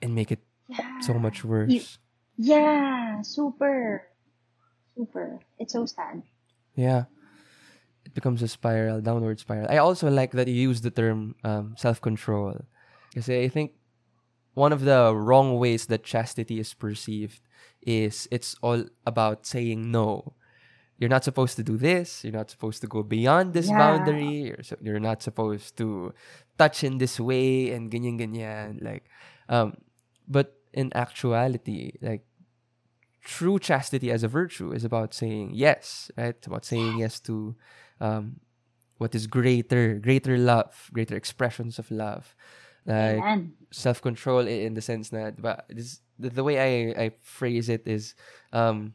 and 0.00 0.14
make 0.14 0.32
it 0.32 0.40
so 1.00 1.14
much 1.14 1.44
worse. 1.44 1.98
Yeah, 2.36 3.20
super. 3.22 4.08
Super. 4.96 5.40
It's 5.58 5.72
so 5.72 5.86
sad. 5.86 6.22
Yeah. 6.74 7.04
It 8.04 8.14
becomes 8.14 8.42
a 8.42 8.48
spiral, 8.48 9.00
downward 9.00 9.38
spiral. 9.38 9.68
I 9.70 9.78
also 9.78 10.10
like 10.10 10.32
that 10.32 10.48
you 10.48 10.54
use 10.54 10.80
the 10.80 10.90
term 10.90 11.36
um, 11.44 11.74
self-control. 11.76 12.64
Because 13.10 13.28
I 13.28 13.48
think 13.48 13.72
one 14.54 14.72
of 14.72 14.82
the 14.82 15.14
wrong 15.14 15.58
ways 15.58 15.86
that 15.86 16.02
chastity 16.02 16.58
is 16.58 16.74
perceived 16.74 17.40
is 17.86 18.28
it's 18.30 18.56
all 18.62 18.84
about 19.06 19.46
saying 19.46 19.90
no. 19.90 20.34
You're 20.98 21.10
not 21.10 21.24
supposed 21.24 21.56
to 21.56 21.64
do 21.64 21.76
this. 21.76 22.22
You're 22.22 22.32
not 22.32 22.50
supposed 22.50 22.80
to 22.82 22.86
go 22.86 23.02
beyond 23.02 23.54
this 23.54 23.68
Yeah. 23.68 23.78
boundary. 23.78 24.54
You're, 24.54 24.62
so, 24.62 24.76
you're 24.80 25.00
not 25.00 25.22
supposed 25.22 25.76
to 25.78 26.14
touch 26.58 26.84
in 26.84 26.98
this 26.98 27.18
way 27.18 27.70
and 27.70 27.90
ganyan 27.90 28.18
ganyan. 28.18 28.82
Like, 28.82 29.04
um, 29.48 29.74
but 30.28 30.54
in 30.72 30.92
actuality, 30.94 31.92
like 32.00 32.24
true 33.24 33.58
chastity 33.58 34.10
as 34.10 34.22
a 34.22 34.28
virtue 34.28 34.72
is 34.72 34.84
about 34.84 35.14
saying 35.14 35.50
yes, 35.54 36.10
right? 36.16 36.34
It's 36.38 36.46
about 36.46 36.64
saying 36.64 36.98
yes 36.98 37.20
to 37.20 37.54
um, 38.00 38.40
what 38.98 39.14
is 39.14 39.26
greater, 39.26 39.98
greater 39.98 40.38
love, 40.38 40.90
greater 40.92 41.16
expressions 41.16 41.78
of 41.78 41.90
love. 41.90 42.34
Like 42.86 43.28
self 43.70 44.02
control 44.02 44.46
in 44.46 44.74
the 44.74 44.82
sense 44.82 45.10
that 45.10 45.40
but 45.40 45.64
this 45.68 46.00
the, 46.18 46.30
the 46.30 46.44
way 46.44 46.58
I, 46.60 47.04
I 47.04 47.06
phrase 47.22 47.68
it 47.68 47.86
is 47.86 48.14
um 48.52 48.94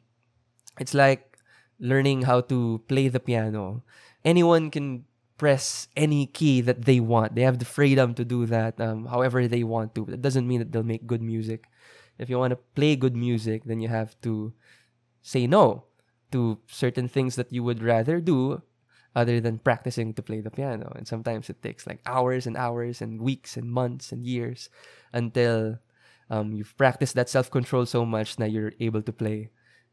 it's 0.79 0.93
like 0.93 1.37
learning 1.79 2.23
how 2.23 2.41
to 2.41 2.81
play 2.87 3.07
the 3.07 3.19
piano. 3.19 3.83
Anyone 4.25 4.69
can 4.71 5.05
press 5.37 5.87
any 5.95 6.25
key 6.27 6.61
that 6.61 6.85
they 6.85 6.99
want. 6.99 7.35
They 7.35 7.43
have 7.43 7.59
the 7.59 7.65
freedom 7.65 8.13
to 8.15 8.25
do 8.25 8.45
that 8.47 8.79
um, 8.81 9.05
however 9.05 9.47
they 9.47 9.63
want 9.63 9.95
to. 9.95 10.05
But 10.05 10.15
it 10.15 10.21
doesn't 10.21 10.47
mean 10.47 10.59
that 10.59 10.71
they'll 10.71 10.83
make 10.83 11.05
good 11.07 11.21
music. 11.21 11.65
If 12.17 12.29
you 12.29 12.37
want 12.39 12.51
to 12.51 12.59
play 12.75 12.95
good 12.95 13.15
music, 13.15 13.63
then 13.65 13.79
you 13.79 13.87
have 13.89 14.19
to 14.21 14.53
say 15.21 15.47
no 15.47 15.85
to 16.31 16.59
certain 16.67 17.07
things 17.07 17.35
that 17.35 17.51
you 17.53 17.63
would 17.63 17.81
rather 17.83 18.19
do 18.19 18.61
other 19.17 19.41
than 19.41 19.57
practicing 19.57 20.13
to 20.13 20.21
play 20.21 20.45
the 20.45 20.53
piano. 20.53 20.93
And 20.93 21.09
sometimes 21.09 21.49
it 21.49 21.65
takes 21.65 21.89
like 21.89 22.05
hours 22.05 22.45
and 22.45 22.53
hours 22.53 23.01
and 23.01 23.17
weeks 23.19 23.57
and 23.57 23.65
months 23.65 24.13
and 24.13 24.21
years 24.21 24.69
until 25.11 25.81
um, 26.29 26.53
you've 26.53 26.77
practiced 26.77 27.17
that 27.17 27.25
self 27.27 27.49
control 27.49 27.89
so 27.89 28.05
much 28.05 28.37
that 28.37 28.53
you're 28.53 28.77
able 28.79 29.01
to 29.01 29.11
play 29.11 29.49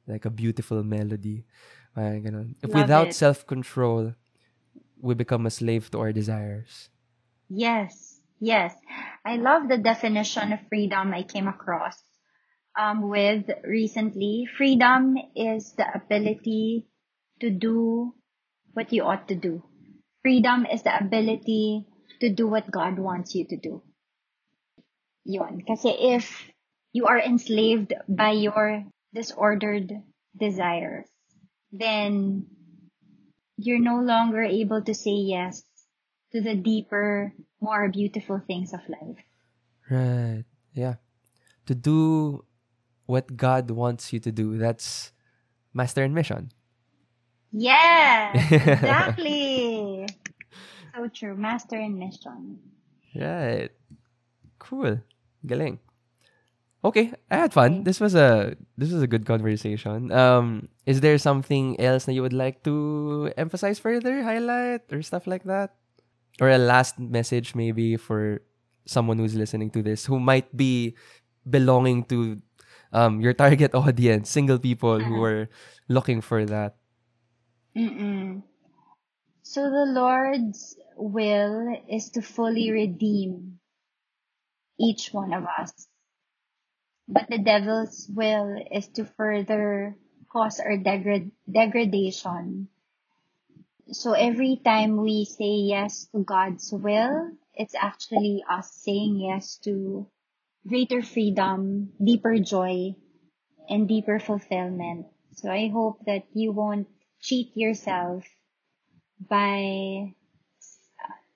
like 0.07 0.29
a 0.29 0.31
beautiful 0.31 0.85
melody. 0.85 1.49
Parang 1.97 2.21
ganun. 2.21 2.49
If 2.61 2.69
Love 2.69 2.85
without 2.85 3.09
it. 3.09 3.17
self 3.17 3.49
control, 3.49 4.13
we 5.01 5.17
become 5.17 5.49
a 5.49 5.51
slave 5.51 5.89
to 5.97 6.05
our 6.05 6.13
desires. 6.13 6.93
Yes, 7.49 8.21
yes. 8.41 8.77
I 9.25 9.41
love 9.41 9.73
the 9.73 9.81
definition 9.81 10.53
of 10.53 10.69
freedom 10.69 11.17
I 11.17 11.25
came 11.25 11.49
across 11.49 11.97
um, 12.77 13.09
with 13.09 13.49
recently. 13.65 14.45
Freedom 14.53 15.17
is 15.33 15.73
the 15.81 15.89
ability 15.97 16.93
to 17.41 17.49
do 17.49 18.13
what 18.75 18.93
you 18.93 19.05
ought 19.05 19.29
to 19.29 19.35
do. 19.35 19.63
Freedom 20.23 20.67
is 20.67 20.83
the 20.83 20.95
ability 20.95 21.87
to 22.21 22.31
do 22.31 22.47
what 22.47 22.71
God 22.71 22.99
wants 22.99 23.35
you 23.35 23.47
to 23.47 23.57
do. 23.57 23.83
Yun. 25.25 25.63
Kasi 25.67 25.91
if 25.91 26.29
you 26.93 27.07
are 27.07 27.19
enslaved 27.19 27.95
by 28.09 28.33
your 28.33 28.85
disordered 29.15 29.91
desires, 30.37 31.07
then 31.73 32.47
you're 33.57 33.83
no 33.83 34.01
longer 34.01 34.43
able 34.43 34.83
to 34.83 34.95
say 34.95 35.15
yes 35.15 35.63
to 36.33 36.41
the 36.41 36.55
deeper, 36.55 37.33
more 37.61 37.89
beautiful 37.89 38.43
things 38.47 38.75
of 38.75 38.81
life. 38.89 39.23
Right. 39.91 40.45
Yeah. 40.73 40.97
To 41.67 41.75
do 41.75 42.45
what 43.07 43.37
God 43.37 43.71
wants 43.71 44.13
you 44.13 44.21
to 44.21 44.33
do. 44.33 44.59
That's 44.59 45.13
master 45.73 46.03
and 46.03 46.15
mission. 46.15 46.51
Yes, 47.55 48.51
exactly. 48.51 50.07
so 50.95 51.09
true. 51.09 51.37
Master 51.37 51.77
and 51.77 51.99
mission. 51.99 52.59
Right. 53.15 53.71
Cool. 54.59 55.01
Galing. 55.47 55.79
Okay, 56.85 57.13
I 57.31 57.49
had 57.49 57.53
fun. 57.55 57.85
This 57.85 58.01
was 58.01 58.15
a 58.15 58.57
this 58.77 58.93
was 58.93 59.01
a 59.03 59.09
good 59.09 59.25
conversation. 59.25 60.13
Um, 60.13 60.69
is 60.85 61.01
there 61.01 61.17
something 61.17 61.81
else 61.81 62.05
that 62.05 62.13
you 62.13 62.21
would 62.21 62.37
like 62.37 62.63
to 62.65 63.33
emphasize 63.39 63.79
further, 63.79 64.23
highlight, 64.23 64.85
or 64.93 65.01
stuff 65.01 65.27
like 65.27 65.45
that, 65.49 65.75
or 66.41 66.51
a 66.51 66.59
last 66.61 66.99
message 67.01 67.55
maybe 67.55 67.97
for 67.97 68.43
someone 68.85 69.17
who's 69.17 69.35
listening 69.35 69.71
to 69.73 69.83
this 69.83 70.05
who 70.05 70.21
might 70.21 70.53
be 70.57 70.93
belonging 71.49 72.05
to 72.13 72.37
um 72.93 73.21
your 73.21 73.33
target 73.33 73.75
audience, 73.79 74.29
single 74.29 74.59
people 74.59 75.01
who 75.01 75.23
are 75.25 75.49
looking 75.89 76.21
for 76.21 76.45
that. 76.45 76.77
Mm-mm. 77.77 78.43
So 79.45 79.71
the 79.71 79.85
Lord's 79.87 80.77
will 80.97 81.73
is 81.89 82.11
to 82.11 82.21
fully 82.21 82.73
redeem 82.73 83.61
each 84.79 85.13
one 85.13 85.33
of 85.33 85.45
us. 85.47 85.89
But 87.09 87.31
the 87.31 87.39
devil's 87.39 88.11
will 88.11 88.63
is 88.71 88.89
to 88.89 89.07
further 89.07 89.97
cause 90.29 90.61
our 90.61 90.77
degrad- 90.77 91.31
degradation 91.51 92.69
So 93.93 94.13
every 94.13 94.57
time 94.63 94.99
we 94.99 95.25
say 95.25 95.65
yes 95.73 96.05
to 96.13 96.23
God's 96.23 96.71
will, 96.71 97.33
it's 97.55 97.75
actually 97.75 98.45
us 98.47 98.71
saying 98.71 99.19
yes 99.21 99.57
to 99.65 100.07
greater 100.67 101.03
freedom, 101.03 101.93
deeper 102.03 102.39
joy, 102.39 102.97
and 103.69 103.89
deeper 103.89 104.19
fulfillment. 104.21 105.07
So 105.33 105.51
I 105.51 105.69
hope 105.69 106.05
that 106.07 106.25
you 106.35 106.53
won't 106.53 106.89
cheat 107.21 107.57
yourself 107.57 108.25
by 109.21 110.15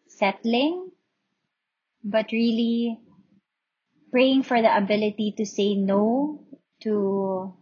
settling, 0.09 0.91
but 2.05 2.33
really 2.33 2.99
praying 4.11 4.43
for 4.43 4.61
the 4.61 4.77
ability 4.77 5.35
to 5.37 5.47
say 5.47 5.75
no 5.75 6.45
to 6.81 7.55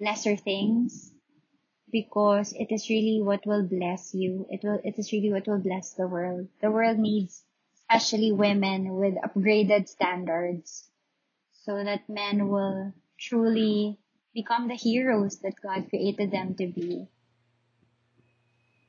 lesser 0.00 0.36
things 0.36 1.12
because 1.90 2.52
it 2.52 2.70
is 2.70 2.90
really 2.90 3.20
what 3.22 3.46
will 3.46 3.62
bless 3.62 4.14
you. 4.14 4.46
It 4.50 4.62
will, 4.62 4.80
it 4.84 4.98
is 4.98 5.12
really 5.12 5.32
what 5.32 5.46
will 5.46 5.60
bless 5.60 5.92
the 5.92 6.06
world. 6.06 6.48
The 6.60 6.70
world 6.70 6.98
needs 6.98 7.42
especially 7.88 8.32
women 8.32 8.94
with 8.94 9.14
upgraded 9.14 9.88
standards 9.88 10.88
so 11.64 11.82
that 11.82 12.08
men 12.08 12.48
will 12.48 12.92
truly 13.18 13.98
become 14.34 14.68
the 14.68 14.74
heroes 14.74 15.38
that 15.38 15.60
God 15.62 15.88
created 15.88 16.30
them 16.30 16.54
to 16.56 16.66
be. 16.66 17.06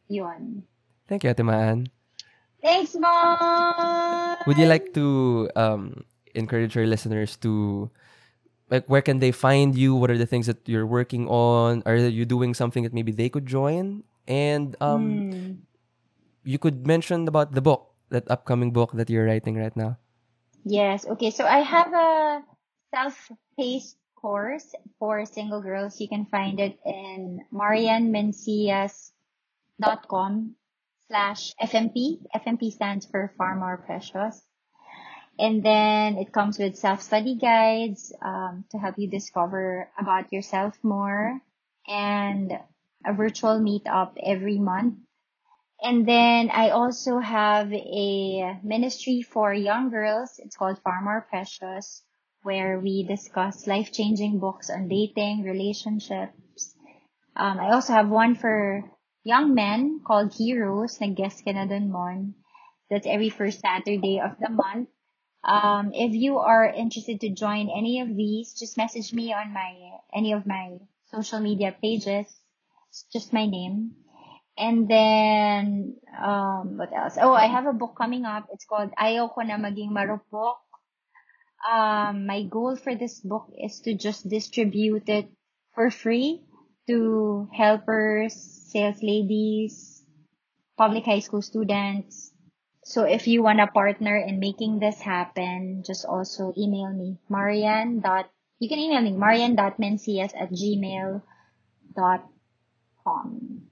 Yun. 0.09 0.63
Thank 1.07 1.23
you, 1.23 1.29
Ate 1.29 1.43
Maan. 1.43 1.87
Thanks, 2.61 2.95
Mon! 2.95 4.37
Would 4.45 4.57
you 4.57 4.65
like 4.67 4.93
to 4.93 5.49
um, 5.55 6.03
encourage 6.35 6.75
your 6.75 6.87
listeners 6.87 7.35
to 7.37 7.89
like 8.69 8.85
where 8.87 9.01
can 9.01 9.19
they 9.19 9.31
find 9.31 9.77
you? 9.77 9.95
What 9.95 10.11
are 10.11 10.17
the 10.17 10.25
things 10.25 10.47
that 10.47 10.67
you're 10.67 10.85
working 10.87 11.27
on? 11.27 11.83
Are 11.85 11.95
you 11.95 12.25
doing 12.25 12.53
something 12.53 12.83
that 12.83 12.93
maybe 12.93 13.11
they 13.11 13.29
could 13.29 13.45
join? 13.45 14.03
And 14.27 14.75
um, 14.81 15.23
Hmm. 15.31 15.53
you 16.43 16.57
could 16.59 16.85
mention 16.87 17.27
about 17.27 17.53
the 17.53 17.61
book, 17.61 17.93
that 18.09 18.29
upcoming 18.29 18.71
book 18.71 18.91
that 18.93 19.09
you're 19.09 19.25
writing 19.25 19.55
right 19.57 19.75
now. 19.75 19.97
Yes. 20.65 21.05
Okay. 21.05 21.31
So 21.31 21.45
I 21.45 21.59
have 21.59 21.93
a 21.93 22.43
self-paced 22.93 23.97
course 24.15 24.73
for 24.99 25.25
single 25.25 25.61
girls. 25.61 25.99
You 25.99 26.07
can 26.07 26.25
find 26.25 26.59
it 26.59 26.79
in 26.85 27.41
mariannemencias.com 29.81 30.55
slash 31.07 31.53
FMP. 31.61 32.19
FMP 32.35 32.71
stands 32.71 33.05
for 33.05 33.33
Far 33.37 33.55
More 33.55 33.77
Precious. 33.77 34.41
And 35.39 35.63
then 35.63 36.17
it 36.17 36.33
comes 36.33 36.57
with 36.57 36.77
self-study 36.77 37.35
guides 37.35 38.11
um, 38.21 38.65
to 38.71 38.77
help 38.77 38.95
you 38.97 39.07
discover 39.07 39.89
about 39.97 40.33
yourself 40.33 40.75
more 40.83 41.39
and 41.87 42.51
a 43.05 43.13
virtual 43.13 43.59
meetup 43.59 44.13
every 44.21 44.57
month. 44.57 44.95
And 45.79 46.07
then 46.07 46.49
I 46.49 46.69
also 46.69 47.19
have 47.19 47.71
a 47.71 48.59
ministry 48.63 49.21
for 49.21 49.53
young 49.53 49.91
girls. 49.91 50.39
It's 50.39 50.57
called 50.57 50.81
Far 50.83 51.03
More 51.03 51.27
Precious, 51.29 52.01
where 52.41 52.79
we 52.79 53.03
discuss 53.03 53.67
life-changing 53.67 54.39
books 54.39 54.71
on 54.71 54.87
dating, 54.87 55.43
relationships. 55.43 56.73
Um, 57.35 57.59
I 57.59 57.73
also 57.73 57.93
have 57.93 58.09
one 58.09 58.33
for 58.33 58.89
young 59.27 59.53
men 59.53 59.99
called 60.07 60.31
Heroes. 60.31 61.03
Nag-guest 61.03 61.43
ka 61.43 61.51
na 61.51 61.67
dun, 61.67 61.91
Mon. 61.91 62.31
That's 62.87 63.03
every 63.03 63.27
first 63.27 63.59
Saturday 63.59 64.23
of 64.23 64.39
the 64.39 64.47
month. 64.47 64.87
Um, 65.43 65.91
if 65.91 66.15
you 66.15 66.39
are 66.39 66.63
interested 66.63 67.19
to 67.21 67.35
join 67.35 67.67
any 67.67 67.99
of 67.99 68.07
these, 68.07 68.55
just 68.55 68.79
message 68.79 69.11
me 69.11 69.35
on 69.35 69.51
my 69.51 69.99
any 70.15 70.31
of 70.31 70.47
my 70.47 70.79
social 71.11 71.43
media 71.43 71.75
pages. 71.75 72.31
It's 72.89 73.03
just 73.11 73.35
my 73.35 73.45
name. 73.45 73.99
And 74.57 74.89
then, 74.89 75.99
um, 76.17 76.79
what 76.79 76.89
else? 76.95 77.19
Oh, 77.21 77.35
I 77.35 77.45
have 77.45 77.67
a 77.67 77.77
book 77.77 77.93
coming 77.93 78.25
up. 78.25 78.47
It's 78.51 78.65
called 78.65 78.89
Ayaw 78.97 79.29
Ko 79.29 79.45
Na 79.45 79.59
Maging 79.59 79.93
Marupok. 79.93 80.57
Um, 81.61 82.25
my 82.25 82.41
goal 82.47 82.75
for 82.75 82.95
this 82.95 83.19
book 83.19 83.51
is 83.53 83.81
to 83.85 83.93
just 83.93 84.25
distribute 84.25 85.05
it 85.11 85.29
for 85.75 85.91
free 85.91 86.41
to 86.87 87.47
helpers, 87.53 88.56
sales 88.67 89.01
ladies, 89.01 90.03
public 90.77 91.05
high 91.05 91.23
school 91.23 91.41
students. 91.41 92.31
So 92.83 93.03
if 93.03 93.27
you 93.27 93.43
want 93.43 93.59
to 93.59 93.67
partner 93.67 94.15
in 94.15 94.39
making 94.39 94.79
this 94.79 94.99
happen, 94.99 95.83
just 95.85 96.05
also 96.05 96.53
email 96.55 96.91
me, 96.91 97.17
Marian 97.27 97.99
dot, 97.99 98.29
you 98.59 98.67
can 98.67 98.79
email 98.79 99.01
me, 99.01 99.11
marian.mencias 99.11 100.35
at 100.35 100.51
gmail 100.51 101.21
dot 101.95 102.27
com. 103.03 103.63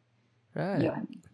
Right. 0.54 0.82
Yun. 0.82 1.25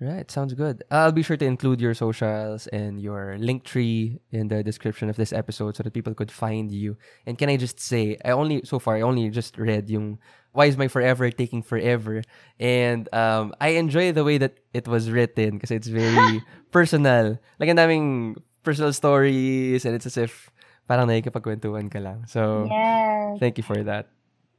Right, 0.00 0.30
sounds 0.30 0.54
good. 0.54 0.84
I'll 0.92 1.10
be 1.10 1.24
sure 1.26 1.36
to 1.36 1.44
include 1.44 1.80
your 1.80 1.92
socials 1.92 2.68
and 2.68 3.00
your 3.02 3.34
link 3.36 3.64
tree 3.64 4.20
in 4.30 4.46
the 4.46 4.62
description 4.62 5.10
of 5.10 5.16
this 5.16 5.32
episode 5.32 5.74
so 5.74 5.82
that 5.82 5.92
people 5.92 6.14
could 6.14 6.30
find 6.30 6.70
you. 6.70 6.96
And 7.26 7.36
can 7.36 7.48
I 7.48 7.56
just 7.56 7.80
say, 7.80 8.16
I 8.24 8.30
only 8.30 8.62
so 8.62 8.78
far 8.78 8.94
I 8.94 9.00
only 9.02 9.28
just 9.30 9.58
read 9.58 9.90
yung 9.90 10.18
Why 10.52 10.66
is 10.66 10.78
my 10.78 10.86
forever 10.86 11.30
taking 11.30 11.62
forever? 11.66 12.22
And 12.62 13.10
um 13.12 13.54
I 13.60 13.74
enjoy 13.74 14.12
the 14.14 14.22
way 14.22 14.38
that 14.38 14.58
it 14.72 14.86
was 14.86 15.10
written 15.10 15.58
because 15.58 15.74
it's 15.74 15.90
very 15.90 16.42
personal. 16.70 17.38
Like 17.58 17.66
ang 17.66 17.76
daming 17.82 18.38
personal 18.62 18.94
stories 18.94 19.82
and 19.84 19.94
it's 19.98 20.06
as 20.06 20.14
if 20.16 20.50
parang 20.86 21.10
nakikipagkwentuhan 21.10 21.90
ka 21.90 21.98
lang. 21.98 22.22
So 22.30 22.70
Yes. 22.70 23.42
thank 23.42 23.58
you 23.58 23.66
for 23.66 23.82
that. 23.82 24.14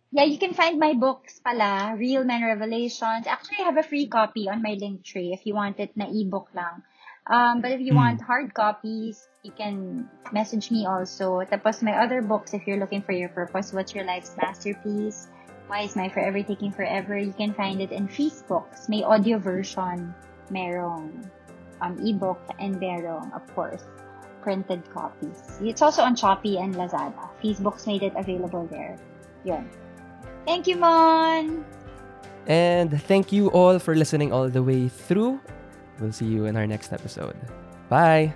Yeah, 0.09 0.25
you 0.25 0.41
can 0.41 0.57
find 0.57 0.81
my 0.81 0.97
books 0.97 1.37
pala, 1.37 1.93
Real 1.93 2.25
Men 2.25 2.41
Revelations. 2.41 3.29
Actually, 3.29 3.61
I 3.61 3.69
have 3.69 3.77
a 3.77 3.85
free 3.85 4.09
copy 4.09 4.49
on 4.49 4.65
my 4.65 4.73
link 4.73 5.05
tree 5.05 5.37
if 5.37 5.45
you 5.45 5.53
want 5.53 5.77
it 5.77 5.93
na 5.93 6.09
ebook 6.09 6.49
lang. 6.57 6.81
Um, 7.29 7.61
but 7.61 7.69
if 7.69 7.81
you 7.81 7.93
Hmm. 7.93 8.01
want 8.01 8.21
hard 8.25 8.57
copies, 8.57 9.21
you 9.45 9.53
can 9.53 10.09
message 10.33 10.73
me 10.73 10.89
also. 10.89 11.45
Tapos 11.45 11.85
my 11.85 11.93
other 12.01 12.25
books, 12.25 12.57
if 12.57 12.65
you're 12.65 12.81
looking 12.81 13.05
for 13.05 13.13
your 13.13 13.29
purpose, 13.29 13.69
What's 13.69 13.93
Your 13.93 14.01
Life's 14.01 14.33
Masterpiece? 14.33 15.29
Why 15.69 15.85
is 15.85 15.93
My 15.93 16.09
Forever 16.09 16.41
Taking 16.41 16.73
Forever? 16.73 17.13
You 17.13 17.37
can 17.37 17.53
find 17.53 17.77
it 17.77 17.93
in 17.93 18.09
Facebooks. 18.09 18.49
Books. 18.49 18.89
May 18.89 19.05
audio 19.05 19.37
version, 19.37 20.17
merong 20.49 21.29
um, 21.85 22.01
ebook, 22.01 22.41
and 22.57 22.81
merong, 22.81 23.29
of 23.37 23.45
course, 23.53 23.85
printed 24.41 24.81
copies. 24.89 25.37
It's 25.61 25.85
also 25.85 26.01
on 26.01 26.17
Shopee 26.17 26.57
and 26.57 26.73
Lazada. 26.73 27.29
Facebooks 27.45 27.85
made 27.85 28.01
it 28.01 28.17
available 28.17 28.65
there. 28.73 28.97
Yun. 29.45 29.69
Thank 30.45 30.67
you, 30.67 30.77
Mon! 30.77 31.65
And 32.47 33.01
thank 33.03 33.31
you 33.31 33.49
all 33.51 33.77
for 33.77 33.95
listening 33.95 34.33
all 34.33 34.49
the 34.49 34.63
way 34.63 34.87
through. 34.87 35.39
We'll 35.99 36.11
see 36.11 36.25
you 36.25 36.45
in 36.45 36.55
our 36.55 36.65
next 36.65 36.91
episode. 36.91 37.35
Bye. 37.89 38.33